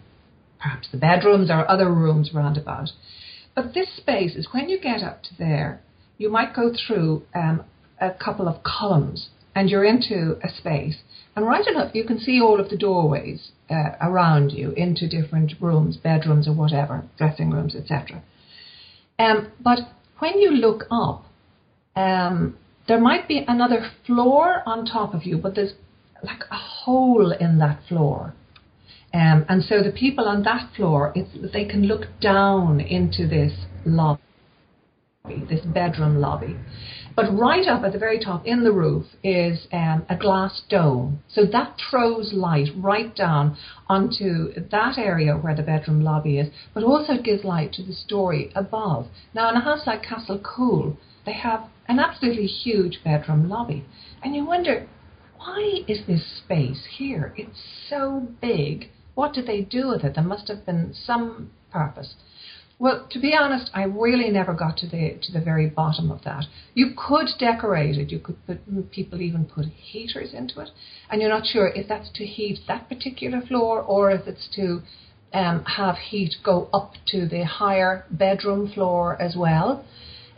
perhaps 0.60 0.88
the 0.90 0.96
bedrooms 0.96 1.50
or 1.50 1.70
other 1.70 1.92
rooms 1.92 2.30
round 2.32 2.56
about. 2.56 2.90
But 3.54 3.74
this 3.74 3.94
space 3.96 4.34
is 4.34 4.48
when 4.52 4.68
you 4.68 4.80
get 4.80 5.02
up 5.02 5.22
to 5.24 5.28
there, 5.38 5.82
you 6.16 6.30
might 6.30 6.54
go 6.54 6.72
through 6.72 7.24
um, 7.34 7.64
a 8.00 8.10
couple 8.10 8.48
of 8.48 8.62
columns 8.62 9.28
and 9.54 9.68
you're 9.68 9.84
into 9.84 10.38
a 10.42 10.48
space. 10.48 10.96
And 11.36 11.46
right 11.46 11.66
enough, 11.66 11.94
you 11.94 12.04
can 12.04 12.18
see 12.18 12.40
all 12.40 12.60
of 12.60 12.70
the 12.70 12.76
doorways 12.76 13.50
uh, 13.70 13.90
around 14.00 14.52
you 14.52 14.72
into 14.72 15.08
different 15.08 15.52
rooms, 15.60 15.96
bedrooms 15.96 16.48
or 16.48 16.54
whatever, 16.54 17.04
dressing 17.18 17.50
rooms, 17.50 17.74
etc. 17.74 18.22
Um, 19.18 19.52
but 19.60 19.80
when 20.18 20.38
you 20.38 20.50
look 20.50 20.84
up, 20.90 21.24
um, 21.96 22.56
there 22.86 23.00
might 23.00 23.26
be 23.28 23.44
another 23.46 23.90
floor 24.06 24.62
on 24.66 24.84
top 24.84 25.14
of 25.14 25.24
you, 25.24 25.38
but 25.38 25.54
there's 25.54 25.74
like 26.22 26.42
a 26.50 26.56
hole 26.56 27.32
in 27.32 27.58
that 27.58 27.80
floor. 27.88 28.34
Um, 29.12 29.46
and 29.48 29.62
so 29.62 29.82
the 29.82 29.92
people 29.92 30.26
on 30.26 30.42
that 30.42 30.70
floor, 30.74 31.14
they 31.52 31.64
can 31.64 31.84
look 31.84 32.06
down 32.20 32.80
into 32.80 33.28
this 33.28 33.52
lobby, 33.86 34.20
this 35.48 35.64
bedroom 35.64 36.16
lobby. 36.20 36.56
But 37.16 37.30
right 37.32 37.66
up 37.68 37.84
at 37.84 37.92
the 37.92 37.98
very 37.98 38.18
top 38.18 38.44
in 38.44 38.64
the 38.64 38.72
roof 38.72 39.06
is 39.22 39.68
um, 39.72 40.04
a 40.08 40.16
glass 40.16 40.62
dome. 40.68 41.20
So 41.28 41.46
that 41.46 41.76
throws 41.88 42.32
light 42.32 42.70
right 42.76 43.14
down 43.14 43.56
onto 43.88 44.52
that 44.70 44.98
area 44.98 45.34
where 45.34 45.54
the 45.54 45.62
bedroom 45.62 46.02
lobby 46.02 46.38
is, 46.38 46.48
but 46.74 46.82
also 46.82 47.22
gives 47.22 47.44
light 47.44 47.72
to 47.74 47.84
the 47.84 47.92
story 47.92 48.50
above. 48.56 49.06
Now, 49.32 49.48
in 49.50 49.54
a 49.56 49.60
house 49.60 49.86
like 49.86 50.02
Castle 50.02 50.40
Coole, 50.40 50.96
they 51.24 51.34
have 51.34 51.68
an 51.88 51.98
absolutely 51.98 52.46
huge 52.46 53.00
bedroom 53.04 53.48
lobby. 53.48 53.84
And 54.22 54.34
you 54.34 54.44
wonder, 54.44 54.86
why 55.36 55.80
is 55.86 56.06
this 56.06 56.24
space 56.38 56.86
here? 56.96 57.34
It's 57.36 57.62
so 57.88 58.28
big. 58.40 58.90
What 59.14 59.32
did 59.32 59.46
they 59.46 59.60
do 59.60 59.88
with 59.88 60.04
it? 60.04 60.14
There 60.14 60.24
must 60.24 60.48
have 60.48 60.64
been 60.64 60.94
some 60.94 61.50
purpose. 61.70 62.14
Well, 62.78 63.06
to 63.10 63.20
be 63.20 63.34
honest, 63.34 63.70
I 63.72 63.84
really 63.84 64.30
never 64.30 64.52
got 64.52 64.76
to 64.78 64.86
the 64.86 65.18
to 65.22 65.32
the 65.32 65.40
very 65.40 65.68
bottom 65.68 66.10
of 66.10 66.24
that. 66.24 66.46
You 66.74 66.94
could 66.96 67.28
decorate 67.38 67.96
it. 67.96 68.10
You 68.10 68.18
could 68.18 68.44
put 68.46 68.90
people 68.90 69.22
even 69.22 69.44
put 69.44 69.66
heaters 69.66 70.34
into 70.34 70.60
it, 70.60 70.70
and 71.08 71.20
you're 71.20 71.30
not 71.30 71.46
sure 71.46 71.68
if 71.68 71.86
that's 71.88 72.10
to 72.14 72.26
heat 72.26 72.58
that 72.66 72.88
particular 72.88 73.40
floor 73.42 73.80
or 73.80 74.10
if 74.10 74.26
it's 74.26 74.48
to 74.56 74.82
um, 75.32 75.64
have 75.64 75.96
heat 75.96 76.34
go 76.42 76.68
up 76.72 76.94
to 77.08 77.28
the 77.28 77.44
higher 77.44 78.06
bedroom 78.10 78.72
floor 78.72 79.20
as 79.22 79.36
well. 79.36 79.84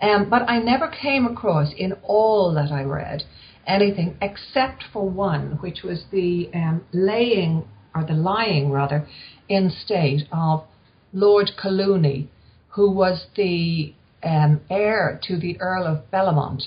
Um, 0.00 0.28
but 0.28 0.48
I 0.48 0.58
never 0.58 0.88
came 0.88 1.26
across 1.26 1.72
in 1.76 1.94
all 2.02 2.52
that 2.54 2.70
I 2.70 2.82
read 2.82 3.24
anything 3.66 4.16
except 4.20 4.84
for 4.92 5.08
one, 5.08 5.58
which 5.60 5.82
was 5.82 6.04
the 6.12 6.50
um, 6.54 6.84
laying, 6.92 7.64
or 7.94 8.04
the 8.04 8.12
lying 8.12 8.70
rather, 8.70 9.06
in 9.48 9.70
state 9.70 10.28
of 10.32 10.64
Lord 11.12 11.52
Collooney, 11.60 12.28
who 12.70 12.90
was 12.90 13.26
the 13.36 13.94
um, 14.22 14.60
heir 14.70 15.20
to 15.24 15.38
the 15.38 15.58
Earl 15.60 15.86
of 15.86 16.10
Bellamont, 16.10 16.64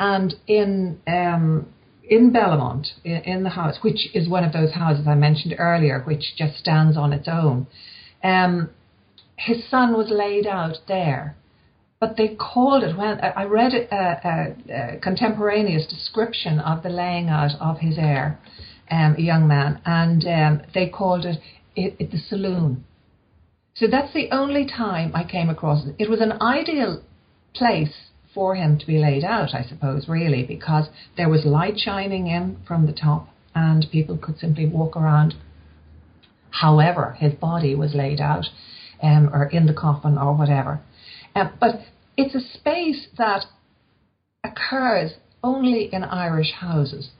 And 0.00 0.34
in 0.46 1.00
um, 1.06 1.72
in 2.08 2.32
Bellomont, 2.32 2.88
in, 3.04 3.22
in, 3.22 3.42
the 3.44 3.50
house, 3.50 3.78
which 3.82 4.14
is 4.14 4.28
one 4.28 4.44
of 4.44 4.52
those 4.52 4.72
houses 4.72 5.06
I 5.06 5.14
mentioned 5.14 5.54
earlier, 5.58 6.00
which 6.00 6.34
just 6.36 6.58
stands 6.58 6.96
on 6.96 7.12
its 7.12 7.28
own, 7.28 7.68
um, 8.24 8.70
his 9.36 9.68
son 9.70 9.96
was 9.96 10.08
laid 10.10 10.46
out 10.46 10.78
there. 10.88 11.36
But 12.02 12.16
they 12.16 12.34
called 12.34 12.82
it 12.82 12.96
when 12.96 13.20
I 13.20 13.44
read 13.44 13.72
a, 13.74 13.94
a, 13.94 14.96
a 14.96 14.98
contemporaneous 14.98 15.86
description 15.86 16.58
of 16.58 16.82
the 16.82 16.88
laying 16.88 17.28
out 17.28 17.52
of 17.60 17.78
his 17.78 17.96
heir, 17.96 18.40
um, 18.90 19.14
a 19.16 19.20
young 19.20 19.46
man, 19.46 19.80
and 19.86 20.26
um, 20.26 20.66
they 20.74 20.88
called 20.88 21.24
it, 21.24 21.38
it, 21.76 21.94
it 22.00 22.10
the 22.10 22.18
saloon. 22.18 22.82
So 23.76 23.86
that's 23.86 24.12
the 24.12 24.32
only 24.32 24.66
time 24.66 25.12
I 25.14 25.22
came 25.22 25.48
across 25.48 25.86
it. 25.86 25.94
It 25.96 26.10
was 26.10 26.20
an 26.20 26.42
ideal 26.42 27.04
place 27.54 27.94
for 28.34 28.56
him 28.56 28.80
to 28.80 28.84
be 28.84 28.98
laid 28.98 29.22
out, 29.22 29.54
I 29.54 29.62
suppose, 29.62 30.08
really, 30.08 30.42
because 30.42 30.88
there 31.16 31.28
was 31.28 31.44
light 31.44 31.78
shining 31.78 32.26
in 32.26 32.56
from 32.66 32.86
the 32.86 32.92
top 32.92 33.28
and 33.54 33.86
people 33.92 34.18
could 34.18 34.38
simply 34.38 34.66
walk 34.66 34.96
around 34.96 35.34
however 36.50 37.16
his 37.20 37.34
body 37.34 37.76
was 37.76 37.94
laid 37.94 38.20
out 38.20 38.46
um, 39.00 39.30
or 39.32 39.44
in 39.44 39.66
the 39.66 39.72
coffin 39.72 40.18
or 40.18 40.34
whatever. 40.34 40.80
Um, 41.34 41.52
but 41.60 41.80
it's 42.16 42.34
a 42.34 42.58
space 42.58 43.08
that 43.18 43.44
occurs 44.44 45.12
only 45.42 45.88
in 45.92 46.04
Irish 46.04 46.52
houses. 46.52 47.10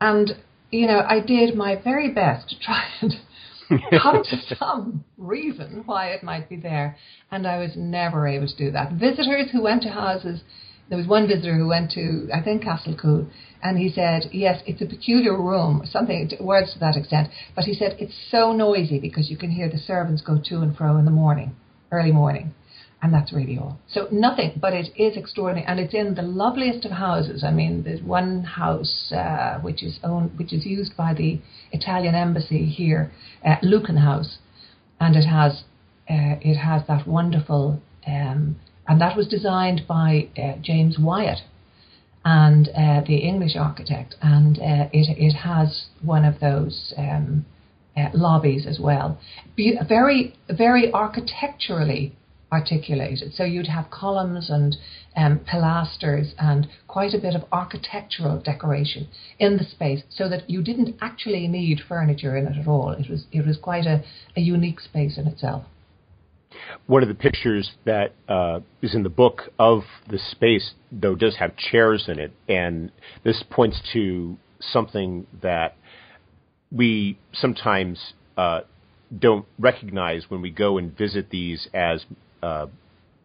And, 0.00 0.32
you 0.70 0.86
know, 0.86 1.00
I 1.06 1.20
did 1.20 1.54
my 1.54 1.80
very 1.82 2.12
best 2.12 2.48
to 2.50 2.58
try 2.58 2.84
and 3.00 3.14
come 4.02 4.22
to 4.24 4.54
some 4.58 5.04
reason 5.16 5.82
why 5.86 6.08
it 6.08 6.22
might 6.22 6.48
be 6.48 6.56
there, 6.56 6.96
and 7.30 7.46
I 7.46 7.58
was 7.58 7.72
never 7.76 8.26
able 8.26 8.46
to 8.46 8.56
do 8.56 8.70
that. 8.72 8.92
Visitors 8.92 9.50
who 9.52 9.62
went 9.62 9.82
to 9.82 9.90
houses, 9.90 10.40
there 10.88 10.98
was 10.98 11.06
one 11.06 11.28
visitor 11.28 11.56
who 11.56 11.68
went 11.68 11.92
to, 11.92 12.28
I 12.34 12.42
think, 12.42 12.64
Castle 12.64 12.96
Coole, 13.00 13.28
and 13.62 13.78
he 13.78 13.90
said, 13.90 14.30
yes, 14.32 14.62
it's 14.66 14.82
a 14.82 14.86
peculiar 14.86 15.40
room, 15.40 15.82
something, 15.84 16.30
words 16.40 16.72
to 16.72 16.78
that 16.80 16.96
extent, 16.96 17.28
but 17.54 17.64
he 17.64 17.74
said 17.74 17.96
it's 17.98 18.14
so 18.30 18.52
noisy 18.52 18.98
because 18.98 19.30
you 19.30 19.36
can 19.36 19.50
hear 19.50 19.68
the 19.68 19.78
servants 19.78 20.22
go 20.22 20.40
to 20.46 20.60
and 20.62 20.76
fro 20.76 20.96
in 20.96 21.04
the 21.04 21.10
morning, 21.10 21.54
early 21.92 22.10
morning. 22.10 22.54
And 23.02 23.14
that's 23.14 23.32
really 23.32 23.56
all. 23.56 23.78
So 23.88 24.08
nothing, 24.12 24.58
but 24.60 24.74
it 24.74 24.88
is 24.94 25.16
extraordinary, 25.16 25.66
and 25.66 25.80
it's 25.80 25.94
in 25.94 26.14
the 26.14 26.22
loveliest 26.22 26.84
of 26.84 26.92
houses. 26.92 27.42
I 27.42 27.50
mean, 27.50 27.82
there's 27.82 28.02
one 28.02 28.42
house 28.42 29.10
uh, 29.10 29.58
which 29.60 29.82
is 29.82 29.98
owned, 30.04 30.38
which 30.38 30.52
is 30.52 30.66
used 30.66 30.94
by 30.98 31.14
the 31.14 31.40
Italian 31.72 32.14
embassy 32.14 32.66
here, 32.66 33.10
uh, 33.42 33.56
Lucan 33.62 33.96
House, 33.96 34.36
and 35.00 35.16
it 35.16 35.24
has 35.24 35.62
uh, 36.10 36.36
it 36.42 36.56
has 36.56 36.82
that 36.88 37.06
wonderful, 37.06 37.80
um, 38.06 38.56
and 38.86 39.00
that 39.00 39.16
was 39.16 39.26
designed 39.28 39.82
by 39.88 40.28
uh, 40.36 40.56
James 40.60 40.98
Wyatt, 40.98 41.38
and 42.22 42.68
uh, 42.68 43.00
the 43.06 43.16
English 43.16 43.56
architect, 43.56 44.16
and 44.20 44.58
uh, 44.58 44.90
it 44.92 45.16
it 45.16 45.34
has 45.38 45.86
one 46.02 46.26
of 46.26 46.40
those. 46.40 46.92
Um, 46.98 47.46
lobbies 48.14 48.66
as 48.66 48.80
well. 48.80 49.18
Be- 49.56 49.78
very, 49.86 50.34
very 50.48 50.90
architecturally 50.90 52.14
articulated. 52.52 53.34
So 53.34 53.44
you'd 53.44 53.66
have 53.66 53.90
columns 53.90 54.50
and 54.50 54.76
um, 55.16 55.40
pilasters 55.40 56.32
and 56.38 56.68
quite 56.88 57.14
a 57.14 57.18
bit 57.18 57.34
of 57.34 57.42
architectural 57.52 58.40
decoration 58.40 59.08
in 59.38 59.56
the 59.56 59.64
space, 59.64 60.02
so 60.10 60.28
that 60.28 60.48
you 60.48 60.62
didn't 60.62 60.96
actually 61.00 61.48
need 61.48 61.80
furniture 61.88 62.36
in 62.36 62.46
it 62.46 62.56
at 62.58 62.66
all. 62.66 62.90
It 62.90 63.10
was 63.10 63.24
it 63.32 63.46
was 63.46 63.56
quite 63.56 63.86
a, 63.86 64.02
a 64.36 64.40
unique 64.40 64.80
space 64.80 65.18
in 65.18 65.26
itself. 65.26 65.64
One 66.86 67.02
of 67.02 67.08
the 67.08 67.14
pictures 67.14 67.72
that 67.84 68.12
uh, 68.28 68.60
is 68.82 68.94
in 68.94 69.04
the 69.04 69.08
book 69.08 69.52
of 69.58 69.82
the 70.08 70.18
space, 70.18 70.72
though, 70.90 71.14
does 71.14 71.36
have 71.36 71.56
chairs 71.56 72.06
in 72.08 72.18
it, 72.18 72.32
and 72.48 72.90
this 73.24 73.44
points 73.48 73.80
to 73.92 74.36
something 74.60 75.26
that 75.42 75.76
we 76.72 77.18
sometimes 77.32 78.14
uh, 78.36 78.60
don't 79.16 79.46
recognize 79.58 80.26
when 80.28 80.40
we 80.40 80.50
go 80.50 80.78
and 80.78 80.96
visit 80.96 81.30
these 81.30 81.68
as 81.74 82.04
uh, 82.42 82.66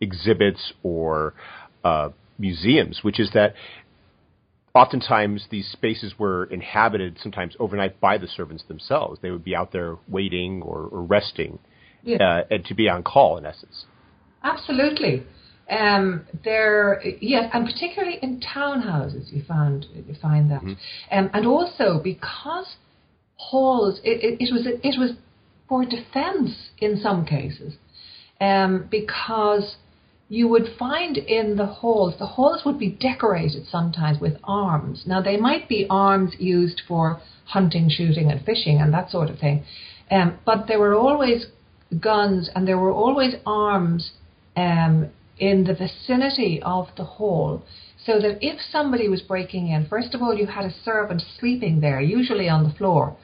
exhibits 0.02 0.74
or 0.84 1.34
uh, 1.84 2.10
museums, 2.38 3.00
which 3.04 3.20
is 3.20 3.30
that 3.34 3.54
oftentimes 4.74 5.48
these 5.50 5.68
spaces 5.72 6.14
were 6.20 6.46
inhabited 6.46 7.18
sometimes 7.22 7.56
overnight 7.60 8.00
by 8.00 8.18
the 8.18 8.28
servants 8.28 8.64
themselves. 8.68 9.20
They 9.22 9.32
would 9.32 9.44
be 9.44 9.56
out 9.56 9.72
there 9.72 9.98
waiting 10.08 10.62
or, 10.62 10.90
or 10.92 11.02
resting, 11.02 11.60
yeah. 12.04 12.18
uh, 12.18 12.44
and 12.52 12.66
to 12.66 12.76
be 12.76 12.90
on 12.90 13.04
call 13.04 13.38
in 13.38 13.46
essence. 13.46 13.86
Absolutely. 14.44 15.24
Um, 15.68 16.28
there, 16.44 17.02
yes, 17.22 17.50
and 17.52 17.66
particularly 17.66 18.20
in 18.22 18.40
townhouses, 18.40 19.34
you 19.34 19.42
found 19.48 19.88
you 19.92 20.16
find 20.22 20.52
that, 20.52 20.62
mm-hmm. 20.62 21.18
um, 21.18 21.32
and 21.34 21.48
also 21.48 22.00
because 22.04 22.76
halls, 23.38 24.00
it, 24.04 24.24
it, 24.24 24.38
it 24.40 24.54
was 24.54 24.68
it 24.68 25.00
was 25.00 25.14
for 25.68 25.84
defence 25.84 26.70
in 26.78 27.00
some 27.02 27.26
cases 27.26 27.78
um, 28.46 28.88
because 28.90 29.76
you 30.28 30.48
would 30.48 30.68
find 30.78 31.18
in 31.18 31.56
the 31.56 31.66
halls, 31.66 32.16
the 32.18 32.26
halls 32.26 32.64
would 32.66 32.80
be 32.80 32.90
decorated 32.90 33.64
sometimes 33.68 34.20
with 34.20 34.36
arms. 34.44 35.04
Now, 35.06 35.22
they 35.22 35.38
might 35.38 35.70
be 35.70 35.86
arms 35.90 36.32
used 36.40 36.82
for 36.88 37.22
hunting, 37.46 37.90
shooting, 37.90 38.32
and 38.32 38.44
fishing 38.44 38.80
and 38.82 38.94
that 38.94 39.12
sort 39.12 39.30
of 39.30 39.40
thing, 39.40 39.64
um, 40.10 40.40
but 40.46 40.68
there 40.68 40.80
were 40.80 40.96
always 40.96 41.46
guns 42.00 42.50
and 42.56 42.68
there 42.68 42.78
were 42.78 42.92
always 42.92 43.36
arms 43.46 44.12
um, 44.58 45.10
in 45.38 45.64
the 45.64 45.74
vicinity 45.74 46.62
of 46.64 46.88
the 46.98 47.04
hall. 47.04 47.64
So 48.06 48.20
that 48.20 48.38
if 48.42 48.60
somebody 48.72 49.08
was 49.10 49.22
breaking 49.22 49.70
in, 49.70 49.88
first 49.88 50.14
of 50.14 50.22
all, 50.22 50.36
you 50.36 50.46
had 50.46 50.66
a 50.66 50.74
servant 50.84 51.24
sleeping 51.40 51.82
there, 51.82 52.00
usually 52.00 52.48
on 52.48 52.64
the 52.64 52.74
floor 52.76 53.16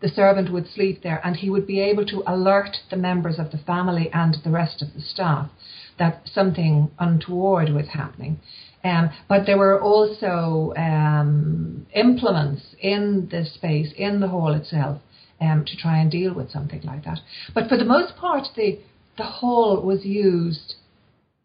the 0.00 0.08
servant 0.08 0.52
would 0.52 0.68
sleep 0.68 1.02
there 1.02 1.20
and 1.24 1.36
he 1.36 1.50
would 1.50 1.66
be 1.66 1.80
able 1.80 2.06
to 2.06 2.22
alert 2.26 2.76
the 2.90 2.96
members 2.96 3.38
of 3.38 3.50
the 3.50 3.58
family 3.58 4.10
and 4.12 4.36
the 4.44 4.50
rest 4.50 4.82
of 4.82 4.94
the 4.94 5.00
staff 5.00 5.50
that 5.98 6.22
something 6.32 6.90
untoward 6.98 7.70
was 7.70 7.88
happening. 7.88 8.38
Um, 8.84 9.10
but 9.28 9.44
there 9.44 9.58
were 9.58 9.80
also 9.80 10.72
um, 10.76 11.86
implements 11.94 12.62
in 12.80 13.28
the 13.30 13.44
space, 13.44 13.92
in 13.96 14.20
the 14.20 14.28
hall 14.28 14.54
itself, 14.54 15.00
um, 15.40 15.64
to 15.66 15.76
try 15.76 15.98
and 15.98 16.10
deal 16.10 16.32
with 16.32 16.50
something 16.50 16.82
like 16.82 17.04
that. 17.04 17.18
But 17.54 17.68
for 17.68 17.76
the 17.76 17.84
most 17.84 18.16
part, 18.16 18.46
the 18.56 18.78
the 19.16 19.24
hall 19.24 19.82
was 19.82 20.04
used. 20.04 20.76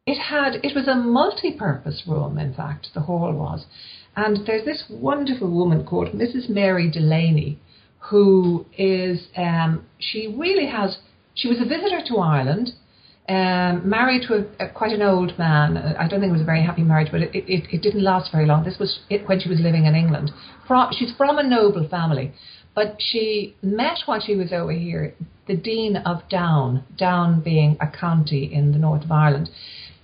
It 0.05 0.19
had 0.19 0.55
it 0.63 0.75
was 0.75 0.87
a 0.87 0.95
multi-purpose 0.95 2.03
room. 2.07 2.37
In 2.37 2.53
fact, 2.53 2.89
the 2.93 3.01
hall 3.01 3.33
was, 3.33 3.65
and 4.15 4.45
there's 4.45 4.65
this 4.65 4.83
wonderful 4.89 5.49
woman 5.49 5.85
called 5.85 6.09
Mrs. 6.09 6.49
Mary 6.49 6.89
Delany, 6.89 7.59
who 8.09 8.65
is, 8.77 9.27
um, 9.37 9.85
she 9.99 10.33
really 10.37 10.67
has, 10.67 10.97
she 11.35 11.47
was 11.47 11.57
a 11.59 11.65
visitor 11.65 12.01
to 12.07 12.17
Ireland, 12.17 12.71
um, 13.29 13.87
married 13.87 14.23
to 14.27 14.33
a, 14.59 14.65
a, 14.65 14.69
quite 14.69 14.91
an 14.91 15.01
old 15.01 15.37
man. 15.39 15.77
I 15.77 16.07
don't 16.07 16.19
think 16.19 16.29
it 16.29 16.33
was 16.33 16.41
a 16.41 16.45
very 16.45 16.63
happy 16.63 16.83
marriage, 16.83 17.09
but 17.11 17.21
it, 17.21 17.31
it, 17.33 17.63
it 17.71 17.81
didn't 17.81 18.03
last 18.03 18.31
very 18.31 18.45
long. 18.45 18.65
This 18.65 18.77
was 18.77 18.99
when 19.25 19.39
she 19.39 19.47
was 19.47 19.59
living 19.61 19.85
in 19.85 19.95
England. 19.95 20.31
From, 20.67 20.91
she's 20.91 21.13
from 21.15 21.37
a 21.37 21.43
noble 21.43 21.87
family, 21.87 22.33
but 22.75 22.97
she 22.99 23.55
met 23.61 23.99
while 24.05 24.19
she 24.19 24.35
was 24.35 24.51
over 24.51 24.73
here 24.73 25.15
the 25.47 25.55
Dean 25.55 25.97
of 25.97 26.27
Down, 26.29 26.83
Down 26.97 27.41
being 27.41 27.77
a 27.79 27.87
county 27.87 28.53
in 28.53 28.71
the 28.73 28.79
north 28.79 29.03
of 29.03 29.11
Ireland. 29.11 29.49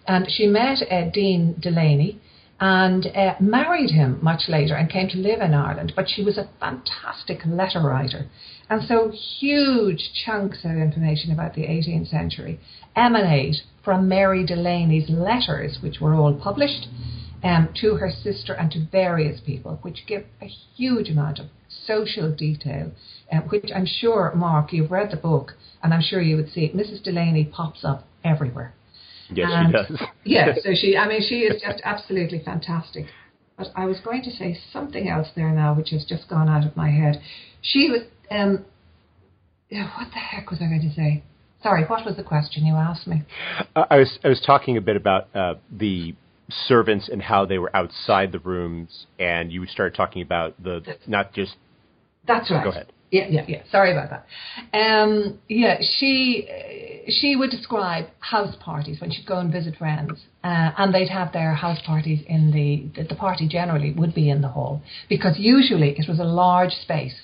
And 0.07 0.25
she 0.29 0.47
met 0.47 0.77
uh, 0.89 1.09
Dean 1.11 1.55
Delany, 1.59 2.19
and 2.59 3.07
uh, 3.07 3.35
married 3.39 3.91
him 3.91 4.19
much 4.21 4.43
later 4.49 4.75
and 4.75 4.89
came 4.89 5.07
to 5.09 5.17
live 5.17 5.41
in 5.41 5.53
Ireland. 5.53 5.93
But 5.95 6.09
she 6.09 6.23
was 6.23 6.37
a 6.37 6.49
fantastic 6.59 7.39
letter 7.45 7.79
writer. 7.81 8.27
And 8.69 8.83
so 8.83 9.11
huge 9.39 10.11
chunks 10.25 10.59
of 10.63 10.71
information 10.71 11.31
about 11.31 11.55
the 11.55 11.63
18th 11.63 12.09
century 12.09 12.59
emanate 12.95 13.57
from 13.83 14.07
Mary 14.07 14.45
Delany's 14.45 15.09
letters, 15.09 15.79
which 15.81 15.99
were 15.99 16.13
all 16.13 16.33
published 16.33 16.87
um, 17.43 17.69
to 17.81 17.95
her 17.95 18.11
sister 18.11 18.53
and 18.53 18.69
to 18.71 18.85
various 18.91 19.39
people, 19.39 19.79
which 19.81 20.05
give 20.05 20.25
a 20.41 20.47
huge 20.47 21.09
amount 21.09 21.39
of 21.39 21.47
social 21.87 22.31
detail, 22.31 22.91
um, 23.31 23.41
which 23.43 23.71
I'm 23.73 23.85
sure, 23.85 24.33
Mark, 24.35 24.73
you've 24.73 24.91
read 24.91 25.11
the 25.11 25.17
book, 25.17 25.53
and 25.81 25.93
I'm 25.93 26.01
sure 26.01 26.21
you 26.21 26.35
would 26.35 26.51
see 26.51 26.71
Mrs. 26.75 27.01
Delaney 27.01 27.45
pops 27.45 27.85
up 27.85 28.05
everywhere. 28.23 28.73
Yes, 29.31 29.49
and, 29.51 29.67
she 29.67 29.71
does. 29.71 30.07
yeah, 30.23 30.53
so 30.63 30.71
she, 30.73 30.97
I 30.97 31.07
mean, 31.07 31.21
she 31.21 31.39
is 31.41 31.61
just 31.65 31.81
absolutely 31.83 32.41
fantastic. 32.43 33.05
But 33.57 33.67
I 33.75 33.85
was 33.85 33.99
going 33.99 34.23
to 34.23 34.31
say 34.31 34.57
something 34.71 35.09
else 35.09 35.27
there 35.35 35.51
now, 35.51 35.73
which 35.73 35.89
has 35.89 36.05
just 36.05 36.29
gone 36.29 36.47
out 36.47 36.65
of 36.65 36.75
my 36.77 36.89
head. 36.89 37.21
She 37.61 37.89
was, 37.89 38.01
um, 38.31 38.65
yeah, 39.69 39.89
what 39.97 40.07
the 40.11 40.19
heck 40.19 40.49
was 40.49 40.59
I 40.61 40.67
going 40.67 40.81
to 40.81 40.95
say? 40.95 41.23
Sorry, 41.61 41.83
what 41.83 42.05
was 42.05 42.15
the 42.15 42.23
question 42.23 42.65
you 42.65 42.75
asked 42.75 43.05
me? 43.05 43.23
Uh, 43.75 43.85
I 43.89 43.97
was 43.97 44.17
I 44.23 44.29
was 44.29 44.41
talking 44.45 44.77
a 44.77 44.81
bit 44.81 44.95
about 44.95 45.27
uh, 45.35 45.55
the 45.69 46.15
servants 46.49 47.09
and 47.11 47.21
how 47.21 47.45
they 47.45 47.57
were 47.59 47.75
outside 47.75 48.31
the 48.31 48.39
rooms, 48.39 49.07
and 49.19 49.51
you 49.51 49.65
started 49.65 49.95
talking 49.95 50.21
about 50.21 50.61
the 50.63 50.81
not 51.05 51.33
just. 51.33 51.57
That's 52.25 52.49
right. 52.49 52.63
Go 52.63 52.69
ahead. 52.69 52.93
Yeah, 53.11 53.27
yeah, 53.29 53.45
yeah. 53.47 53.63
Sorry 53.71 53.91
about 53.91 54.09
that. 54.11 54.25
Um, 54.77 55.39
yeah, 55.47 55.79
she 55.81 56.47
she 57.07 57.35
would 57.35 57.49
describe 57.49 58.05
house 58.19 58.55
parties 58.59 59.01
when 59.01 59.11
she'd 59.11 59.25
go 59.25 59.39
and 59.39 59.51
visit 59.51 59.75
friends, 59.77 60.11
uh, 60.43 60.71
and 60.77 60.93
they'd 60.93 61.09
have 61.09 61.33
their 61.33 61.55
house 61.55 61.79
parties 61.85 62.21
in 62.27 62.51
the, 62.51 62.85
the 62.95 63.07
the 63.07 63.15
party 63.15 63.47
generally 63.47 63.91
would 63.93 64.13
be 64.13 64.29
in 64.29 64.41
the 64.41 64.49
hall 64.49 64.83
because 65.09 65.39
usually 65.39 65.91
it 65.97 66.07
was 66.07 66.19
a 66.19 66.23
large 66.23 66.71
space 66.73 67.15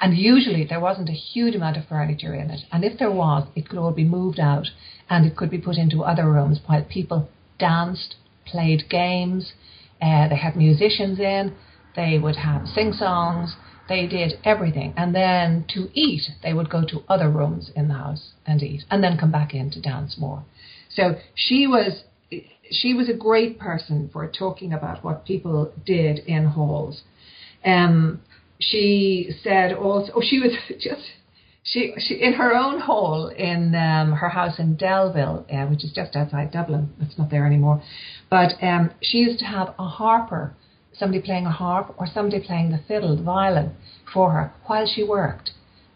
And 0.00 0.16
usually 0.16 0.64
there 0.64 0.80
wasn't 0.80 1.08
a 1.08 1.12
huge 1.12 1.54
amount 1.54 1.76
of 1.76 1.86
furniture 1.86 2.34
in 2.34 2.50
it. 2.50 2.60
And 2.72 2.84
if 2.84 2.98
there 2.98 3.10
was, 3.10 3.46
it 3.54 3.68
could 3.68 3.78
all 3.78 3.92
be 3.92 4.04
moved 4.04 4.40
out 4.40 4.66
and 5.10 5.26
it 5.26 5.36
could 5.36 5.50
be 5.50 5.58
put 5.58 5.76
into 5.76 6.02
other 6.02 6.30
rooms 6.30 6.60
while 6.66 6.84
people 6.84 7.28
danced, 7.58 8.16
played 8.46 8.88
games, 8.88 9.52
uh, 10.00 10.28
they 10.28 10.36
had 10.36 10.56
musicians 10.56 11.18
in, 11.18 11.54
they 11.96 12.18
would 12.18 12.36
have 12.36 12.66
sing 12.68 12.92
songs, 12.92 13.56
they 13.88 14.06
did 14.06 14.34
everything. 14.44 14.94
And 14.96 15.14
then 15.14 15.64
to 15.74 15.88
eat, 15.94 16.22
they 16.42 16.52
would 16.52 16.70
go 16.70 16.84
to 16.84 17.02
other 17.08 17.30
rooms 17.30 17.70
in 17.74 17.88
the 17.88 17.94
house 17.94 18.32
and 18.46 18.62
eat, 18.62 18.84
and 18.90 19.02
then 19.02 19.18
come 19.18 19.32
back 19.32 19.54
in 19.54 19.70
to 19.70 19.80
dance 19.80 20.16
more. 20.18 20.44
So 20.90 21.16
she 21.34 21.66
was 21.66 22.04
she 22.70 22.92
was 22.92 23.08
a 23.08 23.14
great 23.14 23.58
person 23.58 24.10
for 24.12 24.30
talking 24.30 24.72
about 24.72 25.02
what 25.02 25.24
people 25.24 25.72
did 25.86 26.18
in 26.20 26.44
halls. 26.44 27.02
Um, 27.64 28.20
she 28.58 29.30
said 29.42 29.72
also, 29.72 30.12
oh, 30.16 30.22
she 30.22 30.38
was 30.38 30.52
just 30.80 31.02
she, 31.62 31.92
she 31.98 32.14
in 32.14 32.34
her 32.34 32.54
own 32.54 32.80
hall 32.80 33.28
in 33.28 33.74
um, 33.74 34.12
her 34.12 34.28
house 34.28 34.58
in 34.58 34.76
Delville, 34.76 35.44
uh, 35.52 35.66
which 35.66 35.84
is 35.84 35.92
just 35.92 36.16
outside 36.16 36.50
Dublin. 36.50 36.90
It's 37.00 37.18
not 37.18 37.30
there 37.30 37.46
anymore. 37.46 37.82
But 38.30 38.52
um, 38.62 38.90
she 39.02 39.18
used 39.18 39.38
to 39.40 39.44
have 39.44 39.74
a 39.78 39.86
harper 39.86 40.54
somebody 40.98 41.22
playing 41.22 41.46
a 41.46 41.50
harp 41.50 41.94
or 41.98 42.06
somebody 42.12 42.40
playing 42.44 42.70
the 42.70 42.80
fiddle, 42.88 43.16
the 43.16 43.22
violin 43.22 43.74
for 44.12 44.32
her 44.32 44.52
while 44.66 44.86
she 44.86 45.04
worked. 45.04 45.50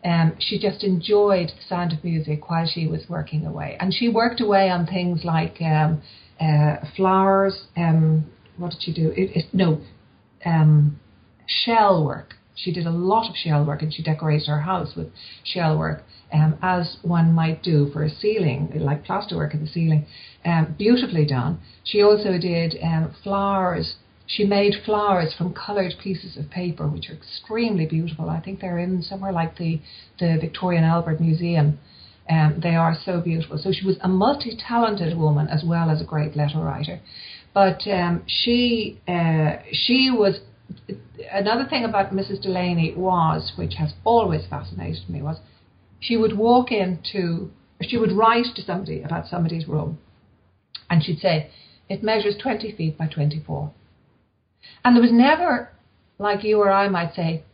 Um, 0.04 0.34
she 0.40 0.58
just 0.58 0.82
enjoyed 0.82 1.48
the 1.48 1.62
sound 1.68 1.92
of 1.92 2.02
music 2.02 2.50
while 2.50 2.66
she 2.66 2.86
was 2.86 3.04
working 3.08 3.46
away. 3.46 3.76
And 3.78 3.94
she 3.94 4.08
worked 4.08 4.40
away 4.40 4.68
on 4.68 4.86
things 4.86 5.24
like 5.24 5.60
um, 5.60 6.02
uh, 6.40 6.76
flowers. 6.96 7.66
Um, 7.76 8.30
what 8.56 8.72
did 8.72 8.82
she 8.82 8.92
do? 8.92 9.10
It, 9.10 9.36
it, 9.36 9.44
no, 9.52 9.80
um, 10.44 10.98
shell 11.46 12.04
work. 12.04 12.34
She 12.54 12.72
did 12.72 12.86
a 12.86 12.90
lot 12.90 13.30
of 13.30 13.36
shell 13.36 13.64
work 13.64 13.82
and 13.82 13.94
she 13.94 14.02
decorated 14.02 14.48
her 14.48 14.60
house 14.60 14.94
with 14.96 15.08
shell 15.44 15.78
work, 15.78 16.02
um, 16.32 16.58
as 16.60 16.96
one 17.02 17.32
might 17.32 17.62
do 17.62 17.88
for 17.92 18.02
a 18.02 18.10
ceiling, 18.10 18.72
like 18.74 19.04
plaster 19.04 19.36
work 19.36 19.54
in 19.54 19.60
the 19.60 19.66
ceiling. 19.66 20.06
Um, 20.44 20.74
beautifully 20.76 21.24
done. 21.24 21.60
She 21.84 22.02
also 22.02 22.38
did 22.38 22.74
flowers 23.22 23.94
she 24.26 24.44
made 24.44 24.74
flowers 24.84 25.34
from 25.36 25.52
coloured 25.52 25.94
pieces 26.02 26.36
of 26.36 26.50
paper, 26.50 26.86
which 26.88 27.10
are 27.10 27.14
extremely 27.14 27.86
beautiful. 27.86 28.30
I 28.30 28.40
think 28.40 28.60
they're 28.60 28.78
in 28.78 29.02
somewhere 29.02 29.32
like 29.32 29.56
the, 29.58 29.80
the 30.18 30.38
Victoria 30.40 30.78
and 30.78 30.86
Albert 30.86 31.20
Museum. 31.20 31.78
Um, 32.30 32.60
they 32.62 32.76
are 32.76 32.96
so 33.04 33.20
beautiful. 33.20 33.58
So 33.58 33.72
she 33.72 33.84
was 33.84 33.96
a 34.00 34.08
multi 34.08 34.56
talented 34.56 35.18
woman 35.18 35.48
as 35.48 35.64
well 35.64 35.90
as 35.90 36.00
a 36.00 36.04
great 36.04 36.36
letter 36.36 36.60
writer. 36.60 37.00
But 37.52 37.86
um, 37.86 38.22
she, 38.26 39.00
uh, 39.06 39.56
she 39.72 40.10
was 40.10 40.40
another 41.30 41.66
thing 41.68 41.84
about 41.84 42.12
Mrs. 42.12 42.42
Delany 42.42 42.94
was, 42.96 43.52
which 43.56 43.74
has 43.74 43.92
always 44.04 44.46
fascinated 44.48 45.08
me, 45.08 45.22
was 45.22 45.38
she 46.00 46.16
would 46.16 46.36
walk 46.36 46.72
into, 46.72 47.50
she 47.80 47.98
would 47.98 48.12
write 48.12 48.46
to 48.56 48.62
somebody 48.62 49.02
about 49.02 49.26
somebody's 49.26 49.68
room, 49.68 49.98
and 50.90 51.04
she'd 51.04 51.20
say, 51.20 51.50
"It 51.88 52.02
measures 52.02 52.36
20 52.36 52.72
feet 52.72 52.98
by 52.98 53.06
24." 53.06 53.70
And 54.84 54.96
there 54.96 55.02
was 55.02 55.12
never, 55.12 55.70
like 56.18 56.44
you 56.44 56.58
or 56.58 56.70
I 56.70 56.88
might 56.88 57.14
say, 57.14 57.44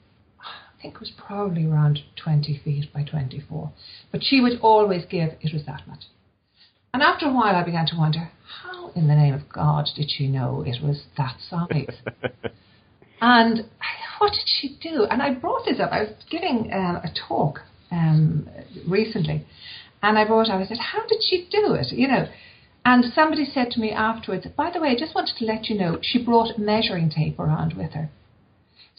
I 0.41 0.83
think 0.83 0.95
it 0.95 1.01
was 1.01 1.13
probably 1.17 1.67
around 1.67 2.01
20 2.23 2.61
feet 2.65 2.93
by 2.93 3.03
24. 3.03 3.73
But 4.13 4.23
she 4.23 4.41
would 4.41 4.61
always 4.61 5.05
give, 5.05 5.31
it 5.41 5.53
was 5.53 5.67
that 5.67 5.87
much. 5.87 6.05
And 6.95 7.03
after 7.03 7.27
a 7.27 7.33
while, 7.33 7.55
I 7.55 7.65
began 7.65 7.87
to 7.87 7.97
wonder, 7.97 8.31
how 8.63 8.91
in 8.95 9.09
the 9.09 9.15
name 9.15 9.35
of 9.35 9.49
God 9.49 9.87
did 9.95 10.11
she 10.11 10.27
know 10.27 10.65
it 10.67 10.83
was 10.83 11.03
that 11.17 11.37
size? 11.49 11.97
and 13.21 13.65
what 14.19 14.33
did 14.33 14.47
she 14.47 14.79
do? 14.81 15.05
And 15.11 15.23
I 15.23 15.35
brought 15.35 15.65
this 15.65 15.81
up. 15.81 15.93
I 15.93 16.03
was 16.03 16.13
giving 16.31 16.73
uh, 16.73 17.01
a 17.05 17.11
talk 17.29 17.61
um, 17.91 18.49
recently, 18.87 19.47
and 20.03 20.19
I 20.19 20.25
brought 20.25 20.49
up, 20.49 20.61
I 20.61 20.67
said, 20.67 20.79
how 20.79 21.07
did 21.07 21.21
she 21.23 21.49
do 21.51 21.75
it? 21.75 21.87
You 21.93 22.09
know, 22.09 22.27
and 22.89 23.05
somebody 23.15 23.45
said 23.45 23.71
to 23.73 23.81
me 23.81 23.91
afterwards, 23.91 24.47
by 24.57 24.71
the 24.71 24.81
way, 24.81 24.89
I 24.89 24.99
just 24.99 25.15
wanted 25.15 25.37
to 25.37 25.45
let 25.45 25.69
you 25.69 25.77
know, 25.77 25.99
she 26.01 26.25
brought 26.25 26.57
a 26.57 26.61
measuring 26.61 27.11
tape 27.11 27.39
around 27.39 27.75
with 27.75 27.93
her. 27.93 28.09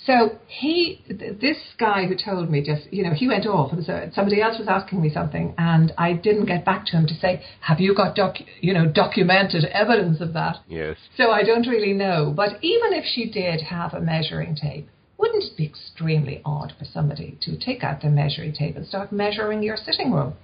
So 0.06 0.38
he, 0.46 1.02
this 1.10 1.58
guy 1.80 2.06
who 2.06 2.16
told 2.16 2.52
me 2.52 2.64
just, 2.64 2.94
you 2.94 3.04
know, 3.04 3.14
he 3.16 3.28
went 3.28 3.48
off 3.48 3.74
and 3.74 3.84
so 3.84 4.12
somebody 4.14 4.44
else 4.44 4.60
was 4.60 4.68
asking 4.68 5.02
me 5.02 5.10
something 5.12 5.56
and 5.58 5.92
I 5.98 6.14
didn't 6.14 6.46
get 6.46 6.66
back 6.66 6.86
to 6.86 6.98
him 6.98 7.08
to 7.08 7.16
say, 7.16 7.42
have 7.62 7.80
you 7.80 7.96
got, 7.96 8.16
doc, 8.16 8.36
you 8.62 8.76
know, 8.76 8.86
documented 8.86 9.66
evidence 9.66 10.22
of 10.22 10.34
that? 10.34 10.58
Yes. 10.68 10.96
So 11.18 11.32
I 11.32 11.42
don't 11.42 11.68
really 11.68 11.94
know. 11.94 12.32
But 12.36 12.64
even 12.64 12.94
if 12.94 13.06
she 13.06 13.28
did 13.28 13.60
have 13.62 13.96
a 13.96 14.00
measuring 14.00 14.56
tape, 14.56 14.88
wouldn't 15.18 15.44
it 15.44 15.58
be 15.58 15.66
extremely 15.66 16.44
odd 16.46 16.74
for 16.78 16.86
somebody 16.86 17.40
to 17.42 17.58
take 17.58 17.84
out 17.84 18.04
their 18.04 18.12
measuring 18.12 18.54
tape 18.54 18.76
and 18.76 18.86
start 18.86 19.12
measuring 19.12 19.64
your 19.64 19.78
sitting 19.78 20.12
room? 20.12 20.36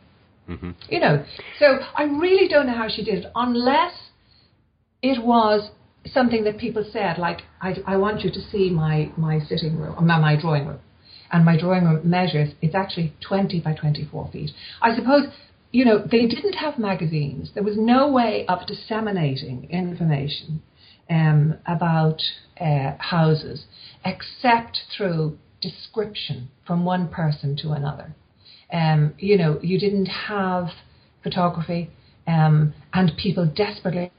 Mm-hmm. 0.49 0.71
You 0.89 0.99
know, 0.99 1.25
so 1.59 1.79
I 1.95 2.03
really 2.03 2.47
don't 2.47 2.67
know 2.67 2.75
how 2.75 2.87
she 2.87 3.03
did 3.03 3.25
it, 3.25 3.31
unless 3.35 3.93
it 5.01 5.23
was 5.23 5.71
something 6.13 6.43
that 6.43 6.57
people 6.57 6.85
said, 6.91 7.17
like, 7.17 7.41
I, 7.61 7.75
I 7.85 7.97
want 7.97 8.21
you 8.21 8.31
to 8.31 8.41
see 8.51 8.69
my, 8.69 9.11
my 9.17 9.39
sitting 9.39 9.77
room, 9.77 9.95
my, 10.05 10.19
my 10.19 10.39
drawing 10.39 10.67
room. 10.67 10.79
And 11.31 11.43
my 11.43 11.57
drawing 11.57 11.85
room 11.85 12.07
measures, 12.07 12.49
it's 12.61 12.75
actually 12.75 13.13
20 13.27 13.59
by 13.61 13.73
24 13.73 14.29
feet. 14.31 14.51
I 14.81 14.95
suppose, 14.95 15.25
you 15.71 15.83
know, 15.83 15.99
they 15.99 16.27
didn't 16.27 16.53
have 16.53 16.77
magazines. 16.77 17.51
There 17.53 17.63
was 17.63 17.77
no 17.77 18.11
way 18.11 18.45
of 18.47 18.67
disseminating 18.67 19.67
information 19.71 20.61
um, 21.09 21.55
about 21.65 22.21
uh, 22.59 22.93
houses 22.99 23.65
except 24.05 24.81
through 24.95 25.37
description 25.61 26.49
from 26.65 26.85
one 26.85 27.07
person 27.07 27.57
to 27.57 27.71
another. 27.71 28.15
Um, 28.71 29.13
you 29.17 29.37
know, 29.37 29.59
you 29.61 29.79
didn't 29.79 30.07
have 30.07 30.69
photography, 31.23 31.89
um, 32.27 32.73
and 32.93 33.11
people 33.17 33.45
desperately 33.45 34.11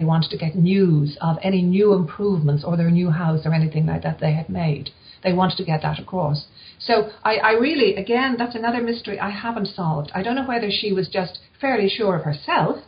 wanted 0.00 0.30
to 0.30 0.38
get 0.38 0.54
news 0.54 1.16
of 1.20 1.36
any 1.42 1.62
new 1.62 1.92
improvements 1.92 2.64
or 2.64 2.76
their 2.76 2.90
new 2.90 3.10
house 3.10 3.40
or 3.44 3.54
anything 3.54 3.86
like 3.86 4.02
that 4.02 4.20
they 4.20 4.32
had 4.32 4.48
made. 4.48 4.90
They 5.22 5.32
wanted 5.32 5.56
to 5.58 5.64
get 5.64 5.82
that 5.82 5.98
across. 5.98 6.46
So 6.78 7.10
I, 7.22 7.36
I 7.36 7.50
really, 7.52 7.96
again, 7.96 8.36
that's 8.38 8.54
another 8.54 8.82
mystery 8.82 9.20
I 9.20 9.30
haven't 9.30 9.66
solved. 9.66 10.10
I 10.14 10.22
don't 10.22 10.34
know 10.34 10.48
whether 10.48 10.70
she 10.70 10.92
was 10.92 11.08
just 11.08 11.38
fairly 11.60 11.88
sure 11.88 12.16
of 12.16 12.24
herself 12.24 12.78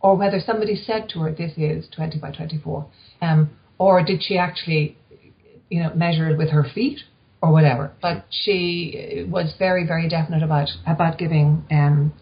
or 0.00 0.16
whether 0.16 0.40
somebody 0.40 0.74
said 0.74 1.08
to 1.10 1.20
her, 1.20 1.32
this 1.32 1.52
is 1.56 1.86
20 1.94 2.18
by 2.18 2.30
24. 2.30 2.86
Um, 3.20 3.50
or 3.78 4.02
did 4.02 4.22
she 4.22 4.38
actually, 4.38 4.96
you 5.68 5.82
know, 5.82 5.92
measure 5.94 6.30
it 6.30 6.38
with 6.38 6.50
her 6.50 6.64
feet 6.74 7.00
or 7.42 7.52
whatever. 7.52 7.92
But 8.00 8.24
she 8.30 9.26
was 9.28 9.54
very, 9.58 9.86
very 9.86 10.08
definite 10.08 10.42
about 10.42 10.68
about 10.86 11.18
giving 11.18 11.64
um, 11.70 12.14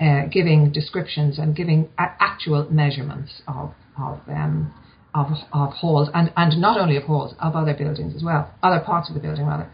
uh, 0.00 0.26
giving 0.26 0.72
descriptions 0.72 1.38
and 1.38 1.56
giving 1.56 1.88
a- 1.98 2.14
actual 2.20 2.66
measurements 2.70 3.42
of 3.46 3.72
of 3.96 4.20
um, 4.28 4.74
of 5.14 5.28
of 5.52 5.72
halls 5.74 6.08
and 6.12 6.32
and 6.36 6.60
not 6.60 6.78
only 6.78 6.96
of 6.96 7.04
halls 7.04 7.34
of 7.40 7.54
other 7.54 7.74
buildings 7.74 8.14
as 8.14 8.22
well, 8.22 8.52
other 8.62 8.80
parts 8.80 9.08
of 9.08 9.14
the 9.14 9.20
building 9.20 9.46
rather. 9.46 9.70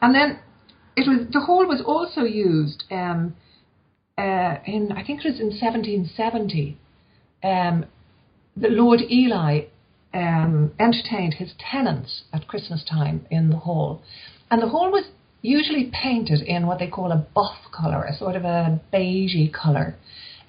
And 0.00 0.14
then 0.14 0.40
it 0.96 1.06
was 1.06 1.28
the 1.30 1.40
hall 1.40 1.66
was 1.66 1.82
also 1.86 2.22
used 2.22 2.84
um, 2.90 3.36
uh, 4.16 4.56
in 4.66 4.92
I 4.96 5.04
think 5.04 5.24
it 5.24 5.28
was 5.28 5.40
in 5.40 5.48
1770. 5.48 6.78
Um, 7.44 7.86
the 8.56 8.68
Lord 8.68 9.00
Ely 9.10 9.66
um, 10.14 10.72
entertained 10.78 11.34
his 11.34 11.52
tenants 11.58 12.22
at 12.32 12.48
Christmas 12.48 12.84
time 12.84 13.26
in 13.30 13.50
the 13.50 13.58
hall. 13.58 14.02
And 14.50 14.62
the 14.62 14.68
hall 14.68 14.90
was 14.90 15.04
usually 15.40 15.90
painted 15.92 16.40
in 16.42 16.66
what 16.66 16.78
they 16.78 16.86
call 16.86 17.10
a 17.12 17.26
buff 17.34 17.56
colour, 17.76 18.04
a 18.04 18.16
sort 18.16 18.36
of 18.36 18.44
a 18.44 18.80
beigey 18.92 19.52
colour. 19.52 19.96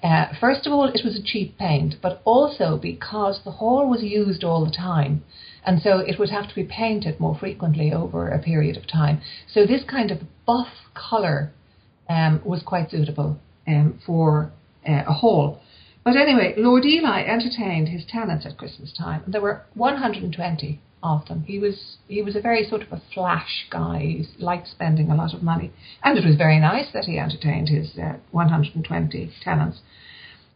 Uh, 0.02 0.26
first 0.38 0.66
of 0.66 0.72
all, 0.72 0.84
it 0.84 1.00
was 1.02 1.18
a 1.18 1.22
cheap 1.22 1.56
paint, 1.58 1.94
but 2.02 2.20
also 2.24 2.78
because 2.80 3.40
the 3.44 3.50
hall 3.50 3.88
was 3.88 4.02
used 4.02 4.44
all 4.44 4.64
the 4.64 4.70
time, 4.70 5.24
and 5.64 5.80
so 5.80 5.98
it 5.98 6.18
would 6.18 6.28
have 6.28 6.46
to 6.46 6.54
be 6.54 6.64
painted 6.64 7.18
more 7.18 7.36
frequently 7.38 7.90
over 7.90 8.28
a 8.28 8.38
period 8.38 8.76
of 8.76 8.86
time. 8.86 9.20
So 9.50 9.66
this 9.66 9.82
kind 9.82 10.10
of 10.10 10.18
buff 10.46 10.68
colour 10.94 11.52
um, 12.08 12.42
was 12.44 12.62
quite 12.62 12.90
suitable 12.90 13.38
um, 13.66 13.98
for 14.04 14.52
uh, 14.86 15.04
a 15.06 15.12
hall. 15.14 15.60
But 16.04 16.16
anyway, 16.16 16.54
Lord 16.58 16.84
Ely 16.84 17.22
entertained 17.22 17.88
his 17.88 18.04
tenants 18.04 18.44
at 18.44 18.58
Christmas 18.58 18.92
time. 18.92 19.22
and 19.24 19.32
There 19.32 19.40
were 19.40 19.62
120 19.74 20.80
of 21.02 21.26
them. 21.26 21.44
He 21.46 21.58
was 21.58 21.96
he 22.08 22.22
was 22.22 22.36
a 22.36 22.40
very 22.40 22.64
sort 22.68 22.82
of 22.82 22.92
a 22.92 23.02
flash 23.12 23.66
guy. 23.70 24.00
He 24.00 24.26
liked 24.38 24.68
spending 24.68 25.10
a 25.10 25.14
lot 25.14 25.34
of 25.34 25.42
money, 25.42 25.70
and 26.02 26.18
it 26.18 26.24
was 26.24 26.36
very 26.36 26.58
nice 26.58 26.92
that 26.92 27.04
he 27.04 27.18
entertained 27.18 27.68
his 27.68 27.98
uh, 27.98 28.16
120 28.30 29.30
tenants. 29.42 29.80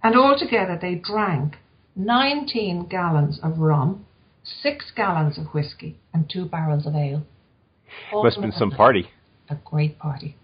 And 0.03 0.16
altogether, 0.16 0.78
they 0.80 0.94
drank 0.94 1.57
19 1.96 2.86
gallons 2.88 3.40
of 3.42 3.59
rum, 3.59 4.07
six 4.42 4.90
gallons 4.94 5.38
of 5.38 5.46
whiskey, 5.49 5.99
and 6.14 6.30
two 6.30 6.46
barrels 6.46 6.86
of 6.86 6.94
ale. 6.94 7.24
All 8.12 8.22
Must 8.22 8.36
have 8.36 8.42
been 8.42 8.53
some 8.53 8.70
party. 8.70 9.09
A 9.51 9.57
great 9.57 9.99
party. 9.99 10.36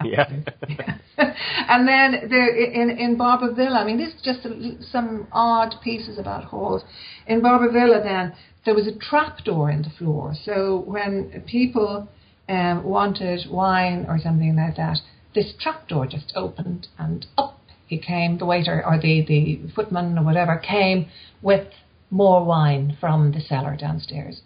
Yeah. 0.04 0.28
and 1.68 1.88
then 1.88 2.28
there 2.30 2.54
in 2.54 2.90
in 2.90 3.18
Barbavilla, 3.18 3.78
I 3.78 3.84
mean, 3.84 3.98
this 3.98 4.14
is 4.14 4.22
just 4.22 4.46
some 4.92 5.26
odd 5.32 5.74
pieces 5.82 6.18
about 6.18 6.44
halls. 6.44 6.82
In 7.26 7.40
Barbavilla, 7.40 8.02
then 8.04 8.32
there 8.64 8.74
was 8.76 8.86
a 8.86 8.96
trap 8.96 9.44
door 9.44 9.72
in 9.72 9.82
the 9.82 9.90
floor, 9.90 10.34
so 10.44 10.84
when 10.86 11.42
people 11.48 12.08
um, 12.48 12.84
wanted 12.84 13.50
wine 13.50 14.06
or 14.08 14.20
something 14.20 14.54
like 14.54 14.76
that, 14.76 14.98
this 15.34 15.52
trapdoor 15.60 16.06
just 16.06 16.32
opened 16.36 16.86
and 16.98 17.26
up 17.36 17.58
he 17.88 17.98
came, 17.98 18.36
the 18.38 18.44
waiter 18.44 18.84
or 18.86 19.00
the, 19.00 19.24
the 19.26 19.60
footman 19.74 20.18
or 20.18 20.22
whatever 20.22 20.58
came 20.58 21.06
with 21.40 21.66
more 22.10 22.44
wine 22.44 22.96
from 23.00 23.32
the 23.32 23.40
cellar 23.40 23.76
downstairs. 23.76 24.42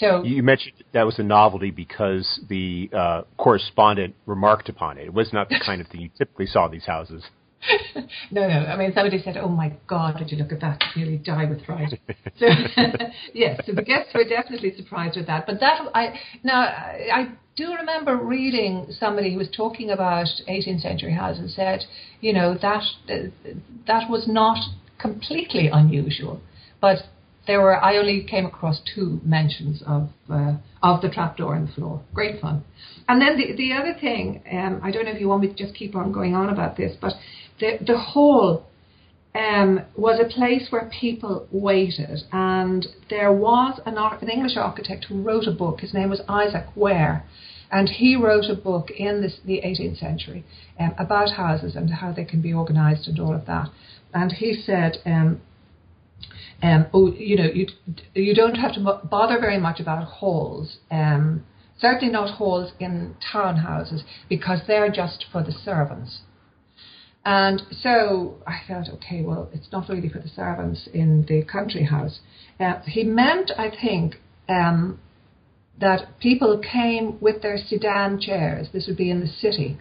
So 0.00 0.24
you 0.24 0.42
mentioned 0.42 0.72
that 0.92 1.04
was 1.04 1.18
a 1.18 1.22
novelty 1.22 1.70
because 1.70 2.40
the 2.48 2.90
uh, 2.92 3.22
correspondent 3.36 4.14
remarked 4.24 4.70
upon 4.70 4.96
it. 4.96 5.04
It 5.04 5.14
was 5.14 5.32
not 5.32 5.50
the 5.50 5.60
kind 5.64 5.80
of 5.80 5.88
thing 5.88 6.00
you 6.00 6.10
typically 6.16 6.46
saw 6.46 6.66
in 6.66 6.72
these 6.72 6.86
houses. 6.86 7.22
no, 8.30 8.48
no. 8.48 8.64
I 8.66 8.76
mean, 8.76 8.92
somebody 8.94 9.20
said, 9.22 9.36
"Oh 9.36 9.48
my 9.48 9.74
God, 9.86 10.16
did 10.16 10.32
you 10.32 10.38
look 10.38 10.50
at 10.52 10.60
that? 10.60 10.82
You 10.96 11.04
nearly 11.04 11.18
die 11.18 11.44
with 11.44 11.64
fright." 11.66 12.00
so, 12.38 12.46
yes, 13.34 13.60
so 13.66 13.72
the 13.72 13.82
guests 13.82 14.14
were 14.14 14.24
definitely 14.24 14.74
surprised 14.74 15.18
with 15.18 15.26
that. 15.26 15.46
But 15.46 15.60
that, 15.60 15.82
I 15.94 16.18
now 16.42 16.60
I 16.62 17.32
do 17.56 17.74
remember 17.74 18.16
reading 18.16 18.86
somebody 18.98 19.32
who 19.32 19.38
was 19.38 19.50
talking 19.54 19.90
about 19.90 20.28
18th 20.48 20.80
century 20.80 21.12
houses 21.12 21.40
and 21.40 21.50
said, 21.50 21.80
you 22.22 22.32
know, 22.32 22.56
that 22.62 22.82
that 23.86 24.08
was 24.08 24.26
not 24.26 24.56
completely 24.98 25.68
unusual, 25.70 26.40
but 26.80 27.00
there 27.46 27.60
were 27.60 27.82
I 27.82 27.96
only 27.96 28.22
came 28.24 28.46
across 28.46 28.80
two 28.94 29.20
mentions 29.24 29.82
of 29.86 30.08
uh, 30.28 30.54
of 30.82 31.02
the 31.02 31.08
trapdoor 31.08 31.56
in 31.56 31.66
the 31.66 31.72
floor. 31.72 32.02
Great 32.14 32.40
fun. 32.40 32.64
And 33.08 33.20
then 33.20 33.36
the 33.36 33.56
the 33.56 33.72
other 33.72 33.94
thing, 33.98 34.42
um, 34.50 34.80
I 34.82 34.90
don't 34.90 35.04
know 35.04 35.12
if 35.12 35.20
you 35.20 35.28
want 35.28 35.42
me 35.42 35.48
to 35.48 35.54
just 35.54 35.74
keep 35.74 35.94
on 35.96 36.12
going 36.12 36.34
on 36.34 36.48
about 36.48 36.76
this, 36.76 36.96
but 37.00 37.14
the 37.58 37.78
the 37.84 37.98
hall 37.98 38.66
um, 39.34 39.80
was 39.96 40.20
a 40.20 40.28
place 40.28 40.68
where 40.70 40.90
people 41.00 41.46
waited, 41.52 42.20
and 42.32 42.86
there 43.08 43.32
was 43.32 43.80
an, 43.86 43.96
an 43.96 44.28
English 44.28 44.56
architect 44.56 45.06
who 45.08 45.22
wrote 45.22 45.46
a 45.46 45.52
book. 45.52 45.80
His 45.80 45.94
name 45.94 46.10
was 46.10 46.20
Isaac 46.28 46.66
Ware, 46.74 47.24
and 47.70 47.88
he 47.88 48.16
wrote 48.16 48.46
a 48.50 48.56
book 48.56 48.90
in 48.90 49.22
this, 49.22 49.38
the 49.44 49.60
18th 49.64 49.98
century 49.98 50.44
um, 50.78 50.94
about 50.98 51.30
houses 51.30 51.76
and 51.76 51.90
how 51.90 52.12
they 52.12 52.24
can 52.24 52.42
be 52.42 52.52
organised 52.52 53.06
and 53.06 53.20
all 53.20 53.34
of 53.34 53.46
that. 53.46 53.68
And 54.12 54.32
he 54.32 54.52
said, 54.52 54.98
um, 55.06 55.40
um, 56.62 56.86
oh, 56.92 57.12
you 57.12 57.36
know, 57.36 57.48
you 57.52 57.66
you 58.14 58.34
don't 58.34 58.56
have 58.56 58.74
to 58.74 59.00
bother 59.04 59.40
very 59.40 59.58
much 59.58 59.80
about 59.80 60.04
halls. 60.04 60.78
Um, 60.90 61.44
certainly 61.78 62.12
not 62.12 62.36
halls 62.36 62.72
in 62.78 63.14
townhouses 63.32 64.02
because 64.28 64.60
they're 64.66 64.90
just 64.90 65.24
for 65.32 65.42
the 65.42 65.52
servants. 65.52 66.20
And 67.24 67.62
so 67.70 68.38
I 68.46 68.60
thought, 68.66 68.88
okay, 68.94 69.22
well, 69.22 69.50
it's 69.52 69.70
not 69.72 69.88
really 69.88 70.08
for 70.08 70.20
the 70.20 70.28
servants 70.28 70.88
in 70.92 71.26
the 71.28 71.42
country 71.44 71.84
house. 71.84 72.20
Uh, 72.58 72.80
he 72.86 73.04
meant, 73.04 73.50
I 73.58 73.70
think, 73.70 74.16
um, 74.48 74.98
that 75.78 76.18
people 76.20 76.58
came 76.60 77.18
with 77.20 77.42
their 77.42 77.58
sedan 77.58 78.20
chairs. 78.20 78.68
This 78.72 78.86
would 78.86 78.96
be 78.96 79.10
in 79.10 79.20
the 79.20 79.26
city, 79.26 79.78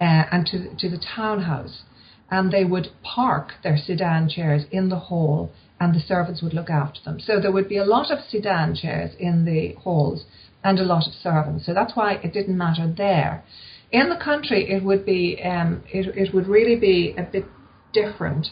uh, 0.00 0.24
and 0.32 0.46
to 0.46 0.74
to 0.78 0.88
the 0.88 1.02
townhouse, 1.14 1.82
and 2.30 2.52
they 2.52 2.64
would 2.64 2.88
park 3.02 3.52
their 3.62 3.76
sedan 3.76 4.28
chairs 4.28 4.64
in 4.70 4.88
the 4.88 4.98
hall, 4.98 5.52
and 5.82 5.96
the 5.96 6.00
servants 6.00 6.40
would 6.42 6.54
look 6.54 6.70
after 6.70 7.00
them. 7.04 7.18
So 7.18 7.40
there 7.40 7.50
would 7.50 7.68
be 7.68 7.76
a 7.76 7.84
lot 7.84 8.12
of 8.12 8.18
sedan 8.30 8.76
chairs 8.76 9.10
in 9.18 9.44
the 9.44 9.74
halls 9.82 10.24
and 10.62 10.78
a 10.78 10.84
lot 10.84 11.08
of 11.08 11.12
servants. 11.12 11.66
So 11.66 11.74
that's 11.74 11.96
why 11.96 12.20
it 12.22 12.32
didn't 12.32 12.56
matter 12.56 12.86
there. 12.96 13.42
In 13.90 14.08
the 14.08 14.16
country, 14.16 14.70
it 14.70 14.84
would 14.84 15.04
be 15.04 15.42
um, 15.42 15.82
it, 15.92 16.06
it 16.16 16.32
would 16.32 16.46
really 16.46 16.76
be 16.78 17.16
a 17.18 17.24
bit 17.24 17.46
different 17.92 18.46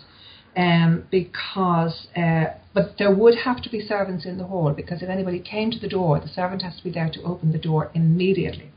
um, 0.56 1.06
because 1.08 2.08
uh, 2.16 2.46
but 2.74 2.96
there 2.98 3.14
would 3.14 3.36
have 3.44 3.62
to 3.62 3.70
be 3.70 3.80
servants 3.80 4.26
in 4.26 4.36
the 4.36 4.48
hall 4.48 4.72
because 4.72 5.00
if 5.00 5.08
anybody 5.08 5.38
came 5.38 5.70
to 5.70 5.78
the 5.78 5.88
door, 5.88 6.18
the 6.18 6.28
servant 6.28 6.62
has 6.62 6.76
to 6.78 6.82
be 6.82 6.90
there 6.90 7.10
to 7.14 7.22
open 7.22 7.52
the 7.52 7.58
door 7.58 7.92
immediately. 7.94 8.72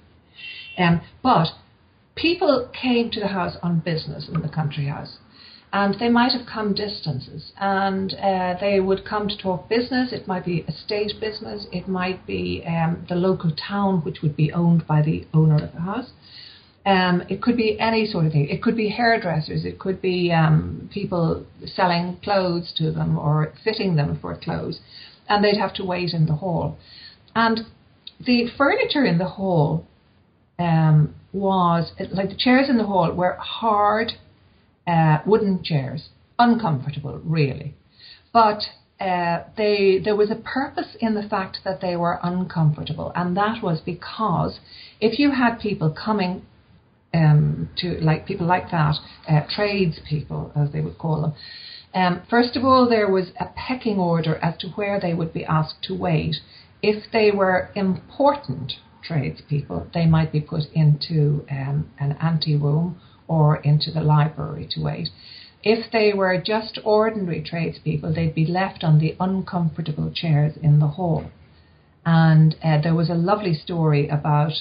Um, 0.77 1.01
but 1.23 1.47
people 2.15 2.69
came 2.79 3.09
to 3.11 3.19
the 3.19 3.29
house 3.29 3.57
on 3.63 3.79
business 3.79 4.29
in 4.31 4.41
the 4.41 4.49
country 4.49 4.85
house. 4.85 5.17
And 5.73 5.99
they 5.99 6.09
might 6.09 6.33
have 6.33 6.45
come 6.45 6.75
distances, 6.75 7.51
and 7.59 8.13
uh, 8.13 8.55
they 8.61 8.79
would 8.79 9.03
come 9.03 9.27
to 9.27 9.35
talk 9.35 9.67
business. 9.67 10.13
It 10.13 10.27
might 10.27 10.45
be 10.45 10.59
estate 10.67 11.13
business, 11.19 11.65
it 11.71 11.87
might 11.87 12.27
be 12.27 12.63
um, 12.67 13.07
the 13.09 13.15
local 13.15 13.51
town, 13.51 14.01
which 14.01 14.21
would 14.21 14.37
be 14.37 14.53
owned 14.53 14.85
by 14.85 15.01
the 15.01 15.25
owner 15.33 15.55
of 15.55 15.73
the 15.73 15.81
house. 15.81 16.11
Um, 16.85 17.23
it 17.27 17.41
could 17.41 17.57
be 17.57 17.79
any 17.79 18.05
sort 18.05 18.27
of 18.27 18.33
thing. 18.33 18.49
It 18.49 18.61
could 18.61 18.77
be 18.77 18.89
hairdressers. 18.89 19.65
It 19.65 19.79
could 19.79 19.99
be 19.99 20.31
um, 20.31 20.89
people 20.93 21.43
selling 21.65 22.19
clothes 22.23 22.71
to 22.77 22.91
them 22.91 23.17
or 23.17 23.51
fitting 23.63 23.95
them 23.95 24.19
for 24.21 24.37
clothes, 24.37 24.79
and 25.27 25.43
they'd 25.43 25.57
have 25.57 25.73
to 25.75 25.83
wait 25.83 26.13
in 26.13 26.27
the 26.27 26.35
hall. 26.35 26.77
And 27.35 27.61
the 28.23 28.47
furniture 28.55 29.05
in 29.05 29.17
the 29.17 29.29
hall 29.29 29.87
um, 30.59 31.15
was 31.31 31.93
like 32.11 32.29
the 32.29 32.37
chairs 32.37 32.69
in 32.69 32.77
the 32.77 32.85
hall 32.85 33.11
were 33.11 33.37
hard 33.39 34.11
uh, 34.87 35.19
wooden 35.25 35.63
chairs, 35.63 36.09
uncomfortable 36.39 37.19
really, 37.23 37.75
but 38.31 38.61
uh, 38.99 39.43
they 39.57 39.99
there 40.03 40.15
was 40.15 40.31
a 40.31 40.35
purpose 40.35 40.95
in 40.99 41.13
the 41.13 41.27
fact 41.27 41.59
that 41.65 41.81
they 41.81 41.95
were 41.95 42.19
uncomfortable, 42.23 43.11
and 43.15 43.35
that 43.35 43.61
was 43.61 43.81
because 43.81 44.59
if 45.01 45.19
you 45.19 45.31
had 45.31 45.59
people 45.59 45.89
coming 45.91 46.45
um, 47.13 47.69
to 47.77 47.99
like 48.01 48.25
people 48.25 48.47
like 48.47 48.71
that, 48.71 48.95
uh, 49.29 49.41
tradespeople 49.53 50.51
as 50.55 50.71
they 50.71 50.81
would 50.81 50.97
call 50.97 51.21
them. 51.21 51.33
Um, 51.93 52.23
first 52.29 52.55
of 52.55 52.65
all, 52.65 52.89
there 52.89 53.09
was 53.09 53.27
a 53.39 53.45
pecking 53.55 53.99
order 53.99 54.37
as 54.37 54.57
to 54.59 54.69
where 54.69 54.99
they 54.99 55.13
would 55.13 55.31
be 55.31 55.45
asked 55.45 55.83
to 55.83 55.95
wait. 55.95 56.37
If 56.81 57.11
they 57.11 57.29
were 57.31 57.69
important 57.75 58.73
tradespeople, 59.03 59.87
they 59.93 60.05
might 60.05 60.31
be 60.31 60.41
put 60.41 60.63
into 60.73 61.45
um, 61.51 61.91
an 61.99 62.17
ante 62.19 62.55
room 62.55 62.99
or 63.27 63.57
into 63.57 63.91
the 63.91 64.01
library 64.01 64.67
to 64.71 64.81
wait. 64.81 65.09
If 65.63 65.91
they 65.91 66.11
were 66.13 66.37
just 66.37 66.79
ordinary 66.83 67.41
tradespeople, 67.41 68.13
they'd 68.13 68.35
be 68.35 68.45
left 68.45 68.83
on 68.83 68.99
the 68.99 69.15
uncomfortable 69.19 70.11
chairs 70.13 70.57
in 70.61 70.79
the 70.79 70.87
hall. 70.87 71.31
And 72.05 72.55
uh, 72.63 72.81
there 72.81 72.95
was 72.95 73.09
a 73.09 73.15
lovely 73.15 73.53
story 73.53 74.09
about 74.09 74.51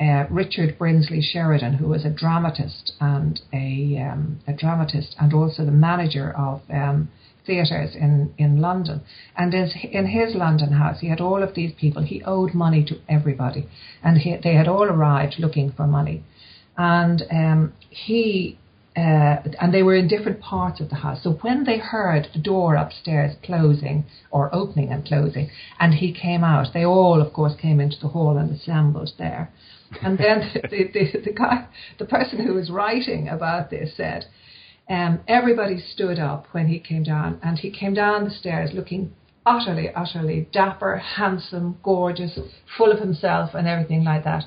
uh, 0.00 0.24
Richard 0.28 0.76
Brinsley 0.78 1.22
Sheridan, 1.22 1.74
who 1.74 1.88
was 1.88 2.04
a 2.04 2.10
dramatist 2.10 2.92
and 3.00 3.40
a, 3.52 3.96
um, 3.98 4.40
a 4.46 4.52
dramatist 4.52 5.16
and 5.18 5.32
also 5.32 5.64
the 5.64 5.70
manager 5.70 6.34
of 6.36 6.60
um, 6.70 7.08
theatres 7.46 7.94
in, 7.94 8.34
in 8.36 8.60
London. 8.60 9.02
And 9.36 9.54
in 9.54 10.06
his 10.06 10.34
London 10.34 10.72
house, 10.72 11.00
he 11.00 11.08
had 11.08 11.20
all 11.20 11.42
of 11.42 11.54
these 11.54 11.72
people. 11.78 12.02
He 12.02 12.22
owed 12.24 12.54
money 12.54 12.84
to 12.84 12.96
everybody, 13.08 13.68
and 14.02 14.18
he, 14.18 14.36
they 14.42 14.54
had 14.54 14.68
all 14.68 14.84
arrived 14.84 15.36
looking 15.38 15.72
for 15.72 15.86
money. 15.86 16.22
And 16.76 17.22
um, 17.30 17.72
he 17.94 18.58
uh, 18.96 19.42
and 19.60 19.74
they 19.74 19.82
were 19.82 19.96
in 19.96 20.06
different 20.06 20.40
parts 20.40 20.80
of 20.80 20.88
the 20.88 20.94
house. 20.94 21.20
So 21.24 21.32
when 21.40 21.64
they 21.64 21.78
heard 21.78 22.28
the 22.32 22.38
door 22.38 22.76
upstairs 22.76 23.34
closing 23.42 24.04
or 24.30 24.54
opening 24.54 24.92
and 24.92 25.04
closing, 25.04 25.50
and 25.80 25.94
he 25.94 26.12
came 26.12 26.44
out, 26.44 26.68
they 26.72 26.84
all, 26.84 27.20
of 27.20 27.32
course, 27.32 27.54
came 27.60 27.80
into 27.80 27.96
the 28.00 28.08
hall 28.08 28.36
and 28.36 28.52
assembled 28.52 29.10
there. 29.18 29.52
And 30.00 30.16
then 30.16 30.48
the, 30.70 30.90
the, 30.92 31.20
the 31.24 31.32
guy, 31.32 31.66
the 31.98 32.04
person 32.04 32.46
who 32.46 32.54
was 32.54 32.70
writing 32.70 33.28
about 33.28 33.70
this 33.70 33.96
said, 33.96 34.26
um, 34.88 35.20
everybody 35.26 35.80
stood 35.80 36.20
up 36.20 36.46
when 36.52 36.68
he 36.68 36.78
came 36.78 37.02
down, 37.02 37.40
and 37.42 37.58
he 37.58 37.70
came 37.70 37.94
down 37.94 38.24
the 38.24 38.30
stairs 38.30 38.70
looking 38.72 39.12
utterly, 39.44 39.90
utterly 39.92 40.46
dapper, 40.52 40.98
handsome, 40.98 41.78
gorgeous, 41.82 42.38
full 42.76 42.92
of 42.92 43.00
himself, 43.00 43.54
and 43.54 43.66
everything 43.66 44.04
like 44.04 44.22
that. 44.22 44.44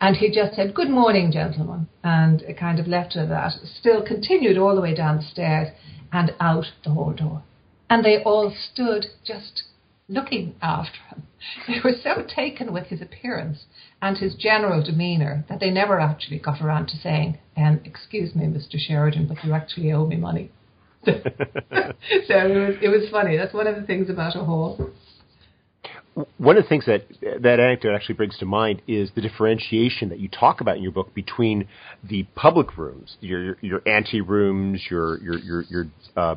And 0.00 0.16
he 0.16 0.30
just 0.30 0.54
said, 0.56 0.74
Good 0.74 0.90
morning, 0.90 1.32
gentlemen, 1.32 1.88
and 2.04 2.42
it 2.42 2.58
kind 2.58 2.78
of 2.78 2.86
left 2.86 3.16
at 3.16 3.28
that. 3.28 3.52
Still 3.78 4.04
continued 4.04 4.58
all 4.58 4.74
the 4.74 4.80
way 4.80 4.94
down 4.94 5.16
the 5.16 5.22
stairs 5.22 5.68
and 6.12 6.34
out 6.38 6.66
the 6.84 6.90
hall 6.90 7.12
door. 7.12 7.42
And 7.88 8.04
they 8.04 8.22
all 8.22 8.54
stood 8.72 9.06
just 9.24 9.62
looking 10.08 10.54
after 10.60 10.98
him. 11.08 11.22
They 11.68 11.80
were 11.82 11.94
so 12.02 12.24
taken 12.26 12.72
with 12.72 12.86
his 12.86 13.00
appearance 13.00 13.64
and 14.02 14.18
his 14.18 14.34
general 14.34 14.82
demeanour 14.82 15.44
that 15.48 15.60
they 15.60 15.70
never 15.70 16.00
actually 16.00 16.38
got 16.38 16.60
around 16.60 16.88
to 16.88 16.96
saying, 16.96 17.38
um, 17.56 17.80
Excuse 17.84 18.34
me, 18.34 18.44
Mr. 18.44 18.78
Sheridan, 18.78 19.26
but 19.26 19.42
you 19.44 19.52
actually 19.52 19.92
owe 19.92 20.06
me 20.06 20.16
money. 20.16 20.50
so 21.06 21.12
it 21.12 22.68
was, 22.68 22.76
it 22.82 22.88
was 22.88 23.08
funny. 23.10 23.36
That's 23.36 23.54
one 23.54 23.66
of 23.66 23.76
the 23.76 23.86
things 23.86 24.10
about 24.10 24.36
a 24.36 24.44
hall. 24.44 24.90
One 26.38 26.56
of 26.56 26.64
the 26.64 26.68
things 26.68 26.86
that 26.86 27.06
that 27.42 27.60
anecdote 27.60 27.94
actually 27.94 28.14
brings 28.14 28.38
to 28.38 28.46
mind 28.46 28.80
is 28.88 29.10
the 29.14 29.20
differentiation 29.20 30.08
that 30.08 30.18
you 30.18 30.28
talk 30.28 30.62
about 30.62 30.78
in 30.78 30.82
your 30.82 30.92
book 30.92 31.12
between 31.12 31.68
the 32.02 32.22
public 32.34 32.78
rooms, 32.78 33.16
your 33.20 33.58
your 33.60 33.86
ante 33.86 34.22
rooms, 34.22 34.82
your 34.90 35.18
your 35.22 35.38
your 35.38 35.62
your 35.62 35.86
uh, 36.16 36.36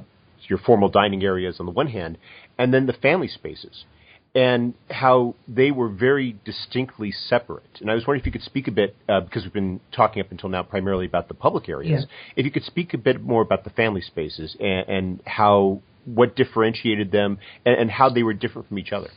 your 0.49 0.59
formal 0.59 0.89
dining 0.89 1.23
areas 1.23 1.57
on 1.61 1.65
the 1.65 1.71
one 1.71 1.87
hand, 1.87 2.17
and 2.57 2.73
then 2.73 2.87
the 2.87 2.93
family 2.93 3.29
spaces, 3.29 3.85
and 4.35 4.73
how 4.89 5.35
they 5.47 5.71
were 5.71 5.89
very 5.89 6.35
distinctly 6.43 7.11
separate. 7.11 7.63
And 7.79 7.89
I 7.89 7.95
was 7.95 8.05
wondering 8.05 8.21
if 8.21 8.25
you 8.25 8.31
could 8.33 8.43
speak 8.43 8.67
a 8.67 8.71
bit, 8.71 8.95
uh, 9.07 9.21
because 9.21 9.43
we've 9.43 9.53
been 9.53 9.79
talking 9.91 10.21
up 10.21 10.31
until 10.31 10.49
now 10.49 10.63
primarily 10.63 11.05
about 11.05 11.29
the 11.29 11.33
public 11.33 11.69
areas, 11.69 12.05
yeah. 12.05 12.33
if 12.35 12.45
you 12.45 12.51
could 12.51 12.63
speak 12.65 12.93
a 12.93 12.97
bit 12.97 13.21
more 13.21 13.41
about 13.41 13.63
the 13.63 13.69
family 13.71 14.01
spaces 14.01 14.55
and, 14.59 14.89
and 14.89 15.21
how 15.25 15.81
what 16.05 16.35
differentiated 16.35 17.11
them 17.11 17.39
and, 17.65 17.75
and 17.75 17.91
how 17.91 18.09
they 18.09 18.23
were 18.23 18.33
different 18.33 18.67
from 18.67 18.77
each 18.77 18.91
other. 18.91 19.09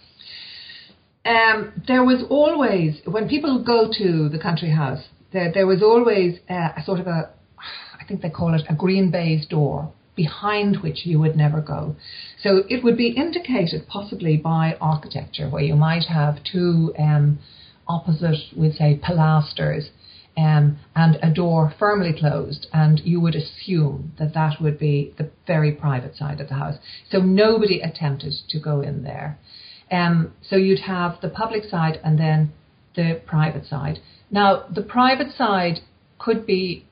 Um, 1.24 1.72
there 1.86 2.04
was 2.04 2.24
always, 2.28 3.00
when 3.06 3.28
people 3.28 3.62
go 3.64 3.90
to 3.96 4.28
the 4.28 4.38
country 4.38 4.70
house, 4.70 5.04
there, 5.32 5.52
there 5.52 5.66
was 5.66 5.82
always 5.82 6.38
a, 6.48 6.74
a 6.76 6.82
sort 6.84 7.00
of 7.00 7.06
a, 7.06 7.30
I 8.00 8.04
think 8.06 8.22
they 8.22 8.30
call 8.30 8.54
it 8.54 8.62
a 8.68 8.74
green 8.74 9.10
baize 9.10 9.46
door 9.46 9.92
behind 10.16 10.78
which 10.82 11.06
you 11.06 11.18
would 11.20 11.36
never 11.36 11.60
go. 11.60 11.96
So 12.42 12.64
it 12.68 12.82
would 12.84 12.96
be 12.96 13.08
indicated 13.08 13.86
possibly 13.88 14.36
by 14.36 14.76
architecture, 14.80 15.48
where 15.48 15.62
you 15.62 15.76
might 15.76 16.04
have 16.04 16.38
two 16.44 16.92
um, 16.98 17.38
opposite, 17.88 18.36
we'd 18.56 18.74
say, 18.74 19.00
pilasters 19.02 19.88
um, 20.36 20.78
and 20.94 21.18
a 21.22 21.32
door 21.32 21.72
firmly 21.78 22.12
closed, 22.18 22.66
and 22.72 23.00
you 23.04 23.20
would 23.20 23.34
assume 23.34 24.12
that 24.18 24.34
that 24.34 24.60
would 24.60 24.78
be 24.78 25.14
the 25.18 25.30
very 25.46 25.72
private 25.72 26.16
side 26.16 26.40
of 26.40 26.48
the 26.48 26.54
house. 26.54 26.76
So 27.10 27.18
nobody 27.18 27.80
attempted 27.80 28.32
to 28.48 28.60
go 28.60 28.80
in 28.80 29.04
there. 29.04 29.38
Um, 29.92 30.32
so 30.40 30.56
you'd 30.56 30.80
have 30.80 31.20
the 31.20 31.28
public 31.28 31.64
side 31.64 32.00
and 32.02 32.18
then 32.18 32.52
the 32.96 33.20
private 33.26 33.66
side. 33.66 33.98
Now, 34.30 34.64
the 34.74 34.82
private 34.82 35.32
side 35.36 35.80
could 36.18 36.46
be 36.46 36.86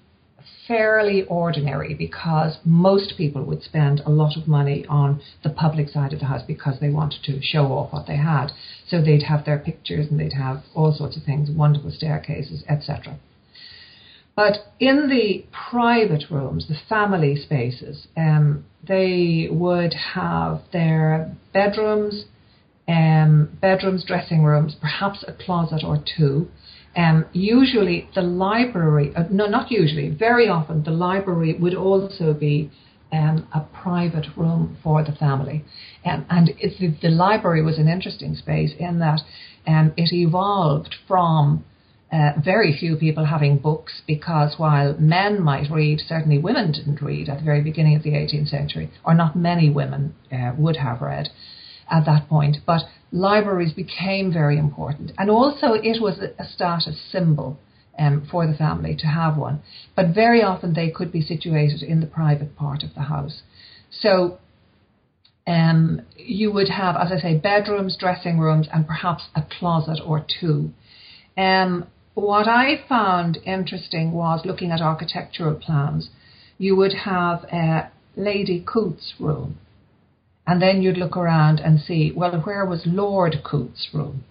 fairly 0.68 1.24
ordinary 1.24 1.94
because 1.94 2.58
most 2.64 3.14
people 3.16 3.42
would 3.44 3.62
spend 3.62 4.00
a 4.06 4.10
lot 4.10 4.36
of 4.36 4.46
money 4.46 4.84
on 4.88 5.20
the 5.42 5.50
public 5.50 5.88
side 5.88 6.12
of 6.12 6.20
the 6.20 6.26
house 6.26 6.42
because 6.46 6.78
they 6.80 6.90
wanted 6.90 7.22
to 7.24 7.40
show 7.42 7.66
off 7.66 7.92
what 7.92 8.06
they 8.06 8.16
had. 8.16 8.48
So 8.86 9.02
they'd 9.02 9.24
have 9.24 9.44
their 9.44 9.58
pictures 9.58 10.06
and 10.10 10.20
they'd 10.20 10.34
have 10.34 10.62
all 10.74 10.92
sorts 10.92 11.16
of 11.16 11.24
things, 11.24 11.50
wonderful 11.50 11.90
staircases, 11.90 12.62
etc. 12.68 13.18
But 14.36 14.72
in 14.78 15.08
the 15.08 15.44
private 15.70 16.30
rooms, 16.30 16.68
the 16.68 16.76
family 16.88 17.36
spaces, 17.36 18.06
um, 18.16 18.64
they 18.86 19.48
would 19.50 19.94
have 20.14 20.62
their 20.72 21.34
bedrooms, 21.52 22.26
um, 22.90 23.56
bedrooms, 23.60 24.04
dressing 24.04 24.42
rooms, 24.42 24.74
perhaps 24.80 25.24
a 25.26 25.32
closet 25.32 25.82
or 25.86 26.02
two. 26.16 26.48
Um, 26.96 27.26
usually, 27.32 28.08
the 28.16 28.22
library, 28.22 29.12
uh, 29.14 29.24
no, 29.30 29.46
not 29.46 29.70
usually, 29.70 30.08
very 30.10 30.48
often, 30.48 30.82
the 30.82 30.90
library 30.90 31.54
would 31.54 31.74
also 31.74 32.34
be 32.34 32.70
um, 33.12 33.46
a 33.54 33.60
private 33.60 34.26
room 34.36 34.76
for 34.82 35.04
the 35.04 35.12
family. 35.12 35.64
Um, 36.04 36.26
and 36.28 36.48
the, 36.48 36.94
the, 37.00 37.10
library 37.10 37.62
was 37.62 37.78
an 37.78 37.86
interesting 37.86 38.34
space 38.34 38.72
in 38.78 38.98
that 38.98 39.20
um, 39.68 39.92
it 39.96 40.12
evolved 40.12 40.96
from 41.06 41.64
uh, 42.12 42.32
very 42.44 42.76
few 42.76 42.96
people 42.96 43.26
having 43.26 43.58
books 43.58 44.02
because 44.04 44.54
while 44.56 44.96
men 44.98 45.40
might 45.40 45.70
read, 45.70 46.00
certainly 46.08 46.38
women 46.38 46.72
didn't 46.72 47.00
read 47.00 47.28
at 47.28 47.38
the 47.38 47.44
very 47.44 47.62
beginning 47.62 47.94
of 47.94 48.02
the 48.02 48.10
18th 48.10 48.48
century, 48.48 48.90
or 49.04 49.14
not 49.14 49.36
many 49.36 49.70
women 49.70 50.14
uh, 50.32 50.52
would 50.58 50.76
have 50.76 51.00
read 51.00 51.28
at 51.90 52.06
that 52.06 52.28
point. 52.28 52.58
But 52.66 52.82
libraries 53.12 53.72
became 53.72 54.32
very 54.32 54.58
important. 54.58 55.12
And 55.18 55.30
also, 55.30 55.72
it 55.74 56.00
was 56.00 56.18
a 56.18 56.44
status 56.44 57.00
symbol 57.10 57.58
um, 57.98 58.26
for 58.30 58.46
the 58.46 58.54
family 58.54 58.96
to 58.96 59.06
have 59.06 59.36
one. 59.36 59.62
But 59.96 60.14
very 60.14 60.42
often, 60.42 60.74
they 60.74 60.90
could 60.90 61.12
be 61.12 61.20
situated 61.20 61.82
in 61.82 62.00
the 62.00 62.06
private 62.06 62.56
part 62.56 62.82
of 62.82 62.94
the 62.94 63.02
house. 63.02 63.42
So, 63.90 64.38
um, 65.46 66.02
you 66.16 66.52
would 66.52 66.68
have, 66.68 66.96
as 66.96 67.10
I 67.10 67.18
say, 67.18 67.36
bedrooms, 67.38 67.96
dressing 67.98 68.38
rooms, 68.38 68.68
and 68.72 68.86
perhaps 68.86 69.24
a 69.34 69.42
closet 69.58 70.00
or 70.04 70.24
two. 70.40 70.70
Um, 71.36 71.86
what 72.14 72.46
I 72.48 72.84
found 72.88 73.38
interesting 73.44 74.12
was 74.12 74.42
looking 74.44 74.70
at 74.70 74.80
architectural 74.80 75.54
plans. 75.54 76.10
You 76.58 76.76
would 76.76 76.92
have 76.92 77.44
a 77.44 77.90
Lady 78.16 78.62
Coote's 78.66 79.14
room, 79.18 79.58
and 80.50 80.60
then 80.60 80.82
you'd 80.82 80.96
look 80.96 81.16
around 81.16 81.60
and 81.60 81.78
see, 81.78 82.10
well, 82.10 82.40
where 82.40 82.66
was 82.66 82.82
Lord 82.84 83.36
Coote's 83.44 83.88
room? 83.94 84.24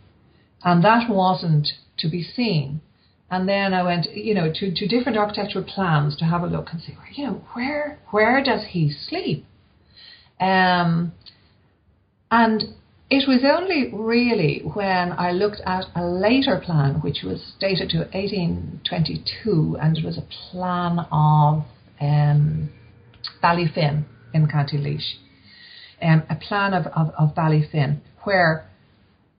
And 0.66 0.84
that 0.84 1.10
wasn't 1.10 1.70
to 1.98 2.10
be 2.10 2.24
seen. 2.24 2.82
And 3.32 3.48
then 3.48 3.74
I 3.74 3.84
went, 3.84 4.08
you 4.14 4.34
know, 4.34 4.52
to, 4.54 4.74
to 4.76 4.86
different 4.86 5.18
architectural 5.18 5.64
plans 5.64 6.18
to 6.18 6.26
have 6.26 6.44
a 6.44 6.48
look 6.48 6.68
and 6.74 6.82
see, 6.82 6.94
you 7.16 7.26
know, 7.26 7.46
where 7.54 8.00
where 8.12 8.44
does 8.44 8.66
he 8.72 8.92
sleep? 8.92 9.46
Um, 10.42 11.14
and 12.30 12.64
it 13.10 13.26
was 13.26 13.46
only 13.50 13.90
really 13.94 14.62
when 14.74 15.14
I 15.14 15.32
looked 15.32 15.62
at 15.66 15.86
a 15.96 16.04
later 16.06 16.62
plan, 16.62 16.96
which 16.96 17.24
was 17.24 17.54
dated 17.62 17.92
to 17.92 18.00
1822, 18.00 19.78
and 19.82 19.98
it 19.98 20.04
was 20.04 20.18
a 20.18 20.28
plan 20.52 21.00
of 21.14 21.64
um, 22.02 22.70
Ballyfin 23.42 24.04
in 24.34 24.50
County 24.50 24.78
Laois 24.78 25.16
um, 26.02 26.24
a 26.30 26.36
plan 26.36 26.74
of, 26.74 26.88
of, 26.88 27.14
of 27.18 27.36
Ballyfin 27.36 28.00
where 28.24 28.70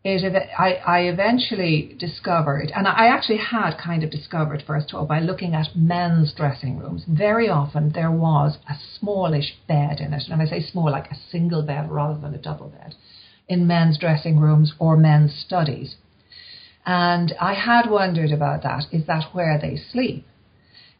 it, 0.03 0.49
I, 0.59 0.75
I 0.87 1.01
eventually 1.01 1.95
discovered, 1.99 2.73
and 2.75 2.89
I 2.89 3.09
actually 3.09 3.37
had 3.39 3.77
kind 3.77 4.03
of 4.03 4.11
discovered 4.11 4.63
first 4.67 4.91
of 4.91 4.99
all 4.99 5.07
by 5.07 5.21
looking 5.21 5.55
at 5.55 5.77
men's 5.77 6.33
dressing 6.33 6.79
rooms. 6.79 7.05
Very 7.07 7.51
often 7.51 7.93
there 7.93 8.11
was 8.11 8.57
a 8.69 8.75
smallish 8.99 9.57
bed 9.69 10.01
in 10.01 10.15
it, 10.15 10.23
and 10.31 10.41
I 10.41 10.47
say 10.47 10.63
small 10.63 10.91
like 10.91 11.11
a 11.11 11.19
single 11.31 11.63
bed 11.63 11.91
rather 11.91 12.19
than 12.19 12.35
a 12.35 12.39
double 12.39 12.69
bed, 12.69 12.95
in 13.47 13.67
men's 13.67 13.99
dressing 13.99 14.39
rooms 14.39 14.73
or 14.79 14.97
men's 14.97 15.35
studies. 15.35 15.97
And 16.87 17.35
I 17.39 17.53
had 17.53 17.91
wondered 17.91 18.33
about 18.33 18.63
that. 18.63 18.85
Is 18.91 19.07
that 19.07 19.35
where 19.35 19.59
they 19.61 19.77
sleep? 19.93 20.27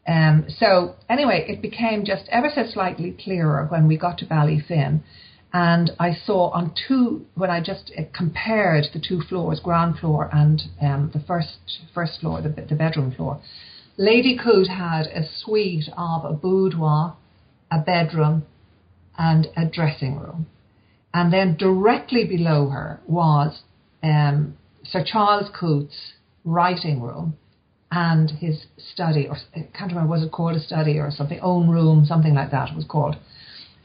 Um, 0.07 0.45
so 0.59 0.95
anyway, 1.09 1.45
it 1.47 1.61
became 1.61 2.05
just 2.05 2.25
ever 2.29 2.51
so 2.53 2.65
slightly 2.71 3.17
clearer 3.23 3.65
when 3.67 3.87
we 3.87 3.97
got 3.97 4.19
to 4.19 4.25
Ballyfin 4.25 5.01
and 5.53 5.91
I 5.99 6.13
saw 6.13 6.49
on 6.51 6.73
two 6.87 7.25
when 7.35 7.49
I 7.49 7.61
just 7.61 7.91
uh, 7.97 8.03
compared 8.15 8.85
the 8.93 9.01
two 9.05 9.21
floors, 9.21 9.59
ground 9.59 9.99
floor 9.99 10.29
and 10.31 10.61
um, 10.81 11.11
the 11.13 11.19
first 11.19 11.57
first 11.93 12.21
floor, 12.21 12.41
the, 12.41 12.49
the 12.49 12.75
bedroom 12.75 13.11
floor. 13.11 13.41
Lady 13.97 14.39
Coote 14.41 14.69
had 14.69 15.07
a 15.07 15.27
suite 15.39 15.89
of 15.97 16.23
a 16.23 16.33
boudoir, 16.33 17.17
a 17.69 17.79
bedroom, 17.79 18.43
and 19.17 19.47
a 19.57 19.65
dressing 19.65 20.17
room, 20.17 20.47
and 21.13 21.33
then 21.33 21.57
directly 21.57 22.25
below 22.25 22.69
her 22.69 23.01
was 23.05 23.61
um, 24.01 24.57
Sir 24.83 25.03
Charles 25.05 25.49
Coote's 25.53 26.13
writing 26.45 27.01
room 27.01 27.35
and 27.91 28.31
his 28.31 28.65
study, 28.77 29.27
or 29.27 29.35
I 29.53 29.67
can't 29.77 29.91
remember 29.91 30.09
was 30.09 30.23
it 30.23 30.31
called 30.31 30.55
a 30.55 30.61
study 30.61 30.97
or 30.97 31.11
something, 31.11 31.39
own 31.41 31.69
room, 31.69 32.05
something 32.05 32.33
like 32.33 32.51
that 32.51 32.69
it 32.69 32.75
was 32.75 32.85
called. 32.85 33.17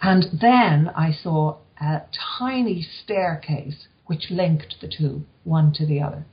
And 0.02 0.24
then 0.40 0.90
I 0.94 1.12
saw 1.12 1.58
a 1.80 2.02
tiny 2.38 2.82
staircase 2.82 3.86
which 4.06 4.30
linked 4.30 4.76
the 4.80 4.88
two, 4.88 5.22
one 5.44 5.72
to 5.74 5.86
the 5.86 6.00
other. 6.00 6.24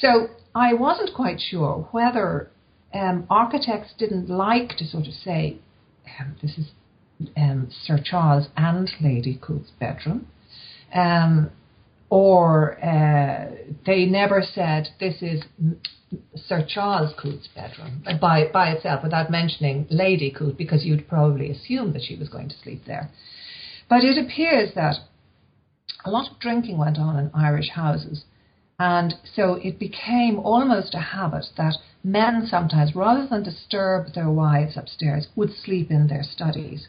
So 0.00 0.28
I 0.54 0.74
wasn't 0.74 1.14
quite 1.14 1.40
sure 1.40 1.88
whether 1.92 2.50
um, 2.94 3.26
architects 3.30 3.94
didn't 3.98 4.28
like 4.28 4.76
to 4.78 4.84
sort 4.84 5.06
of 5.06 5.14
say, 5.14 5.58
um, 6.18 6.36
this 6.42 6.58
is 6.58 6.70
um, 7.36 7.68
Sir 7.84 7.98
Charles 8.02 8.48
and 8.56 8.90
Lady 9.00 9.38
Coote's 9.40 9.70
bedroom, 9.78 10.26
um, 10.94 11.50
or 12.12 12.78
uh, 12.84 13.50
they 13.86 14.04
never 14.04 14.42
said 14.42 14.86
this 15.00 15.22
is 15.22 15.42
Sir 16.36 16.62
Charles 16.68 17.14
Coote's 17.18 17.48
bedroom 17.54 18.04
by, 18.20 18.50
by 18.52 18.68
itself 18.72 19.02
without 19.02 19.30
mentioning 19.30 19.86
Lady 19.88 20.30
Coote 20.30 20.58
because 20.58 20.84
you'd 20.84 21.08
probably 21.08 21.50
assume 21.50 21.94
that 21.94 22.02
she 22.02 22.14
was 22.14 22.28
going 22.28 22.50
to 22.50 22.54
sleep 22.62 22.82
there. 22.86 23.08
But 23.88 24.04
it 24.04 24.22
appears 24.22 24.74
that 24.74 24.96
a 26.04 26.10
lot 26.10 26.30
of 26.30 26.38
drinking 26.38 26.76
went 26.76 26.98
on 26.98 27.18
in 27.18 27.30
Irish 27.32 27.70
houses. 27.70 28.24
And 28.78 29.14
so 29.34 29.54
it 29.54 29.78
became 29.78 30.38
almost 30.38 30.94
a 30.94 31.00
habit 31.00 31.46
that 31.56 31.76
men 32.04 32.46
sometimes, 32.46 32.94
rather 32.94 33.26
than 33.26 33.42
disturb 33.42 34.12
their 34.12 34.28
wives 34.28 34.76
upstairs, 34.76 35.28
would 35.34 35.54
sleep 35.64 35.90
in 35.90 36.08
their 36.08 36.24
studies. 36.24 36.88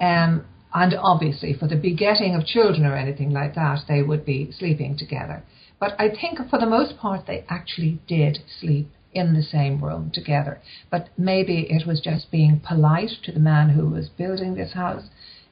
Um, 0.00 0.46
and 0.72 0.94
obviously, 0.94 1.52
for 1.52 1.66
the 1.66 1.76
begetting 1.76 2.34
of 2.34 2.46
children 2.46 2.86
or 2.86 2.96
anything 2.96 3.30
like 3.30 3.54
that, 3.54 3.80
they 3.88 4.02
would 4.02 4.24
be 4.24 4.52
sleeping 4.52 4.96
together. 4.96 5.42
But 5.80 5.94
I 5.98 6.08
think 6.10 6.38
for 6.48 6.58
the 6.58 6.66
most 6.66 6.98
part, 6.98 7.26
they 7.26 7.44
actually 7.48 8.00
did 8.06 8.38
sleep 8.60 8.88
in 9.12 9.34
the 9.34 9.42
same 9.42 9.82
room 9.82 10.10
together. 10.14 10.60
But 10.90 11.08
maybe 11.18 11.66
it 11.68 11.86
was 11.86 12.00
just 12.00 12.30
being 12.30 12.60
polite 12.60 13.10
to 13.24 13.32
the 13.32 13.40
man 13.40 13.70
who 13.70 13.88
was 13.88 14.08
building 14.08 14.54
this 14.54 14.74
house 14.74 15.04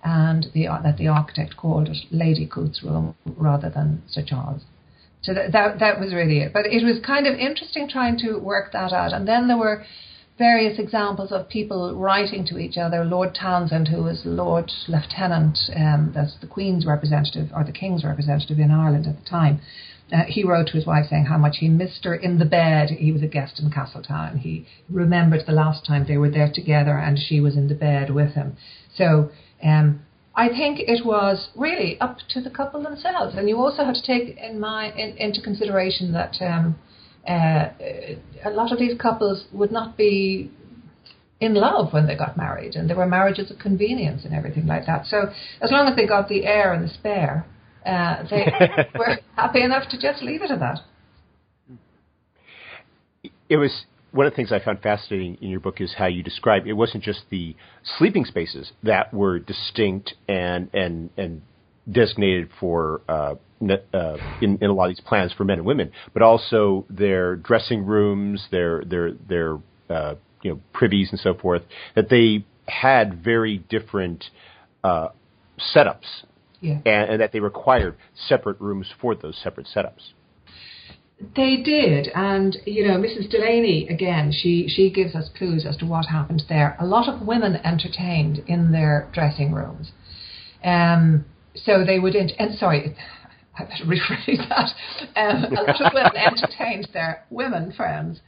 and 0.04 0.46
the, 0.54 0.68
uh, 0.68 0.82
that 0.82 0.98
the 0.98 1.08
architect 1.08 1.56
called 1.56 1.88
it 1.88 1.96
Lady 2.10 2.46
Coote's 2.46 2.82
room 2.82 3.14
rather 3.26 3.68
than 3.68 4.02
Sir 4.08 4.22
Charles. 4.24 4.62
So 5.22 5.34
that, 5.34 5.50
that, 5.50 5.80
that 5.80 5.98
was 5.98 6.14
really 6.14 6.38
it. 6.38 6.52
But 6.52 6.66
it 6.66 6.84
was 6.84 7.00
kind 7.04 7.26
of 7.26 7.34
interesting 7.34 7.88
trying 7.88 8.18
to 8.18 8.38
work 8.38 8.72
that 8.72 8.92
out. 8.92 9.12
And 9.12 9.26
then 9.26 9.48
there 9.48 9.58
were 9.58 9.84
various 10.38 10.78
examples 10.78 11.32
of 11.32 11.48
people 11.48 11.94
writing 11.94 12.46
to 12.46 12.58
each 12.58 12.78
other. 12.78 13.04
Lord 13.04 13.34
Townshend, 13.34 13.88
who 13.88 14.04
was 14.04 14.22
Lord 14.24 14.70
Lieutenant, 14.86 15.58
um, 15.74 16.12
that's 16.14 16.36
the 16.40 16.46
Queen's 16.46 16.86
representative 16.86 17.50
or 17.54 17.64
the 17.64 17.72
King's 17.72 18.04
representative 18.04 18.58
in 18.58 18.70
Ireland 18.70 19.06
at 19.06 19.18
the 19.22 19.28
time, 19.28 19.60
uh, 20.12 20.24
he 20.26 20.44
wrote 20.44 20.68
to 20.68 20.72
his 20.72 20.86
wife 20.86 21.06
saying 21.10 21.26
how 21.26 21.36
much 21.36 21.56
he 21.58 21.68
missed 21.68 22.04
her 22.04 22.14
in 22.14 22.38
the 22.38 22.44
bed. 22.44 22.88
He 22.90 23.12
was 23.12 23.22
a 23.22 23.26
guest 23.26 23.60
in 23.60 23.70
Castletown. 23.70 24.38
He 24.38 24.66
remembered 24.88 25.42
the 25.46 25.52
last 25.52 25.84
time 25.84 26.06
they 26.06 26.16
were 26.16 26.30
there 26.30 26.50
together 26.52 26.96
and 26.96 27.18
she 27.18 27.40
was 27.40 27.56
in 27.56 27.68
the 27.68 27.74
bed 27.74 28.14
with 28.14 28.32
him. 28.32 28.56
So 28.94 29.30
um, 29.62 30.00
I 30.34 30.48
think 30.48 30.78
it 30.78 31.04
was 31.04 31.48
really 31.56 32.00
up 32.00 32.18
to 32.30 32.40
the 32.40 32.48
couple 32.48 32.80
themselves, 32.82 33.34
and 33.36 33.48
you 33.48 33.58
also 33.58 33.84
have 33.84 33.94
to 33.94 34.02
take 34.02 34.38
in 34.38 34.60
my 34.60 34.92
in, 34.92 35.16
into 35.16 35.42
consideration 35.42 36.12
that 36.12 36.36
um, 36.40 36.76
uh, 37.28 37.70
a 38.44 38.50
lot 38.50 38.72
of 38.72 38.78
these 38.78 38.98
couples 38.98 39.44
would 39.52 39.70
not 39.70 39.96
be 39.96 40.50
in 41.40 41.54
love 41.54 41.92
when 41.92 42.06
they 42.06 42.16
got 42.16 42.36
married, 42.36 42.74
and 42.74 42.88
there 42.88 42.96
were 42.96 43.06
marriages 43.06 43.50
of 43.50 43.58
convenience 43.58 44.24
and 44.24 44.34
everything 44.34 44.66
like 44.66 44.86
that. 44.86 45.06
So 45.06 45.30
as 45.60 45.70
long 45.70 45.86
as 45.88 45.96
they 45.96 46.06
got 46.06 46.28
the 46.28 46.44
heir 46.44 46.72
and 46.72 46.82
the 46.82 46.92
spare, 46.92 47.46
uh, 47.86 48.24
they 48.28 48.46
were 48.98 49.18
happy 49.36 49.62
enough 49.62 49.88
to 49.90 50.00
just 50.00 50.22
leave 50.22 50.42
it 50.42 50.50
at 50.50 50.58
that. 50.60 50.80
It 53.48 53.56
was 53.56 53.84
one 54.12 54.26
of 54.26 54.32
the 54.32 54.36
things 54.36 54.52
I 54.52 54.58
found 54.58 54.80
fascinating 54.80 55.38
in 55.40 55.50
your 55.50 55.60
book 55.60 55.80
is 55.80 55.94
how 55.98 56.06
you 56.06 56.22
describe 56.22 56.66
it 56.66 56.72
wasn't 56.72 57.04
just 57.04 57.22
the 57.30 57.54
sleeping 57.98 58.24
spaces 58.24 58.72
that 58.82 59.12
were 59.12 59.38
distinct 59.38 60.14
and 60.28 60.70
and 60.74 61.10
and 61.16 61.42
designated 61.90 62.50
for 62.58 63.00
uh, 63.08 63.34
uh, 63.60 64.16
in, 64.40 64.58
in 64.60 64.70
a 64.70 64.72
lot 64.72 64.88
of 64.88 64.96
these 64.96 65.04
plans 65.04 65.32
for 65.32 65.44
men 65.44 65.58
and 65.58 65.66
women, 65.66 65.90
but 66.12 66.22
also 66.22 66.86
their 66.88 67.36
dressing 67.36 67.84
rooms, 67.84 68.46
their 68.50 68.84
their 68.84 69.12
their 69.12 69.58
uh, 69.90 70.14
you 70.42 70.50
know 70.50 70.60
privies 70.72 71.08
and 71.10 71.20
so 71.20 71.34
forth. 71.34 71.62
That 71.94 72.08
they 72.08 72.44
had 72.66 73.22
very 73.24 73.58
different 73.58 74.24
uh, 74.84 75.08
setups, 75.74 76.24
yeah. 76.60 76.78
and, 76.86 77.10
and 77.10 77.20
that 77.20 77.32
they 77.32 77.40
required 77.40 77.96
separate 78.28 78.60
rooms 78.60 78.86
for 79.00 79.14
those 79.14 79.38
separate 79.42 79.66
setups. 79.74 80.12
They 81.34 81.56
did, 81.56 82.08
and 82.14 82.56
you 82.64 82.86
know, 82.86 82.94
Mrs. 82.96 83.28
Delany 83.28 83.88
again. 83.88 84.32
She 84.32 84.68
she 84.68 84.88
gives 84.88 85.16
us 85.16 85.28
clues 85.36 85.66
as 85.66 85.76
to 85.78 85.86
what 85.86 86.06
happened 86.06 86.42
there. 86.48 86.76
A 86.78 86.86
lot 86.86 87.12
of 87.12 87.26
women 87.26 87.56
entertained 87.64 88.38
in 88.46 88.70
their 88.70 89.08
dressing 89.12 89.52
rooms, 89.52 89.90
um, 90.62 91.24
so 91.64 91.84
they 91.84 91.98
would. 91.98 92.16
Ent- 92.16 92.32
and 92.38 92.58
sorry, 92.58 92.96
I 93.58 93.64
better 93.64 93.84
rephrase 93.84 94.48
that. 94.48 94.70
Um, 95.16 95.44
a 95.44 95.62
lot 95.62 95.80
of 95.80 95.92
women 95.94 96.16
entertained 96.16 96.88
their 96.92 97.24
women 97.30 97.72
friends 97.72 98.20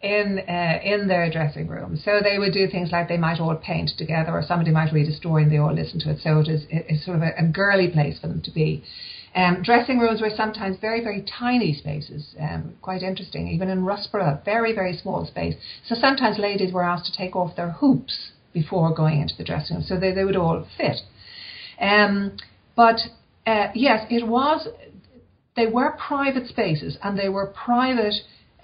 in 0.00 0.38
uh, 0.48 0.78
in 0.84 1.08
their 1.08 1.30
dressing 1.30 1.68
room. 1.68 1.96
So 1.96 2.20
they 2.22 2.38
would 2.38 2.52
do 2.52 2.68
things 2.68 2.90
like 2.92 3.08
they 3.08 3.16
might 3.16 3.40
all 3.40 3.56
paint 3.56 3.90
together, 3.96 4.32
or 4.32 4.42
somebody 4.42 4.70
might 4.70 4.92
read 4.92 5.08
a 5.08 5.12
story 5.12 5.42
and 5.42 5.52
they 5.52 5.58
all 5.58 5.74
listen 5.74 6.00
to 6.00 6.10
it. 6.10 6.20
So 6.20 6.40
it 6.40 6.48
is 6.48 6.66
it's 6.70 7.04
sort 7.04 7.16
of 7.16 7.22
a, 7.22 7.32
a 7.38 7.46
girly 7.48 7.88
place 7.88 8.18
for 8.20 8.28
them 8.28 8.42
to 8.42 8.50
be. 8.50 8.84
Um, 9.34 9.62
dressing 9.62 9.98
rooms 9.98 10.20
were 10.20 10.30
sometimes 10.34 10.78
very, 10.80 11.02
very 11.02 11.22
tiny 11.22 11.74
spaces, 11.74 12.34
um, 12.40 12.74
quite 12.80 13.02
interesting. 13.02 13.46
Even 13.48 13.68
in 13.68 13.84
Russborough, 13.84 14.42
very, 14.44 14.72
very 14.74 14.96
small 14.96 15.26
space. 15.26 15.54
So 15.86 15.94
sometimes 15.94 16.38
ladies 16.38 16.72
were 16.72 16.82
asked 16.82 17.06
to 17.12 17.16
take 17.16 17.36
off 17.36 17.54
their 17.54 17.70
hoops 17.72 18.30
before 18.52 18.94
going 18.94 19.20
into 19.20 19.36
the 19.36 19.44
dressing 19.44 19.76
room, 19.76 19.84
so 19.86 20.00
they, 20.00 20.12
they 20.12 20.24
would 20.24 20.36
all 20.36 20.66
fit. 20.76 20.96
Um, 21.80 22.36
but 22.78 23.00
uh, 23.44 23.72
yes, 23.74 24.06
it 24.08 24.24
was. 24.24 24.68
They 25.56 25.66
were 25.66 25.96
private 25.98 26.46
spaces, 26.46 26.96
and 27.02 27.18
they 27.18 27.28
were 27.28 27.46
private 27.48 28.14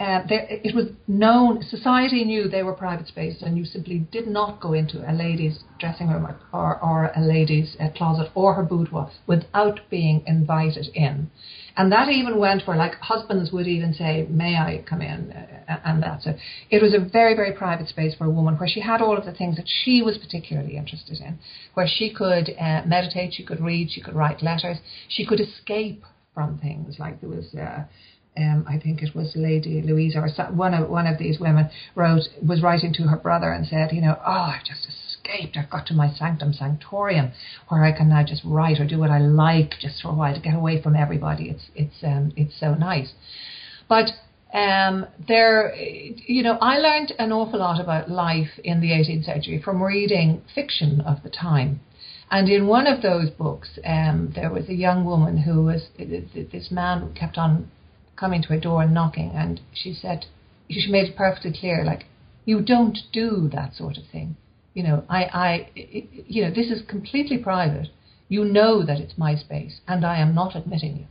uh, 0.00 0.22
it 0.28 0.74
was 0.74 0.86
known, 1.06 1.62
society 1.62 2.24
knew 2.24 2.48
they 2.48 2.64
were 2.64 2.72
private 2.72 3.06
spaces, 3.06 3.42
and 3.42 3.56
you 3.56 3.64
simply 3.64 3.98
did 4.10 4.26
not 4.26 4.60
go 4.60 4.72
into 4.72 5.08
a 5.08 5.12
lady's 5.12 5.60
dressing 5.78 6.08
room 6.08 6.26
or, 6.52 6.80
or, 6.82 7.12
a 7.14 7.20
lady's 7.20 7.76
uh, 7.78 7.88
closet 7.96 8.28
or 8.34 8.54
her 8.54 8.64
boudoir 8.64 9.08
without 9.28 9.78
being 9.90 10.24
invited 10.26 10.88
in. 10.94 11.30
And 11.76 11.92
that 11.92 12.08
even 12.08 12.38
went 12.38 12.66
where, 12.66 12.76
like, 12.76 12.94
husbands 12.96 13.52
would 13.52 13.68
even 13.68 13.94
say, 13.94 14.26
May 14.28 14.56
I 14.56 14.84
come 14.88 15.00
in? 15.00 15.30
Uh, 15.30 15.78
and 15.84 16.02
that. 16.02 16.22
So 16.22 16.34
It 16.70 16.82
was 16.82 16.92
a 16.92 16.98
very, 16.98 17.36
very 17.36 17.52
private 17.52 17.88
space 17.88 18.16
for 18.16 18.24
a 18.24 18.30
woman 18.30 18.56
where 18.56 18.68
she 18.68 18.80
had 18.80 19.00
all 19.00 19.16
of 19.16 19.24
the 19.24 19.32
things 19.32 19.56
that 19.56 19.66
she 19.84 20.02
was 20.02 20.18
particularly 20.18 20.76
interested 20.76 21.20
in, 21.20 21.38
where 21.74 21.86
she 21.86 22.12
could 22.12 22.50
uh, 22.60 22.82
meditate, 22.84 23.34
she 23.34 23.44
could 23.44 23.60
read, 23.60 23.92
she 23.92 24.00
could 24.00 24.14
write 24.14 24.42
letters, 24.42 24.78
she 25.08 25.24
could 25.24 25.38
escape 25.38 26.02
from 26.34 26.58
things. 26.58 26.98
Like, 26.98 27.20
there 27.20 27.30
was. 27.30 27.46
Um, 28.36 28.66
I 28.68 28.78
think 28.78 29.00
it 29.00 29.14
was 29.14 29.32
Lady 29.36 29.80
Louisa 29.80 30.18
or 30.18 30.28
one 30.52 30.74
of 30.74 30.88
one 30.88 31.06
of 31.06 31.18
these 31.18 31.38
women 31.38 31.70
wrote 31.94 32.22
was 32.44 32.62
writing 32.62 32.92
to 32.94 33.04
her 33.04 33.16
brother 33.16 33.52
and 33.52 33.64
said, 33.64 33.92
you 33.92 34.00
know, 34.00 34.18
oh, 34.26 34.52
I've 34.56 34.64
just 34.64 34.88
escaped. 34.88 35.56
I've 35.56 35.70
got 35.70 35.86
to 35.86 35.94
my 35.94 36.12
sanctum 36.12 36.52
sanctorium 36.52 37.32
where 37.68 37.84
I 37.84 37.92
can 37.92 38.08
now 38.08 38.24
just 38.24 38.42
write 38.44 38.80
or 38.80 38.86
do 38.86 38.98
what 38.98 39.10
I 39.10 39.18
like 39.18 39.74
just 39.80 40.02
for 40.02 40.08
a 40.08 40.14
while 40.14 40.34
to 40.34 40.40
get 40.40 40.54
away 40.54 40.82
from 40.82 40.96
everybody. 40.96 41.48
It's 41.48 41.66
it's 41.76 42.02
um, 42.02 42.32
it's 42.36 42.58
so 42.58 42.74
nice, 42.74 43.12
but. 43.88 44.10
Um, 44.52 45.08
there, 45.26 45.74
you 45.74 46.44
know, 46.44 46.58
I 46.60 46.78
learned 46.78 47.12
an 47.18 47.32
awful 47.32 47.58
lot 47.58 47.80
about 47.80 48.08
life 48.08 48.50
in 48.62 48.80
the 48.80 48.90
18th 48.90 49.24
century 49.24 49.60
from 49.60 49.82
reading 49.82 50.42
fiction 50.54 51.00
of 51.00 51.24
the 51.24 51.28
time. 51.28 51.80
And 52.30 52.48
in 52.48 52.68
one 52.68 52.86
of 52.86 53.02
those 53.02 53.30
books, 53.30 53.80
um, 53.84 54.32
there 54.36 54.52
was 54.52 54.68
a 54.68 54.74
young 54.74 55.04
woman 55.04 55.38
who 55.38 55.64
was, 55.64 55.88
this 55.98 56.70
man 56.70 57.12
kept 57.14 57.36
on 57.36 57.68
coming 58.16 58.42
to 58.42 58.48
her 58.48 58.60
door 58.60 58.82
and 58.82 58.94
knocking, 58.94 59.32
and 59.34 59.60
she 59.72 59.94
said, 59.94 60.26
she 60.68 60.90
made 60.90 61.10
it 61.10 61.16
perfectly 61.16 61.52
clear, 61.52 61.84
like, 61.84 62.06
you 62.44 62.60
don't 62.60 62.98
do 63.12 63.48
that 63.52 63.74
sort 63.74 63.96
of 63.96 64.04
thing. 64.10 64.36
You 64.74 64.82
know, 64.82 65.04
I, 65.08 65.22
I, 65.24 65.70
you 65.74 66.42
know, 66.42 66.50
this 66.50 66.70
is 66.70 66.82
completely 66.86 67.38
private. 67.38 67.88
You 68.28 68.44
know 68.44 68.84
that 68.84 68.98
it's 68.98 69.16
my 69.16 69.34
space, 69.36 69.80
and 69.86 70.04
I 70.04 70.18
am 70.18 70.34
not 70.34 70.56
admitting 70.56 70.96
you. 70.96 71.06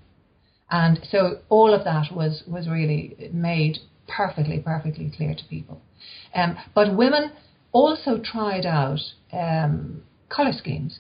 And 0.70 1.00
so 1.10 1.40
all 1.50 1.74
of 1.74 1.84
that 1.84 2.12
was 2.12 2.44
was 2.48 2.68
really 2.68 3.30
made 3.32 3.78
perfectly, 4.08 4.60
perfectly 4.60 5.12
clear 5.16 5.36
to 5.36 5.44
people. 5.50 5.82
Um, 6.34 6.58
but 6.74 6.96
women 6.96 7.32
also 7.72 8.18
tried 8.18 8.66
out 8.66 9.00
um, 9.32 10.04
color 10.30 10.52
schemes 10.52 11.00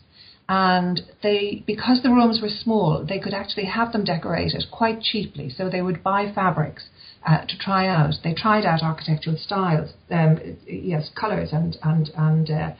and 0.49 1.01
they 1.21 1.63
because 1.65 2.01
the 2.03 2.09
rooms 2.09 2.41
were 2.41 2.49
small 2.49 3.05
they 3.07 3.19
could 3.19 3.33
actually 3.33 3.65
have 3.65 3.91
them 3.91 4.03
decorated 4.03 4.63
quite 4.71 5.01
cheaply. 5.01 5.49
So 5.49 5.69
they 5.69 5.81
would 5.81 6.03
buy 6.03 6.31
fabrics 6.33 6.89
uh, 7.25 7.45
to 7.45 7.57
try 7.57 7.87
out. 7.87 8.15
They 8.23 8.33
tried 8.33 8.65
out 8.65 8.83
architectural 8.83 9.37
styles 9.37 9.91
um, 10.11 10.57
yes 10.67 11.09
colors 11.15 11.49
and 11.53 11.77
and 11.83 12.09
and 12.17 12.49
uh, 12.49 12.71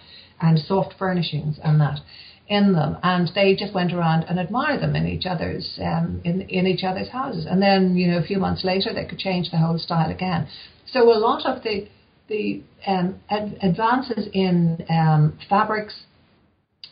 and 0.42 0.60
soft 0.60 0.96
furnishings 1.00 1.60
and 1.64 1.80
that 1.80 2.00
in 2.48 2.74
them. 2.74 2.98
And 3.02 3.30
they 3.34 3.56
just 3.56 3.74
went 3.74 3.94
around 3.94 4.24
and 4.24 4.40
admired 4.40 4.82
them 4.82 4.96
in 4.96 5.08
each 5.08 5.26
other's 5.26 5.80
um, 5.82 6.22
in 6.26 6.42
in 6.42 6.68
each 6.68 6.84
other's 6.84 7.10
houses. 7.10 7.46
And 7.50 7.62
then 7.62 7.96
you 7.96 8.12
know 8.12 8.18
a 8.18 8.24
few 8.24 8.40
months 8.40 8.66
later 8.66 8.94
they 8.94 9.06
could 9.06 9.20
change 9.20 9.52
the 9.52 9.58
whole 9.58 9.80
style 9.80 10.12
again. 10.12 10.48
So 10.92 11.04
a 11.14 11.18
lot 11.18 11.46
of 11.46 11.64
the 11.64 11.88
the 12.28 12.62
um, 12.86 13.20
ad- 13.30 13.58
advances 13.62 14.28
in 14.34 14.86
um, 14.90 15.38
fabrics 15.50 15.94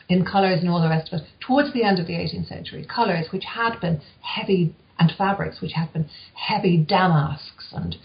in 0.08 0.24
colours 0.24 0.60
and 0.60 0.68
all 0.68 0.82
the 0.82 0.88
rest 0.88 1.12
of 1.12 1.20
it 1.20 1.26
towards 1.40 1.72
the 1.72 1.84
end 1.84 1.98
of 1.98 2.06
the 2.06 2.14
18th 2.14 2.48
century. 2.48 2.86
Colours 2.86 3.26
which 3.32 3.44
had 3.44 3.80
been 3.80 4.00
heavy 4.20 4.74
and 4.98 5.12
fabrics 5.16 5.60
which 5.60 5.72
had 5.72 5.92
been 5.92 6.08
heavy 6.34 6.76
damasks 6.76 7.72
and 7.72 7.96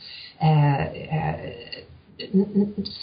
uh, 0.41 0.45
uh, 0.45 1.51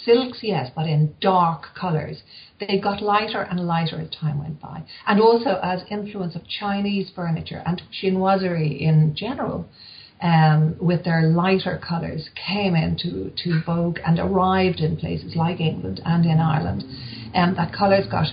silks, 0.03 0.39
yes, 0.41 0.71
but 0.75 0.87
in 0.87 1.15
dark 1.21 1.67
colours. 1.79 2.21
They 2.59 2.79
got 2.79 3.01
lighter 3.01 3.41
and 3.41 3.59
lighter 3.59 3.99
as 3.99 4.09
time 4.09 4.39
went 4.39 4.61
by. 4.61 4.83
And 5.07 5.21
also 5.21 5.59
as 5.61 5.83
influence 5.89 6.35
of 6.35 6.47
Chinese 6.47 7.11
furniture 7.15 7.61
and 7.65 7.81
chinoiserie 7.91 8.79
in 8.79 9.15
general, 9.15 9.67
um, 10.21 10.75
with 10.79 11.03
their 11.03 11.23
lighter 11.23 11.79
colours, 11.85 12.29
came 12.35 12.75
into 12.75 13.31
to 13.43 13.61
vogue 13.65 13.99
and 14.05 14.19
arrived 14.19 14.79
in 14.79 14.97
places 14.97 15.35
like 15.35 15.59
England 15.59 16.01
and 16.05 16.25
in 16.25 16.39
Ireland. 16.39 16.83
Um, 17.33 17.55
that 17.55 17.73
colours 17.73 18.07
got 18.09 18.27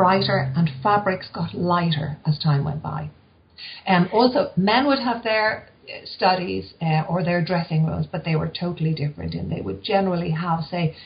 brighter 0.00 0.50
and 0.56 0.70
fabrics 0.82 1.28
got 1.34 1.52
lighter 1.54 2.16
as 2.26 2.38
time 2.38 2.64
went 2.64 2.82
by. 2.82 3.10
Um, 3.86 4.08
also, 4.14 4.50
men 4.56 4.86
would 4.86 5.00
have 5.00 5.22
their 5.22 5.68
uh, 5.86 6.06
studies 6.16 6.72
uh, 6.80 7.02
or 7.06 7.22
their 7.22 7.44
dressing 7.44 7.84
rooms, 7.84 8.06
but 8.10 8.24
they 8.24 8.34
were 8.34 8.48
totally 8.48 8.94
different. 8.94 9.34
And 9.34 9.52
they 9.52 9.60
would 9.60 9.82
generally 9.84 10.30
have, 10.30 10.60
say, 10.64 10.96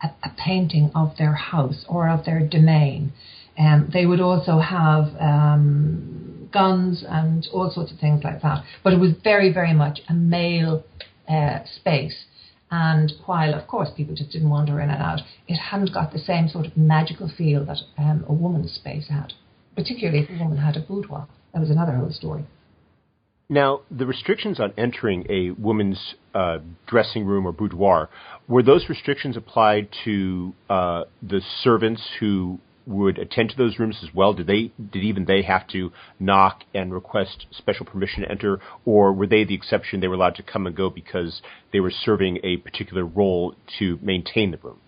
a, 0.00 0.06
a 0.22 0.30
painting 0.38 0.92
of 0.94 1.16
their 1.18 1.34
house 1.34 1.84
or 1.88 2.08
of 2.08 2.24
their 2.24 2.46
domain. 2.46 3.12
Um, 3.58 3.90
they 3.92 4.06
would 4.06 4.20
also 4.20 4.60
have 4.60 5.06
um, 5.20 6.48
guns 6.52 7.04
and 7.08 7.48
all 7.52 7.72
sorts 7.72 7.90
of 7.90 7.98
things 7.98 8.22
like 8.22 8.40
that. 8.42 8.62
But 8.84 8.92
it 8.92 9.00
was 9.00 9.14
very, 9.24 9.52
very 9.52 9.74
much 9.74 9.98
a 10.08 10.14
male 10.14 10.84
uh, 11.28 11.58
space. 11.76 12.24
And 12.76 13.12
while, 13.26 13.54
of 13.54 13.68
course, 13.68 13.90
people 13.96 14.16
just 14.16 14.32
didn't 14.32 14.50
wander 14.50 14.80
in 14.80 14.90
and 14.90 15.00
out, 15.00 15.20
it 15.46 15.54
hadn't 15.54 15.94
got 15.94 16.12
the 16.12 16.18
same 16.18 16.48
sort 16.48 16.66
of 16.66 16.76
magical 16.76 17.28
feel 17.28 17.64
that 17.66 17.78
um, 17.96 18.24
a 18.28 18.32
woman's 18.32 18.72
space 18.72 19.06
had, 19.08 19.32
particularly 19.76 20.24
if 20.24 20.30
a 20.30 20.42
woman 20.42 20.58
had 20.58 20.76
a 20.76 20.80
boudoir. 20.80 21.28
That 21.52 21.60
was 21.60 21.70
another 21.70 21.92
whole 21.92 22.10
story. 22.10 22.44
Now, 23.48 23.82
the 23.92 24.06
restrictions 24.06 24.58
on 24.58 24.72
entering 24.76 25.24
a 25.30 25.50
woman's 25.52 26.16
uh, 26.34 26.58
dressing 26.88 27.24
room 27.24 27.46
or 27.46 27.52
boudoir 27.52 28.10
were 28.48 28.64
those 28.64 28.88
restrictions 28.88 29.36
applied 29.36 29.88
to 30.04 30.52
uh, 30.68 31.04
the 31.22 31.42
servants 31.62 32.02
who 32.18 32.58
would 32.86 33.18
attend 33.18 33.50
to 33.50 33.56
those 33.56 33.78
rooms 33.78 33.98
as 34.02 34.14
well? 34.14 34.34
Did 34.34 34.46
they 34.46 34.72
did 34.78 35.04
even 35.04 35.24
they 35.24 35.42
have 35.42 35.66
to 35.68 35.92
knock 36.18 36.64
and 36.74 36.92
request 36.92 37.46
special 37.50 37.86
permission 37.86 38.22
to 38.22 38.30
enter, 38.30 38.60
or 38.84 39.12
were 39.12 39.26
they 39.26 39.44
the 39.44 39.54
exception? 39.54 40.00
They 40.00 40.08
were 40.08 40.14
allowed 40.14 40.36
to 40.36 40.42
come 40.42 40.66
and 40.66 40.76
go 40.76 40.90
because 40.90 41.42
they 41.72 41.80
were 41.80 41.90
serving 41.90 42.38
a 42.42 42.58
particular 42.58 43.04
role 43.04 43.54
to 43.78 43.98
maintain 44.02 44.50
the 44.50 44.58
room. 44.58 44.80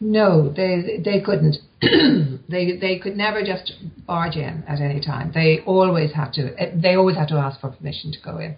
No, 0.00 0.52
they 0.52 1.00
they 1.04 1.20
couldn't. 1.20 1.56
they 1.80 2.76
they 2.76 2.98
could 3.02 3.16
never 3.16 3.42
just 3.42 3.72
barge 4.06 4.36
in 4.36 4.64
at 4.66 4.80
any 4.80 5.00
time. 5.00 5.30
They 5.32 5.60
always 5.66 6.12
had 6.12 6.32
to. 6.34 6.54
They 6.74 6.94
always 6.94 7.16
had 7.16 7.28
to 7.28 7.36
ask 7.36 7.60
for 7.60 7.70
permission 7.70 8.12
to 8.12 8.18
go 8.22 8.38
in, 8.38 8.56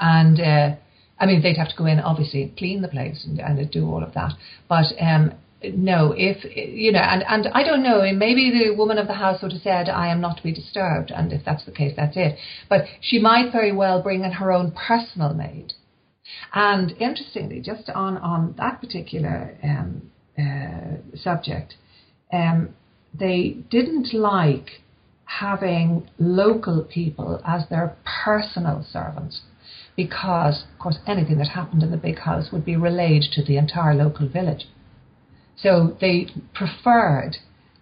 and 0.00 0.40
uh, 0.40 0.76
I 1.18 1.26
mean 1.26 1.42
they'd 1.42 1.56
have 1.56 1.70
to 1.70 1.76
go 1.76 1.86
in, 1.86 2.00
obviously 2.00 2.52
clean 2.58 2.82
the 2.82 2.88
place 2.88 3.24
and, 3.24 3.38
and 3.40 3.70
do 3.70 3.86
all 3.86 4.02
of 4.02 4.14
that. 4.14 4.32
But 4.68 4.86
um, 5.00 5.34
no, 5.74 6.14
if 6.16 6.44
you 6.56 6.92
know, 6.92 7.00
and 7.00 7.22
and 7.28 7.48
I 7.54 7.62
don't 7.62 7.82
know. 7.82 8.00
Maybe 8.12 8.50
the 8.50 8.74
woman 8.74 8.98
of 8.98 9.06
the 9.06 9.14
house 9.14 9.42
would 9.42 9.52
have 9.52 9.62
said, 9.62 9.88
"I 9.88 10.08
am 10.08 10.20
not 10.20 10.36
to 10.38 10.42
be 10.42 10.52
disturbed," 10.52 11.10
and 11.10 11.32
if 11.32 11.44
that's 11.44 11.64
the 11.64 11.72
case, 11.72 11.94
that's 11.96 12.16
it. 12.16 12.38
But 12.68 12.86
she 13.00 13.18
might 13.18 13.52
very 13.52 13.72
well 13.72 14.02
bring 14.02 14.24
in 14.24 14.32
her 14.32 14.52
own 14.52 14.72
personal 14.72 15.34
maid. 15.34 15.72
And 16.52 16.92
interestingly, 16.92 17.60
just 17.60 17.90
on 17.90 18.18
on 18.18 18.54
that 18.58 18.80
particular 18.80 19.56
um, 19.62 20.10
uh, 20.38 21.16
subject, 21.16 21.74
um, 22.32 22.70
they 23.12 23.56
didn't 23.70 24.12
like 24.12 24.82
having 25.26 26.08
local 26.18 26.82
people 26.82 27.40
as 27.46 27.68
their 27.68 27.96
personal 28.24 28.84
servants 28.90 29.42
because, 29.96 30.64
of 30.72 30.78
course, 30.78 30.98
anything 31.06 31.38
that 31.38 31.48
happened 31.48 31.82
in 31.82 31.90
the 31.90 31.96
big 31.96 32.18
house 32.18 32.50
would 32.52 32.64
be 32.64 32.76
relayed 32.76 33.22
to 33.32 33.44
the 33.44 33.56
entire 33.56 33.94
local 33.94 34.28
village. 34.28 34.66
So 35.56 35.96
they 36.00 36.28
preferred 36.54 37.36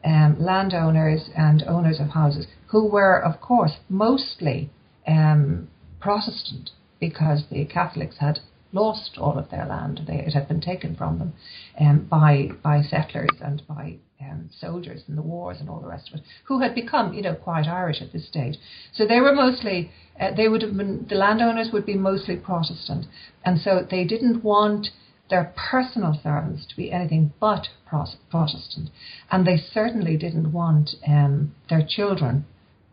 um, 0.04 0.36
landowners 0.38 1.30
and 1.36 1.62
owners 1.64 2.00
of 2.00 2.08
houses 2.08 2.46
who 2.68 2.88
were, 2.88 3.22
of 3.22 3.40
course, 3.40 3.72
mostly 3.88 4.70
um, 5.06 5.68
Protestant 6.00 6.70
because 7.00 7.44
the 7.50 7.64
Catholics 7.64 8.16
had 8.18 8.40
lost 8.72 9.18
all 9.18 9.38
of 9.38 9.50
their 9.50 9.66
land. 9.66 10.00
They, 10.06 10.14
it 10.14 10.32
had 10.32 10.48
been 10.48 10.60
taken 10.60 10.96
from 10.96 11.18
them 11.18 11.32
um, 11.78 12.06
by 12.10 12.50
by 12.62 12.82
settlers 12.82 13.38
and 13.40 13.62
by 13.68 13.96
um, 14.20 14.50
soldiers 14.58 15.02
in 15.08 15.16
the 15.16 15.22
wars 15.22 15.58
and 15.60 15.68
all 15.68 15.80
the 15.80 15.88
rest 15.88 16.08
of 16.08 16.20
it, 16.20 16.24
who 16.44 16.60
had 16.60 16.74
become, 16.74 17.12
you 17.12 17.22
know, 17.22 17.34
quite 17.34 17.66
Irish 17.66 18.00
at 18.00 18.12
this 18.12 18.26
stage. 18.26 18.56
So 18.92 19.06
they 19.06 19.20
were 19.20 19.34
mostly, 19.34 19.90
uh, 20.18 20.34
they 20.36 20.48
would 20.48 20.62
have 20.62 20.76
been, 20.76 21.06
the 21.08 21.16
landowners 21.16 21.70
would 21.72 21.84
be 21.84 21.96
mostly 21.96 22.36
Protestant, 22.36 23.06
and 23.44 23.60
so 23.60 23.86
they 23.90 24.04
didn't 24.04 24.44
want 24.44 24.88
their 25.32 25.50
personal 25.56 26.20
servants 26.22 26.66
to 26.66 26.76
be 26.76 26.92
anything 26.92 27.32
but 27.40 27.66
Protestant, 27.88 28.90
and 29.30 29.46
they 29.46 29.56
certainly 29.56 30.16
didn't 30.18 30.52
want 30.52 30.90
um, 31.08 31.54
their 31.70 31.84
children 31.88 32.44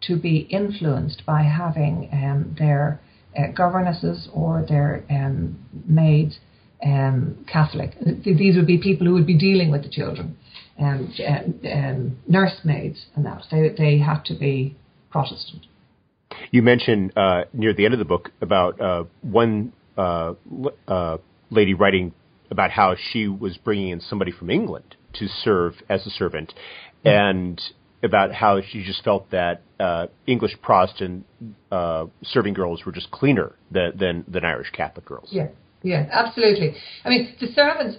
to 0.07 0.15
be 0.17 0.47
influenced 0.49 1.25
by 1.25 1.41
having 1.43 2.07
um, 2.13 2.55
their 2.57 3.01
uh, 3.37 3.51
governesses 3.53 4.29
or 4.33 4.65
their 4.67 5.03
um, 5.09 5.59
maids 5.85 6.39
um, 6.81 7.45
Catholic. 7.51 7.97
These 8.23 8.55
would 8.55 8.67
be 8.67 8.77
people 8.77 9.05
who 9.05 9.13
would 9.15 9.27
be 9.27 9.37
dealing 9.37 9.69
with 9.69 9.83
the 9.83 9.89
children, 9.89 10.37
um, 10.79 11.13
um, 11.69 12.17
nursemaids 12.25 13.07
and 13.15 13.25
that. 13.25 13.43
They, 13.51 13.75
they 13.77 13.97
had 13.99 14.23
to 14.25 14.33
be 14.33 14.77
Protestant. 15.11 15.65
You 16.51 16.61
mentioned 16.61 17.11
uh, 17.17 17.43
near 17.51 17.73
the 17.73 17.83
end 17.83 17.93
of 17.93 17.99
the 17.99 18.05
book 18.05 18.31
about 18.39 18.79
uh, 18.79 19.03
one 19.23 19.73
uh, 19.97 20.35
uh 20.87 21.17
lady 21.51 21.73
writing 21.73 22.13
about 22.51 22.71
how 22.71 22.95
she 23.11 23.27
was 23.27 23.57
bringing 23.57 23.89
in 23.89 24.01
somebody 24.01 24.31
from 24.31 24.49
England 24.49 24.95
to 25.13 25.27
serve 25.27 25.73
as 25.89 26.05
a 26.05 26.09
servant, 26.09 26.53
mm-hmm. 27.05 27.07
and 27.07 27.61
about 28.01 28.33
how 28.33 28.61
she 28.61 28.83
just 28.83 29.03
felt 29.03 29.29
that 29.31 29.61
uh, 29.79 30.07
English 30.25 30.55
Protestant 30.61 31.25
uh, 31.71 32.05
serving 32.23 32.53
girls 32.53 32.85
were 32.85 32.91
just 32.91 33.11
cleaner 33.11 33.55
than, 33.71 33.97
than, 33.97 34.25
than 34.27 34.45
Irish 34.45 34.69
Catholic 34.71 35.05
girls. 35.05 35.29
Yeah, 35.31 35.47
yeah, 35.83 36.07
absolutely. 36.11 36.75
I 37.03 37.09
mean, 37.09 37.35
the 37.39 37.47
servants. 37.47 37.97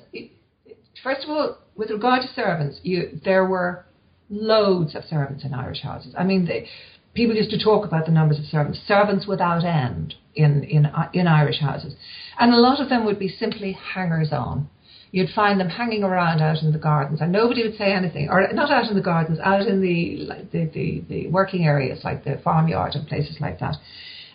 First 1.02 1.24
of 1.24 1.30
all, 1.30 1.58
with 1.76 1.90
regard 1.90 2.22
to 2.22 2.28
servants, 2.28 2.80
you, 2.82 3.20
there 3.24 3.46
were 3.46 3.86
loads 4.28 4.94
of 4.94 5.04
servants 5.04 5.44
in 5.44 5.54
Irish 5.54 5.82
houses. 5.82 6.14
I 6.16 6.24
mean, 6.24 6.46
they, 6.46 6.68
people 7.14 7.34
used 7.34 7.50
to 7.50 7.62
talk 7.62 7.84
about 7.84 8.06
the 8.06 8.12
numbers 8.12 8.38
of 8.38 8.44
servants, 8.46 8.80
servants 8.86 9.26
without 9.26 9.64
end 9.64 10.14
in 10.34 10.64
in 10.64 10.90
in 11.12 11.26
Irish 11.26 11.60
houses, 11.60 11.94
and 12.38 12.52
a 12.52 12.56
lot 12.58 12.80
of 12.80 12.88
them 12.88 13.04
would 13.04 13.18
be 13.18 13.28
simply 13.28 13.72
hangers 13.72 14.32
on 14.32 14.68
you'd 15.12 15.30
find 15.30 15.58
them 15.58 15.68
hanging 15.68 16.04
around 16.04 16.40
out 16.40 16.62
in 16.62 16.72
the 16.72 16.78
gardens, 16.78 17.20
and 17.20 17.32
nobody 17.32 17.62
would 17.62 17.76
say 17.76 17.92
anything, 17.92 18.28
or 18.28 18.46
not 18.52 18.70
out 18.70 18.88
in 18.88 18.94
the 18.94 19.02
gardens, 19.02 19.38
out 19.42 19.66
in 19.66 19.80
the 19.80 20.28
the, 20.52 20.70
the, 20.72 21.04
the 21.08 21.26
working 21.28 21.64
areas 21.66 22.00
like 22.04 22.24
the 22.24 22.40
farmyard 22.44 22.94
and 22.94 23.06
places 23.08 23.36
like 23.40 23.58
that. 23.60 23.76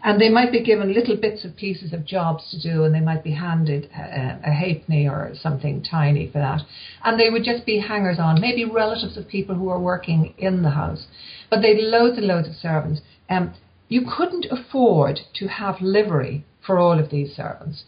And 0.03 0.21
they 0.21 0.29
might 0.29 0.51
be 0.51 0.61
given 0.63 0.93
little 0.93 1.17
bits 1.17 1.45
of 1.45 1.55
pieces 1.55 1.91
of 1.91 2.05
jobs 2.05 2.51
to 2.51 2.61
do, 2.61 2.83
and 2.83 2.93
they 2.93 2.99
might 2.99 3.23
be 3.23 3.31
handed 3.31 3.85
a, 3.85 4.39
a 4.45 4.51
halfpenny 4.51 5.07
or 5.07 5.31
something 5.41 5.81
tiny 5.81 6.27
for 6.31 6.37
that. 6.37 6.61
And 7.03 7.19
they 7.19 7.31
would 7.31 7.43
just 7.43 7.65
be 7.65 7.79
hangers 7.79 8.19
on, 8.19 8.39
maybe 8.39 8.65
relatives 8.65 9.17
of 9.17 9.27
people 9.27 9.55
who 9.55 9.63
were 9.63 9.79
working 9.79 10.35
in 10.37 10.61
the 10.61 10.69
house. 10.69 11.07
But 11.49 11.61
they'd 11.61 11.81
loads 11.81 12.17
and 12.17 12.27
loads 12.27 12.47
of 12.47 12.53
servants. 12.55 13.01
Um, 13.31 13.55
you 13.95 14.01
couldn't 14.17 14.45
afford 14.51 15.21
to 15.33 15.47
have 15.47 15.79
livery 15.79 16.43
for 16.65 16.77
all 16.77 16.99
of 16.99 17.09
these 17.11 17.33
servants. 17.33 17.85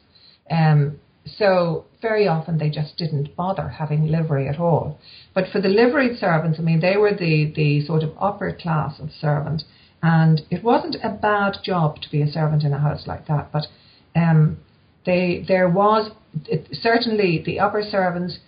Um, 0.50 1.02
so 1.26 1.84
very 2.02 2.26
often 2.30 2.58
they 2.58 2.70
just 2.70 2.96
didn't 2.96 3.36
bother 3.36 3.68
having 3.68 4.08
livery 4.08 4.48
at 4.48 4.58
all. 4.58 4.98
But 5.36 5.50
for 5.52 5.60
the 5.60 5.68
liveried 5.68 6.18
servants, 6.18 6.60
I 6.60 6.62
mean, 6.62 6.80
they 6.80 6.96
were 6.96 7.12
the, 7.12 7.52
the 7.54 7.86
sort 7.86 8.04
of 8.04 8.12
upper 8.18 8.54
class 8.54 9.02
of 9.02 9.10
servant. 9.12 9.64
And 10.02 10.44
it 10.50 10.64
wasn't 10.64 10.96
a 11.04 11.10
bad 11.10 11.58
job 11.62 12.00
to 12.04 12.10
be 12.10 12.22
a 12.22 12.32
servant 12.32 12.64
in 12.64 12.72
a 12.72 12.80
house 12.80 13.06
like 13.06 13.28
that. 13.28 13.52
But 13.52 13.66
um, 14.16 14.60
they, 15.06 15.44
there 15.46 15.68
was 15.68 16.12
it, 16.46 16.70
certainly 16.72 17.44
the 17.46 17.60
upper 17.60 17.84
servants, 17.84 18.40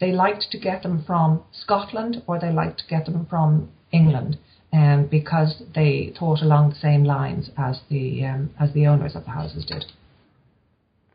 they 0.00 0.10
liked 0.10 0.46
to 0.50 0.58
get 0.58 0.82
them 0.82 1.04
from 1.06 1.44
Scotland 1.52 2.24
or 2.26 2.40
they 2.40 2.50
liked 2.50 2.78
to 2.80 2.88
get 2.88 3.04
them 3.04 3.24
from 3.30 3.70
England. 3.92 4.36
Um, 4.74 5.06
because 5.08 5.62
they 5.72 6.12
thought 6.18 6.42
along 6.42 6.70
the 6.70 6.74
same 6.74 7.04
lines 7.04 7.48
as 7.56 7.80
the 7.88 8.24
um, 8.24 8.50
as 8.58 8.72
the 8.72 8.88
owners 8.88 9.14
of 9.14 9.24
the 9.24 9.30
houses 9.30 9.64
did. 9.64 9.84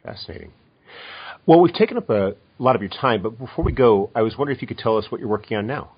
Fascinating. 0.02 0.54
Well, 1.46 1.60
we've 1.60 1.74
taken 1.74 1.98
up 1.98 2.10
a 2.10 2.36
lot 2.58 2.78
of 2.78 2.82
your 2.82 2.90
time, 2.90 3.22
but 3.22 3.38
before 3.38 3.66
we 3.66 3.74
go, 3.74 4.12
I 4.16 4.22
was 4.22 4.38
wondering 4.38 4.56
if 4.56 4.62
you 4.62 4.68
could 4.68 4.78
tell 4.78 4.98
us 4.98 5.08
what 5.10 5.20
you're 5.20 5.30
working 5.30 5.58
on 5.58 5.68
now. 5.68 5.92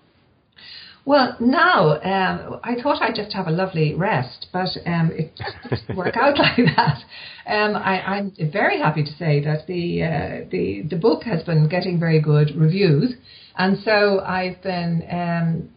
Well, 1.03 1.35
now 1.39 1.99
um, 2.01 2.59
I 2.63 2.75
thought 2.81 3.01
I'd 3.01 3.15
just 3.15 3.33
have 3.33 3.47
a 3.47 3.51
lovely 3.51 3.95
rest, 3.95 4.47
but 4.53 4.69
um, 4.85 5.11
it 5.11 5.31
doesn't 5.35 5.95
work 5.97 6.15
out 6.15 6.37
like 6.37 6.57
that. 6.75 6.99
Um, 7.47 7.75
I, 7.75 8.19
am 8.19 8.33
very 8.51 8.77
happy 8.79 9.03
to 9.03 9.11
say 9.13 9.43
that 9.43 9.65
the 9.65 10.03
uh, 10.03 10.49
the 10.51 10.83
the 10.83 10.95
book 10.95 11.23
has 11.23 11.41
been 11.43 11.67
getting 11.67 11.99
very 11.99 12.21
good 12.21 12.55
reviews, 12.55 13.15
and 13.57 13.79
so 13.83 14.19
I've 14.19 14.61
been 14.61 15.03
um, 15.09 15.69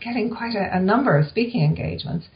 getting 0.00 0.34
quite 0.34 0.56
a, 0.56 0.76
a 0.76 0.80
number 0.80 1.16
of 1.16 1.28
speaking 1.28 1.62
engagements 1.62 2.26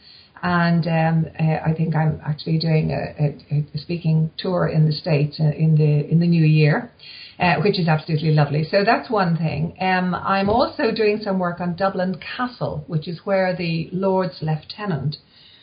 and 0.43 0.87
um, 0.87 1.27
uh, 1.39 1.59
I 1.65 1.73
think 1.77 1.95
I'm 1.95 2.21
actually 2.25 2.59
doing 2.59 2.91
a, 2.91 3.55
a, 3.55 3.67
a, 3.75 3.79
speaking 3.79 4.31
tour 4.37 4.69
in 4.69 4.87
the 4.87 4.93
states 4.93 5.41
uh, 5.41 5.45
in 5.45 5.77
the 5.77 6.11
in 6.11 6.21
the 6.21 6.27
new 6.27 6.45
year, 6.45 6.91
uh, 7.39 7.57
which 7.57 7.79
is 7.79 7.89
absolutely 7.89 8.33
lovely. 8.33 8.65
So 8.71 8.85
that's 8.85 9.11
one 9.11 9.37
thing. 9.37 9.77
Um, 9.81 10.15
I'm 10.15 10.51
also 10.51 10.91
doing 10.95 11.21
some 11.23 11.39
work 11.39 11.61
on 11.61 11.75
Dublin 11.75 12.21
Castle, 12.37 12.85
which 12.87 13.09
is 13.09 13.21
where 13.25 13.57
the 13.57 13.89
Lord's 13.93 14.39
Lieutenant 14.43 15.17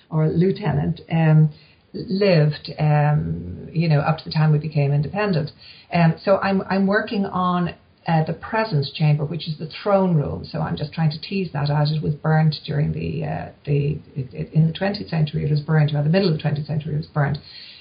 or 0.10 0.28
Lieutenant 0.30 1.02
um, 1.12 1.52
lived, 1.94 2.72
um, 2.80 3.68
you 3.72 3.88
know, 3.88 4.00
up 4.00 4.18
to 4.20 4.26
the 4.26 4.32
time 4.32 4.52
we 4.52 4.60
became 4.60 4.92
independent. 4.92 5.52
Um, 5.94 6.16
so 6.24 6.38
I'm 6.38 6.62
I'm 6.64 6.88
working 6.88 7.26
on 7.26 7.76
uh, 8.08 8.24
the 8.26 8.34
presence 8.34 8.92
chamber, 8.92 9.26
which 9.26 9.48
is 9.48 9.58
the 9.58 9.70
throne 9.82 10.16
room. 10.16 10.44
So 10.44 10.60
I'm 10.60 10.76
just 10.76 10.94
trying 10.94 11.12
to 11.12 11.22
tease 11.22 11.52
that 11.54 11.70
out. 11.70 11.88
It 11.90 12.04
was 12.04 12.16
burned 12.16 12.56
during 12.66 12.92
the 12.92 13.26
uh, 13.26 13.52
the 13.66 14.00
it, 14.16 14.34
it, 14.34 14.54
in 14.54 14.68
the 14.68 14.74
20th 14.74 15.10
century. 15.10 15.46
It 15.46 15.52
was 15.52 15.62
burned, 15.62 15.94
or 15.94 16.04
the 16.04 16.10
middle 16.10 16.32
of 16.32 16.38
the 16.38 16.44
20th 16.44 16.66
century, 16.66 16.94
it 16.94 16.98
was 16.98 17.08
burned, 17.08 17.40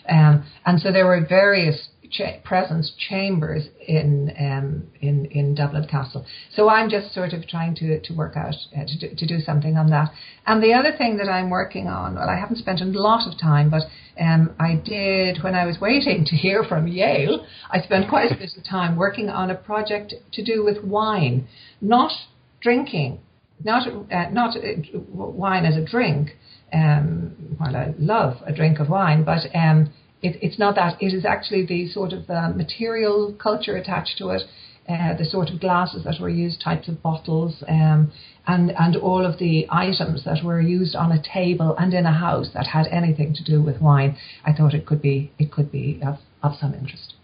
um, 0.09 0.45
and 0.65 0.81
so 0.81 0.93
there 0.93 1.07
were 1.07 1.25
various 1.29 1.89
cha- 2.13 2.39
presence 2.45 2.93
chambers 3.09 3.65
in 3.89 4.33
um, 4.39 4.85
in 5.01 5.27
in 5.27 5.55
Dublin 5.55 5.87
Castle. 5.89 6.25
So 6.55 6.69
I'm 6.69 6.89
just 6.91 7.13
sort 7.15 7.33
of 7.33 7.49
trying 7.49 7.75
to 7.77 8.01
to 8.01 8.15
work 8.15 8.37
out 8.37 8.55
uh, 8.77 8.85
to, 8.87 8.99
do, 8.99 9.15
to 9.17 9.27
do 9.27 9.41
something 9.41 9.77
on 9.77 9.91
that. 9.91 10.13
And 10.47 10.63
the 10.63 10.75
other 10.75 10.93
thing 10.97 11.17
that 11.17 11.29
I'm 11.29 11.51
working 11.51 11.89
on, 11.89 12.15
well, 12.15 12.29
I 12.29 12.37
haven't 12.39 12.57
spent 12.57 12.81
a 12.81 12.85
lot 12.85 13.27
of 13.27 13.39
time, 13.41 13.71
but 13.71 13.83
um, 14.21 14.55
I 14.61 14.75
did 14.75 15.43
when 15.43 15.55
I 15.55 15.65
was 15.65 15.79
waiting 15.81 16.25
to 16.27 16.37
hear 16.37 16.63
from 16.65 16.87
Yale. 16.87 17.47
I 17.71 17.81
spent 17.81 18.09
quite 18.09 18.31
a 18.31 18.37
bit 18.37 18.51
of 18.57 18.65
time 18.65 18.97
working 18.97 19.29
on 19.29 19.51
a 19.51 19.55
project 19.55 20.15
to 20.33 20.45
do 20.45 20.65
with 20.65 20.85
wine, 20.85 21.49
not 21.81 22.13
drinking, 22.61 23.21
not 23.65 23.89
uh, 23.89 24.31
not 24.31 24.57
uh, 24.57 24.99
wine 25.09 25.65
as 25.65 25.77
a 25.77 25.85
drink. 25.85 26.37
Um, 26.75 27.57
while 27.59 27.77
I 27.77 27.93
love 27.99 28.39
a 28.47 28.53
drink 28.53 28.81
of 28.81 28.89
wine, 28.89 29.25
but 29.25 29.43
um, 29.55 29.93
it, 30.23 30.39
it's 30.41 30.59
not 30.59 30.77
that. 30.77 30.97
It 31.01 31.13
is 31.13 31.25
actually 31.25 31.67
the 31.67 31.89
sort 31.89 32.13
of 32.13 32.31
uh, 32.31 32.51
material 32.51 33.35
culture 33.39 33.77
attached 33.77 34.19
to 34.19 34.31
it, 34.31 34.43
uh, 34.89 35.15
the 35.17 35.25
sort 35.25 35.51
of 35.51 35.61
glasses 35.61 36.05
that 36.05 36.21
were 36.21 36.29
used, 36.29 36.61
types 36.61 36.89
of 36.89 37.03
bottles, 37.03 37.63
um, 37.69 38.13
and 38.47 38.73
and 38.79 38.97
all 38.97 39.27
of 39.27 39.39
the 39.39 39.67
items 39.71 40.25
that 40.25 40.45
were 40.45 40.61
used 40.61 40.95
on 40.95 41.13
a 41.13 41.23
table 41.23 41.77
and 41.77 41.93
in 41.93 42.07
a 42.07 42.13
house 42.13 42.51
that 42.55 42.69
had 42.69 42.87
anything 42.89 43.35
to 43.35 43.45
do 43.45 43.61
with 43.61 43.81
wine. 43.81 44.17
I 44.45 44.53
thought 44.53 44.75
it 44.75 44.87
could 44.87 45.03
be 45.03 45.33
it 45.39 45.51
could 45.51 45.71
be 45.73 46.01
of, 46.05 46.19
of 46.43 46.53
some 46.61 46.75
interest. 46.75 47.15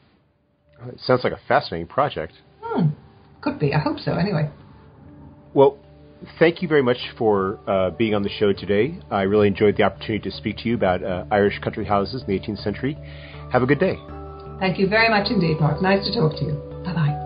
It 0.86 1.00
sounds 1.00 1.24
like 1.24 1.32
a 1.32 1.40
fascinating 1.48 1.88
project. 1.88 2.34
Hmm. 2.62 2.88
Could 3.40 3.58
be. 3.58 3.74
I 3.74 3.78
hope 3.78 3.98
so. 3.98 4.12
Anyway. 4.12 4.50
Well, 5.54 5.78
thank 6.38 6.62
you 6.62 6.68
very 6.68 6.82
much 6.82 6.98
for 7.16 7.58
uh, 7.66 7.90
being 7.90 8.14
on 8.14 8.22
the 8.22 8.28
show 8.28 8.52
today. 8.52 8.98
I 9.10 9.22
really 9.22 9.48
enjoyed 9.48 9.76
the 9.76 9.84
opportunity 9.84 10.30
to 10.30 10.36
speak 10.36 10.58
to 10.58 10.68
you 10.68 10.74
about 10.74 11.02
uh, 11.02 11.24
Irish 11.30 11.58
country 11.60 11.84
houses 11.84 12.22
in 12.26 12.28
the 12.28 12.38
18th 12.38 12.62
century. 12.62 12.96
Have 13.52 13.62
a 13.62 13.66
good 13.66 13.80
day. 13.80 13.96
Thank 14.60 14.78
you 14.78 14.88
very 14.88 15.08
much 15.08 15.30
indeed, 15.30 15.60
Mark. 15.60 15.80
Nice 15.80 16.04
to 16.06 16.12
talk 16.12 16.32
to 16.38 16.44
you. 16.44 16.54
Bye 16.84 16.94
bye. 16.94 17.17